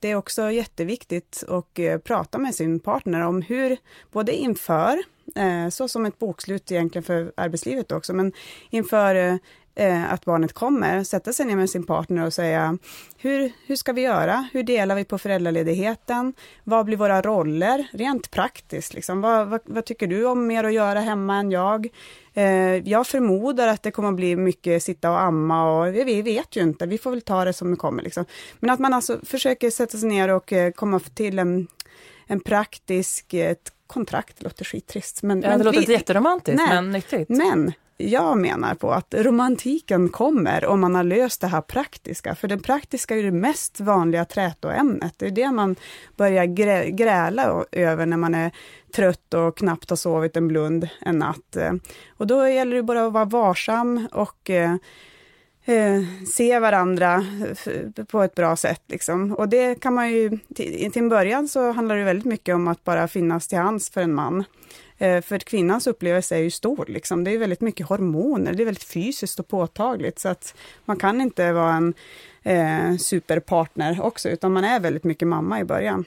det 0.00 0.10
är 0.10 0.14
också 0.14 0.50
jätteviktigt 0.50 1.44
att 1.48 1.78
eh, 1.78 1.98
prata 1.98 2.38
med 2.38 2.54
sin 2.54 2.80
partner 2.80 3.20
om 3.20 3.42
hur, 3.42 3.76
både 4.12 4.32
inför, 4.32 5.02
eh, 5.36 5.68
så 5.68 5.88
som 5.88 6.06
ett 6.06 6.18
bokslut 6.18 6.72
egentligen 6.72 7.04
för 7.04 7.32
arbetslivet 7.36 7.92
också, 7.92 8.12
men 8.12 8.32
inför 8.70 9.14
eh, 9.14 9.36
eh, 9.74 10.12
att 10.12 10.24
barnet 10.24 10.52
kommer, 10.52 11.04
sätta 11.04 11.32
sig 11.32 11.46
ner 11.46 11.56
med 11.56 11.70
sin 11.70 11.86
partner 11.86 12.26
och 12.26 12.32
säga 12.32 12.78
hur, 13.16 13.52
hur 13.66 13.76
ska 13.76 13.92
vi 13.92 14.00
göra? 14.00 14.48
Hur 14.52 14.62
delar 14.62 14.94
vi 14.94 15.04
på 15.04 15.18
föräldraledigheten? 15.18 16.34
Vad 16.64 16.86
blir 16.86 16.96
våra 16.96 17.22
roller 17.22 17.88
rent 17.92 18.30
praktiskt? 18.30 18.94
Liksom? 18.94 19.20
Vad, 19.20 19.48
vad, 19.48 19.60
vad 19.64 19.84
tycker 19.84 20.06
du 20.06 20.24
om 20.26 20.46
mer 20.46 20.64
att 20.64 20.72
göra 20.72 21.00
hemma 21.00 21.36
än 21.36 21.50
jag? 21.50 21.88
Eh, 22.34 22.44
jag 22.88 23.06
förmodar 23.06 23.68
att 23.68 23.82
det 23.82 23.90
kommer 23.90 24.08
att 24.08 24.16
bli 24.16 24.36
mycket 24.36 24.82
sitta 24.82 25.10
och 25.10 25.20
amma 25.20 25.78
och 25.78 25.94
vi, 25.94 26.04
vi 26.04 26.22
vet 26.22 26.56
ju 26.56 26.60
inte, 26.60 26.86
vi 26.86 26.98
får 26.98 27.10
väl 27.10 27.22
ta 27.22 27.44
det 27.44 27.52
som 27.52 27.70
det 27.70 27.76
kommer. 27.76 28.02
Liksom. 28.02 28.24
Men 28.60 28.70
att 28.70 28.80
man 28.80 28.94
alltså 28.94 29.18
försöker 29.22 29.70
sätta 29.70 29.98
sig 29.98 30.08
ner 30.08 30.28
och 30.28 30.52
eh, 30.52 30.72
komma 30.72 31.00
till 31.00 31.38
en, 31.38 31.66
en 32.26 32.40
praktisk, 32.40 33.34
ett 33.34 33.72
kontrakt, 33.86 34.42
låter 34.42 34.64
skittrist. 34.64 35.22
Men, 35.22 35.42
ja, 35.42 35.50
det 35.50 35.56
men 35.56 35.64
låter 35.64 35.78
vi, 35.78 35.82
inte 35.82 35.92
jätteromantiskt, 35.92 36.62
nej, 36.66 36.74
men 36.74 36.92
nyttigt. 36.92 37.28
Men 37.28 37.72
jag 38.10 38.38
menar 38.38 38.74
på 38.74 38.92
att 38.92 39.14
romantiken 39.14 40.08
kommer 40.08 40.66
om 40.66 40.80
man 40.80 40.94
har 40.94 41.04
löst 41.04 41.40
det 41.40 41.46
här 41.46 41.60
praktiska, 41.60 42.34
för 42.34 42.48
det 42.48 42.58
praktiska 42.58 43.16
är 43.16 43.22
det 43.22 43.32
mest 43.32 43.80
vanliga 43.80 44.24
trätoämnet. 44.24 45.14
Det 45.16 45.26
är 45.26 45.30
det 45.30 45.52
man 45.52 45.76
börjar 46.16 46.44
grä, 46.44 46.90
gräla 46.90 47.64
över 47.72 48.06
när 48.06 48.16
man 48.16 48.34
är 48.34 48.50
trött 48.94 49.34
och 49.34 49.56
knappt 49.56 49.90
har 49.90 49.96
sovit 49.96 50.36
en 50.36 50.48
blund 50.48 50.88
en 51.00 51.18
natt. 51.18 51.56
Och 52.16 52.26
då 52.26 52.48
gäller 52.48 52.76
det 52.76 52.82
bara 52.82 53.06
att 53.06 53.12
vara 53.12 53.24
varsam 53.24 54.08
och 54.12 54.50
eh, 54.50 54.74
eh, 55.64 56.02
se 56.26 56.58
varandra 56.58 57.24
eh, 57.66 58.04
på 58.04 58.22
ett 58.22 58.34
bra 58.34 58.56
sätt. 58.56 58.82
Liksom. 58.86 59.32
Och 59.32 59.48
det 59.48 59.80
kan 59.80 59.94
man 59.94 60.10
ju, 60.10 60.38
till, 60.54 60.92
till 60.92 61.02
en 61.02 61.08
början 61.08 61.48
så 61.48 61.72
handlar 61.72 61.96
det 61.96 62.04
väldigt 62.04 62.26
mycket 62.26 62.54
om 62.54 62.68
att 62.68 62.84
bara 62.84 63.08
finnas 63.08 63.48
till 63.48 63.58
hands 63.58 63.90
för 63.90 64.00
en 64.00 64.14
man. 64.14 64.44
Eh, 64.98 65.20
för 65.22 65.38
kvinnans 65.38 65.86
upplevelse 65.86 66.36
är 66.36 66.40
ju 66.40 66.50
stor, 66.50 66.84
liksom. 66.88 67.24
det 67.24 67.30
är 67.30 67.38
väldigt 67.38 67.60
mycket 67.60 67.86
hormoner, 67.86 68.52
det 68.52 68.62
är 68.62 68.64
väldigt 68.64 68.84
fysiskt 68.84 69.40
och 69.40 69.48
påtagligt, 69.48 70.18
så 70.18 70.28
att 70.28 70.54
man 70.84 70.96
kan 70.96 71.20
inte 71.20 71.52
vara 71.52 71.74
en 71.74 71.94
eh, 72.42 72.96
superpartner 72.96 74.00
också, 74.02 74.28
utan 74.28 74.52
man 74.52 74.64
är 74.64 74.80
väldigt 74.80 75.04
mycket 75.04 75.28
mamma 75.28 75.60
i 75.60 75.64
början. 75.64 76.04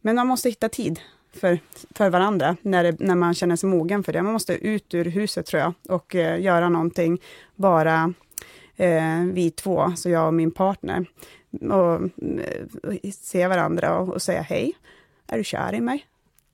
Men 0.00 0.16
man 0.16 0.26
måste 0.26 0.48
hitta 0.48 0.68
tid 0.68 1.00
för, 1.32 1.58
för 1.94 2.10
varandra 2.10 2.56
när, 2.62 2.84
det, 2.84 3.00
när 3.00 3.14
man 3.14 3.34
känner 3.34 3.56
sig 3.56 3.68
mogen 3.68 4.04
för 4.04 4.12
det. 4.12 4.22
Man 4.22 4.32
måste 4.32 4.54
ut 4.54 4.94
ur 4.94 5.04
huset 5.04 5.46
tror 5.46 5.62
jag 5.62 5.74
och 5.88 6.14
eh, 6.14 6.40
göra 6.40 6.68
någonting 6.68 7.20
bara 7.54 8.14
eh, 8.80 9.24
vi 9.32 9.50
två, 9.50 9.92
så 9.96 10.10
jag 10.10 10.26
och 10.26 10.34
min 10.34 10.50
partner. 10.50 11.06
Och, 11.50 12.02
eh, 12.92 13.10
se 13.12 13.48
varandra 13.48 13.98
och, 13.98 14.08
och 14.08 14.22
säga 14.22 14.42
hej, 14.42 14.72
är 15.26 15.38
du 15.38 15.44
kär 15.44 15.74
i 15.74 15.80
mig? 15.80 16.06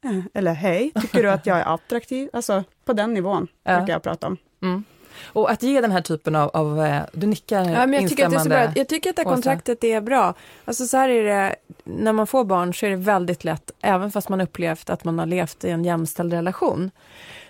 Eh, 0.05 0.21
eller 0.35 0.53
hej, 0.53 0.93
tycker 1.01 1.23
du 1.23 1.31
att 1.31 1.47
jag 1.47 1.59
är 1.59 1.65
attraktiv? 1.75 2.31
Alltså 2.33 2.65
på 2.85 2.93
den 2.93 3.15
nivån 3.15 3.49
ja. 3.65 3.77
brukar 3.77 3.93
jag 3.93 4.03
prata 4.03 4.27
om. 4.27 4.37
Mm. 4.63 4.85
Och 5.25 5.51
att 5.51 5.63
ge 5.63 5.81
den 5.81 5.93
här 5.93 6.01
typen 6.01 6.37
av, 6.37 6.51
av 6.55 6.81
eh, 6.81 7.03
du 7.13 7.27
nickar 7.27 7.65
ja, 7.65 7.87
men 7.87 7.93
jag 7.93 8.09
tycker 8.09 8.25
att 8.25 8.31
det 8.31 8.37
är 8.37 8.41
så 8.41 8.49
bra. 8.49 8.73
Jag 8.75 8.89
tycker 8.89 9.11
att 9.11 9.17
det 9.17 9.25
kontraktet 9.25 9.85
är 9.85 10.01
bra. 10.01 10.35
Alltså 10.65 10.87
så 10.87 10.97
här 10.97 11.09
är 11.09 11.25
det, 11.25 11.57
när 11.85 12.13
man 12.13 12.27
får 12.27 12.45
barn 12.45 12.75
så 12.75 12.87
är 12.87 12.91
det 12.91 12.97
väldigt 12.97 13.45
lätt, 13.45 13.71
även 13.81 14.11
fast 14.11 14.29
man 14.29 14.41
upplevt 14.41 14.91
att 14.91 15.05
man 15.05 15.19
har 15.19 15.27
levt 15.27 15.65
i 15.65 15.71
en 15.71 15.85
jämställd 15.85 16.33
relation, 16.33 16.91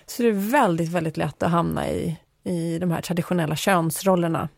så 0.05 0.23
är 0.23 0.27
det 0.27 0.33
väldigt, 0.33 0.89
väldigt 0.89 1.17
lätt 1.17 1.43
att 1.43 1.51
hamna 1.51 1.89
i, 1.89 2.17
i 2.43 2.79
de 2.79 2.91
här 2.91 3.01
traditionella 3.01 3.55
könsrollerna. 3.55 4.49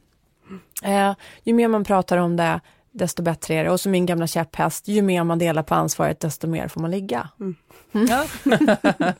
Eh, 0.83 1.13
ju 1.43 1.53
mer 1.53 1.67
man 1.67 1.83
pratar 1.83 2.17
om 2.17 2.35
det, 2.35 2.59
desto 2.91 3.23
bättre 3.23 3.53
är 3.53 3.63
det. 3.63 3.69
Och 3.69 3.79
som 3.79 3.91
min 3.91 4.05
gamla 4.05 4.27
käpphäst, 4.27 4.88
ju 4.88 5.01
mer 5.01 5.23
man 5.23 5.39
delar 5.39 5.63
på 5.63 5.75
ansvaret, 5.75 6.19
desto 6.19 6.47
mer 6.47 6.67
får 6.67 6.81
man 6.81 6.91
ligga. 6.91 7.29
Mm. 7.39 7.55
Ja. 7.91 8.25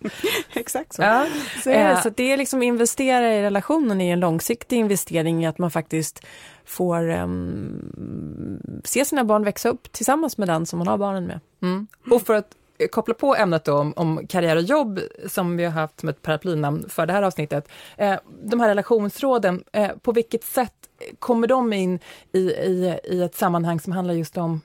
Exakt 0.53 0.93
så. 0.93 1.01
Ja. 1.01 1.25
så, 1.63 1.69
är 1.69 1.89
det. 1.89 2.01
så 2.01 2.09
det 2.09 2.31
är 2.31 2.37
liksom 2.37 2.63
investera 2.63 3.35
i 3.35 3.41
relationen 3.41 4.01
är 4.01 4.13
en 4.13 4.19
långsiktig 4.19 4.77
investering 4.77 5.43
i 5.43 5.47
att 5.47 5.57
man 5.57 5.71
faktiskt 5.71 6.25
får 6.65 7.09
um, 7.09 8.81
se 8.83 9.05
sina 9.05 9.23
barn 9.23 9.43
växa 9.43 9.69
upp 9.69 9.91
tillsammans 9.91 10.37
med 10.37 10.47
den 10.47 10.65
som 10.65 10.79
man 10.79 10.87
har 10.87 10.97
barnen 10.97 11.25
med. 11.25 11.39
Mm. 11.61 11.87
Och 12.11 12.21
för 12.21 12.33
att 12.33 12.55
koppla 12.91 13.13
på 13.13 13.35
ämnet 13.35 13.65
då 13.65 13.73
om, 13.73 13.93
om, 13.95 14.27
karriär 14.27 14.55
och 14.55 14.61
jobb 14.61 14.99
som 15.27 15.57
vi 15.57 15.65
har 15.65 15.71
haft 15.71 15.99
som 15.99 16.09
ett 16.09 16.21
paraplynamn 16.21 16.89
för 16.89 17.05
det 17.05 17.13
här 17.13 17.23
avsnittet. 17.23 17.69
Eh, 17.97 18.15
de 18.43 18.59
här 18.59 18.67
relationsråden, 18.67 19.63
eh, 19.71 19.91
på 20.01 20.11
vilket 20.11 20.43
sätt 20.43 20.73
kommer 21.19 21.47
de 21.47 21.73
in 21.73 21.99
i, 22.31 22.39
i, 22.39 22.99
i 23.03 23.23
ett 23.23 23.35
sammanhang 23.35 23.79
som 23.79 23.93
handlar 23.93 24.13
just 24.13 24.37
om, 24.37 24.61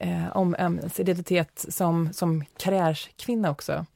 eh, 0.00 0.36
om 0.36 0.54
ens 0.54 1.00
identitet 1.00 1.66
som, 1.68 2.12
som 2.12 2.44
karriärskvinna 2.56 3.50
också? 3.50 3.86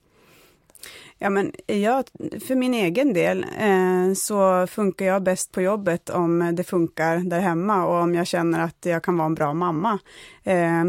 Ja, 1.18 1.30
men 1.30 1.52
jag, 1.66 2.04
för 2.46 2.54
min 2.54 2.74
egen 2.74 3.12
del 3.12 3.46
eh, 3.58 4.14
så 4.14 4.66
funkar 4.66 5.06
jag 5.06 5.22
bäst 5.22 5.52
på 5.52 5.60
jobbet 5.62 6.10
om 6.10 6.54
det 6.56 6.64
funkar 6.64 7.18
där 7.18 7.40
hemma 7.40 7.86
och 7.86 8.02
om 8.02 8.14
jag 8.14 8.26
känner 8.26 8.60
att 8.60 8.86
jag 8.86 9.02
kan 9.02 9.16
vara 9.16 9.26
en 9.26 9.34
bra 9.34 9.54
mamma. 9.54 9.98
Eh, 10.44 10.84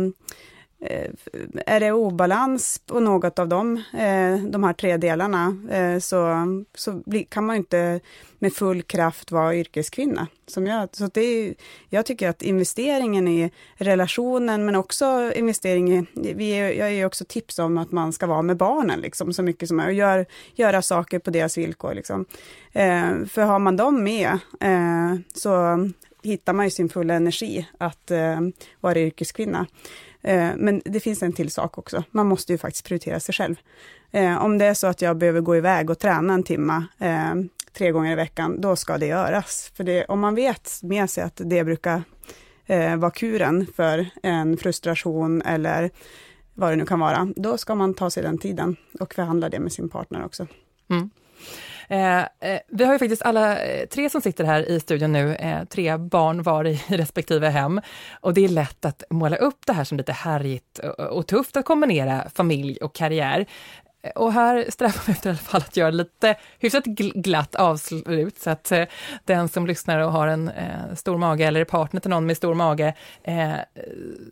Eh, 0.85 1.11
är 1.65 1.79
det 1.79 1.91
obalans 1.91 2.81
på 2.85 2.99
något 2.99 3.39
av 3.39 3.47
dem, 3.47 3.83
eh, 3.93 4.37
de 4.37 4.63
här 4.63 4.73
tre 4.73 4.97
delarna, 4.97 5.57
eh, 5.71 5.99
så, 5.99 6.45
så 6.75 7.03
kan 7.29 7.45
man 7.45 7.55
inte 7.55 7.99
med 8.39 8.53
full 8.53 8.81
kraft 8.81 9.31
vara 9.31 9.55
yrkeskvinna. 9.55 10.27
Som 10.47 10.67
jag, 10.67 10.89
så 10.91 11.07
det 11.07 11.21
är, 11.21 11.53
jag 11.89 12.05
tycker 12.05 12.29
att 12.29 12.41
investeringen 12.41 13.27
i 13.27 13.51
relationen, 13.75 14.65
men 14.65 14.75
också 14.75 15.31
investering 15.35 15.97
i... 15.97 16.05
Vi 16.13 16.51
är, 16.51 16.71
jag 16.71 16.93
ger 16.93 17.05
också 17.05 17.25
tips 17.25 17.59
om 17.59 17.77
att 17.77 17.91
man 17.91 18.13
ska 18.13 18.27
vara 18.27 18.41
med 18.41 18.57
barnen 18.57 18.99
liksom, 18.99 19.33
så 19.33 19.43
mycket 19.43 19.67
som 19.67 19.77
möjligt 19.77 19.93
och 19.93 19.97
gör, 19.97 20.25
göra 20.55 20.81
saker 20.81 21.19
på 21.19 21.31
deras 21.31 21.57
villkor. 21.57 21.93
Liksom. 21.93 22.25
för 23.29 23.41
har 23.41 23.59
man 23.59 23.77
dem 23.77 24.03
med 24.03 24.39
så 25.33 25.77
hittar 26.23 26.53
man 26.53 26.65
ju 26.65 26.71
sin 26.71 26.89
fulla 26.89 27.13
energi 27.13 27.67
att 27.77 28.11
vara 28.81 28.99
yrkeskvinna. 28.99 29.67
Eh, 30.21 30.49
men 30.57 30.81
det 30.85 30.99
finns 30.99 31.23
en 31.23 31.33
till 31.33 31.51
sak 31.51 31.77
också. 31.77 32.03
Man 32.11 32.27
måste 32.27 32.51
ju 32.51 32.57
faktiskt 32.57 32.85
prioritera 32.85 33.19
sig 33.19 33.33
själv. 33.33 33.55
Eh, 34.11 34.43
om 34.43 34.57
det 34.57 34.65
är 34.65 34.73
så 34.73 34.87
att 34.87 35.01
jag 35.01 35.17
behöver 35.17 35.41
gå 35.41 35.55
iväg 35.55 35.89
och 35.89 35.99
träna 35.99 36.33
en 36.33 36.43
timme 36.43 36.85
eh, 36.99 37.35
tre 37.73 37.91
gånger 37.91 38.11
i 38.11 38.15
veckan, 38.15 38.61
då 38.61 38.75
ska 38.75 38.97
det 38.97 39.07
göras. 39.07 39.71
För 39.75 39.83
det, 39.83 40.05
om 40.05 40.19
man 40.19 40.35
vet 40.35 40.79
med 40.83 41.09
sig 41.09 41.23
att 41.23 41.41
det 41.45 41.63
brukar 41.63 42.03
vara 42.97 43.11
kuren 43.11 43.67
för 43.75 44.09
en 44.23 44.57
frustration 44.57 45.41
eller 45.41 45.89
vad 46.53 46.71
det 46.71 46.75
nu 46.75 46.85
kan 46.85 46.99
vara, 46.99 47.27
då 47.35 47.57
ska 47.57 47.75
man 47.75 47.93
ta 47.93 48.09
sig 48.09 48.23
den 48.23 48.37
tiden 48.37 48.75
och 48.99 49.13
förhandla 49.13 49.49
det 49.49 49.59
med 49.59 49.71
sin 49.71 49.89
partner 49.89 50.25
också. 50.25 50.47
Mm. 50.89 51.09
Eh, 51.91 52.19
eh, 52.19 52.59
vi 52.67 52.83
har 52.83 52.93
ju 52.93 52.99
faktiskt 52.99 53.21
alla 53.21 53.59
eh, 53.59 53.87
tre 53.87 54.09
som 54.09 54.21
sitter 54.21 54.43
här 54.43 54.69
i 54.69 54.79
studion 54.79 55.11
nu, 55.11 55.35
eh, 55.35 55.63
tre 55.63 55.97
barn 55.97 56.43
var 56.43 56.67
i 56.67 56.83
respektive 56.87 57.49
hem. 57.49 57.81
Och 58.21 58.33
det 58.33 58.45
är 58.45 58.49
lätt 58.49 58.85
att 58.85 59.03
måla 59.09 59.35
upp 59.35 59.65
det 59.65 59.73
här 59.73 59.83
som 59.83 59.97
lite 59.97 60.11
härjigt 60.11 60.79
och, 60.79 60.99
och 60.99 61.27
tufft 61.27 61.57
att 61.57 61.65
kombinera 61.65 62.29
familj 62.35 62.77
och 62.77 62.95
karriär. 62.95 63.45
Eh, 64.03 64.11
och 64.11 64.33
här 64.33 64.65
strävar 64.69 65.01
vi 65.05 65.11
efter 65.11 65.29
i 65.29 65.31
alla 65.31 65.37
fall 65.37 65.61
att 65.61 65.77
göra 65.77 65.91
lite 65.91 66.35
hyfsat 66.59 66.85
glatt 66.85 67.55
avslut, 67.55 68.39
så 68.39 68.49
att 68.49 68.71
eh, 68.71 68.83
den 69.25 69.49
som 69.49 69.67
lyssnar 69.67 69.99
och 69.99 70.11
har 70.11 70.27
en 70.27 70.49
eh, 70.49 70.95
stor 70.95 71.17
mage, 71.17 71.45
eller 71.45 71.59
är 71.61 71.65
partner 71.65 71.99
till 71.99 72.09
någon 72.09 72.25
med 72.25 72.37
stor 72.37 72.53
mage, 72.53 72.93
eh, 73.23 73.53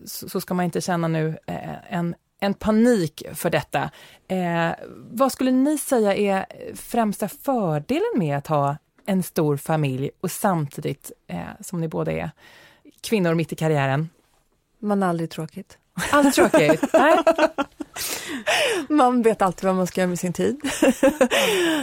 så, 0.05 0.29
så, 0.29 0.41
ska 0.41 0.53
man 0.53 0.65
inte 0.65 0.81
känna 0.81 1.07
nu 1.07 1.37
eh, 1.47 1.93
en 1.93 2.15
en 2.39 2.53
panik 2.53 3.23
för 3.33 3.49
detta. 3.49 3.89
Eh, 4.27 4.71
vad 5.11 5.31
skulle 5.31 5.51
ni 5.51 5.77
säga 5.77 6.15
är 6.15 6.45
främsta 6.75 7.27
fördelen 7.27 8.11
med 8.15 8.37
att 8.37 8.47
ha 8.47 8.77
en 9.05 9.23
stor 9.23 9.57
familj 9.57 10.09
och 10.21 10.31
samtidigt, 10.31 11.11
eh, 11.27 11.39
som 11.61 11.81
ni 11.81 11.87
båda 11.87 12.11
är, 12.11 12.31
kvinnor 13.01 13.33
mitt 13.33 13.53
i 13.53 13.55
karriären? 13.55 14.09
Man 14.79 15.01
har 15.01 15.09
aldrig 15.09 15.29
tråkigt. 15.29 15.77
Aldrig 16.11 16.33
tråkigt? 16.33 16.83
Nej. 16.93 17.17
Man 18.89 19.21
vet 19.21 19.41
alltid 19.41 19.65
vad 19.65 19.75
man 19.75 19.87
ska 19.87 20.01
göra 20.01 20.09
med 20.09 20.19
sin 20.19 20.33
tid. 20.33 20.61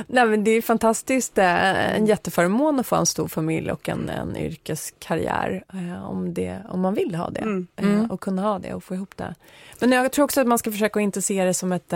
Nej, 0.06 0.26
men 0.26 0.44
det 0.44 0.50
är 0.50 0.62
fantastiskt, 0.62 1.38
eh, 1.38 1.96
en 1.96 2.06
jätteförmån 2.06 2.80
att 2.80 2.86
få 2.86 2.96
en 2.96 3.06
stor 3.06 3.28
familj 3.28 3.70
och 3.72 3.88
en, 3.88 4.08
en 4.08 4.36
yrkeskarriär 4.36 5.64
eh, 5.72 6.10
om, 6.10 6.34
det, 6.34 6.62
om 6.68 6.80
man 6.80 6.94
vill 6.94 7.14
ha 7.14 7.30
det 7.30 7.40
mm. 7.40 7.66
Eh, 7.76 7.84
mm. 7.84 8.10
och 8.10 8.20
kunna 8.20 8.42
ha 8.42 8.58
det 8.58 8.74
och 8.74 8.84
få 8.84 8.94
ihop 8.94 9.16
det. 9.16 9.34
Men 9.78 9.92
jag 9.92 10.12
tror 10.12 10.24
också 10.24 10.40
att 10.40 10.46
man 10.46 10.58
ska 10.58 10.72
försöka 10.72 11.00
inte 11.00 11.22
se 11.22 11.44
det 11.44 11.54
som 11.54 11.72
ett, 11.72 11.92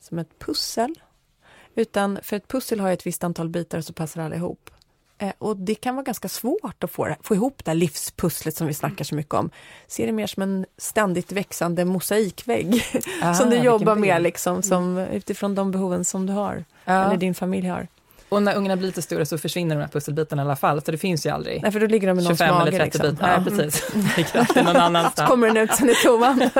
som 0.00 0.18
ett 0.18 0.38
pussel 0.38 0.94
Utan 1.74 2.18
för 2.22 2.36
ett 2.36 2.48
pussel 2.48 2.80
har 2.80 2.90
ett 2.90 3.06
visst 3.06 3.24
antal 3.24 3.48
bitar 3.48 3.80
så 3.80 3.92
passar 3.92 4.22
alla 4.22 4.36
ihop. 4.36 4.70
Eh, 5.20 5.32
och 5.38 5.56
det 5.56 5.74
kan 5.74 5.94
vara 5.94 6.04
ganska 6.04 6.28
svårt 6.28 6.84
att 6.84 6.90
få, 6.90 7.14
få 7.22 7.34
ihop 7.34 7.64
det 7.64 7.70
här 7.70 7.76
livspusslet 7.76 8.56
som 8.56 8.66
vi 8.66 8.74
snackar 8.74 9.04
så 9.04 9.14
mycket 9.14 9.34
om. 9.34 9.50
Se 9.86 10.06
det 10.06 10.12
mer 10.12 10.26
som 10.26 10.42
en 10.42 10.66
ständigt 10.78 11.32
växande 11.32 11.84
mosaikvägg 11.84 12.84
ah, 13.22 13.34
som 13.34 13.50
du 13.50 13.56
jobbar 13.56 13.96
med 13.96 14.22
liksom, 14.22 14.62
som, 14.62 14.98
utifrån 14.98 15.54
de 15.54 15.70
behoven 15.70 16.04
som 16.04 16.26
du 16.26 16.32
har, 16.32 16.64
ah. 16.84 17.04
eller 17.04 17.16
din 17.16 17.34
familj 17.34 17.68
har. 17.68 17.88
Och 18.30 18.42
när 18.42 18.56
ungarna 18.56 18.76
blir 18.76 18.86
lite 18.86 19.02
större 19.02 19.26
så 19.26 19.38
försvinner 19.38 19.74
de 19.76 19.80
här 19.80 19.88
pusselbitarna 19.88 20.42
i 20.42 20.44
alla 20.44 20.56
fall, 20.56 20.82
så 20.82 20.90
det 20.90 20.98
finns 20.98 21.26
ju 21.26 21.30
aldrig 21.30 21.62
Nej, 21.62 21.72
för 21.72 21.80
då 21.80 21.86
ligger 21.86 22.08
de 22.08 22.18
i 22.18 22.24
25 22.24 22.54
mage, 22.54 22.68
eller 22.68 22.78
30 22.78 22.84
liksom. 22.84 23.14
bitar. 23.14 23.28
Ja. 23.28 23.36
Nej, 23.36 23.44
precis. 23.44 23.94
Ligger 24.16 24.64
någon 24.64 24.76
annanstans. 24.82 25.30
Kommer 25.30 25.46
den 25.46 25.56
ut 25.56 25.74
sen 25.74 25.90
i 25.90 25.94
toan. 25.94 26.38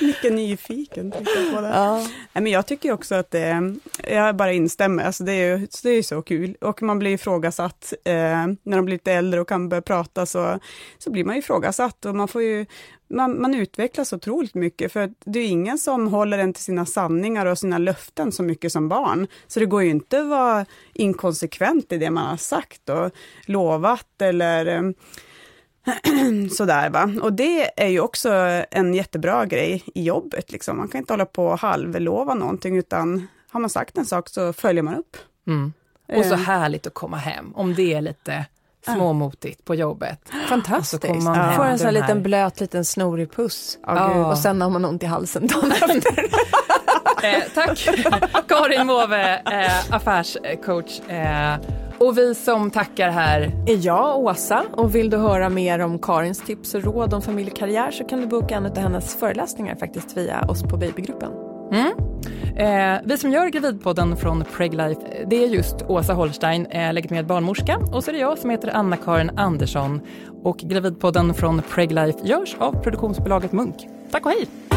Mycket 0.00 0.32
nyfiken. 0.32 1.10
På 1.10 1.60
det. 1.60 1.68
Ja. 1.68 1.96
Nej, 2.32 2.42
men 2.42 2.46
jag 2.46 2.66
tycker 2.66 2.92
också 2.92 3.14
att 3.14 3.30
det, 3.30 3.76
jag 4.10 4.36
bara 4.36 4.52
instämmer, 4.52 5.04
alltså 5.04 5.24
det, 5.24 5.32
är, 5.32 5.82
det 5.82 5.90
är 5.90 6.02
så 6.02 6.22
kul. 6.22 6.56
Och 6.60 6.82
man 6.82 6.98
blir 6.98 7.10
ifrågasatt, 7.10 7.92
eh, 8.04 8.12
när 8.62 8.76
de 8.76 8.84
blir 8.84 8.94
lite 8.94 9.12
äldre 9.12 9.40
och 9.40 9.48
kan 9.48 9.68
börja 9.68 9.82
prata 9.82 10.26
så, 10.26 10.58
så 10.98 11.10
blir 11.10 11.24
man 11.24 11.36
ifrågasatt 11.36 12.04
och 12.04 12.14
man 12.14 12.28
får 12.28 12.42
ju 12.42 12.66
man, 13.10 13.40
man 13.40 13.54
utvecklas 13.54 14.12
otroligt 14.12 14.54
mycket, 14.54 14.92
för 14.92 15.12
det 15.24 15.38
är 15.40 15.48
ingen 15.48 15.78
som 15.78 16.08
håller 16.08 16.38
en 16.38 16.52
till 16.52 16.62
sina 16.62 16.86
sanningar 16.86 17.46
och 17.46 17.58
sina 17.58 17.78
löften 17.78 18.32
så 18.32 18.42
mycket 18.42 18.72
som 18.72 18.88
barn. 18.88 19.26
Så 19.46 19.60
det 19.60 19.66
går 19.66 19.82
ju 19.82 19.90
inte 19.90 20.20
att 20.20 20.28
vara 20.28 20.66
inkonsekvent 20.92 21.92
i 21.92 21.98
det 21.98 22.10
man 22.10 22.26
har 22.26 22.36
sagt 22.36 22.88
och 22.88 23.10
lovat 23.46 24.22
eller 24.22 24.66
eh, 24.66 24.82
sådär 26.50 26.90
va. 26.90 27.12
Och 27.22 27.32
det 27.32 27.82
är 27.82 27.88
ju 27.88 28.00
också 28.00 28.30
en 28.70 28.94
jättebra 28.94 29.46
grej 29.46 29.84
i 29.94 30.02
jobbet 30.02 30.52
liksom. 30.52 30.76
Man 30.76 30.88
kan 30.88 30.98
inte 30.98 31.12
hålla 31.12 31.26
på 31.26 31.46
och 31.46 31.58
halvlova 31.58 32.34
någonting, 32.34 32.76
utan 32.76 33.26
har 33.50 33.60
man 33.60 33.70
sagt 33.70 33.98
en 33.98 34.06
sak 34.06 34.28
så 34.28 34.52
följer 34.52 34.82
man 34.82 34.94
upp. 34.94 35.16
Mm. 35.46 35.72
Och 36.08 36.24
så 36.24 36.34
eh. 36.34 36.40
härligt 36.40 36.86
att 36.86 36.94
komma 36.94 37.16
hem, 37.16 37.52
om 37.54 37.74
det 37.74 37.94
är 37.94 38.00
lite 38.00 38.46
småmotigt 38.84 39.64
på 39.64 39.74
jobbet. 39.74 40.20
Fantastiskt. 40.48 41.04
Och 41.04 41.22
så 41.22 41.32
ja. 41.36 41.52
Får 41.56 41.64
en 41.64 41.78
sån 41.78 41.84
här 41.86 41.92
liten 41.92 42.22
blöt 42.22 42.60
liten 42.60 42.84
snorig 42.84 43.32
puss. 43.32 43.78
Ja. 43.86 44.30
Och 44.30 44.38
sen 44.38 44.62
har 44.62 44.70
man 44.70 44.84
ont 44.84 45.02
i 45.02 45.06
halsen 45.06 45.46
dagen 45.46 45.72
efter. 45.90 46.24
eh, 47.22 47.42
tack 47.54 47.78
Karin 48.48 48.86
Måwe, 48.86 49.34
eh, 49.36 49.94
affärscoach. 49.94 51.00
Eh, 51.08 51.56
och 51.98 52.18
vi 52.18 52.34
som 52.34 52.70
tackar 52.70 53.10
här 53.10 53.40
är 53.66 53.86
jag, 53.86 54.18
Åsa. 54.18 54.62
Och 54.72 54.94
vill 54.94 55.10
du 55.10 55.16
höra 55.16 55.48
mer 55.48 55.78
om 55.78 55.98
Karins 55.98 56.40
tips 56.40 56.74
och 56.74 56.82
råd 56.84 57.14
om 57.14 57.22
familjekarriär 57.22 57.90
så 57.90 58.04
kan 58.04 58.20
du 58.20 58.26
boka 58.26 58.54
en 58.54 58.66
av 58.66 58.78
hennes 58.78 59.14
föreläsningar 59.20 59.76
faktiskt 59.76 60.16
via 60.16 60.40
oss 60.48 60.62
på 60.62 60.76
Babygruppen. 60.76 61.30
Mm. 61.72 61.92
Eh, 62.56 63.00
vi 63.04 63.18
som 63.18 63.30
gör 63.30 63.48
Gravidpodden 63.48 64.16
från 64.16 64.44
Preglife, 64.56 65.00
det 65.26 65.44
är 65.44 65.48
just 65.48 65.82
Åsa 65.88 66.12
Holstein, 66.12 66.66
eh, 66.66 66.92
legitimerad 66.92 67.26
barnmorska, 67.26 67.76
och 67.92 68.04
så 68.04 68.10
är 68.10 68.12
det 68.12 68.20
jag 68.20 68.38
som 68.38 68.50
heter 68.50 68.76
Anna-Karin 68.76 69.30
Andersson. 69.36 70.00
Och 70.42 70.58
Gravidpodden 70.58 71.34
från 71.34 71.62
Preglife 71.62 72.18
görs 72.24 72.56
av 72.58 72.82
produktionsbolaget 72.82 73.52
Munk. 73.52 73.76
Tack 74.10 74.26
och 74.26 74.32
hej! 74.32 74.69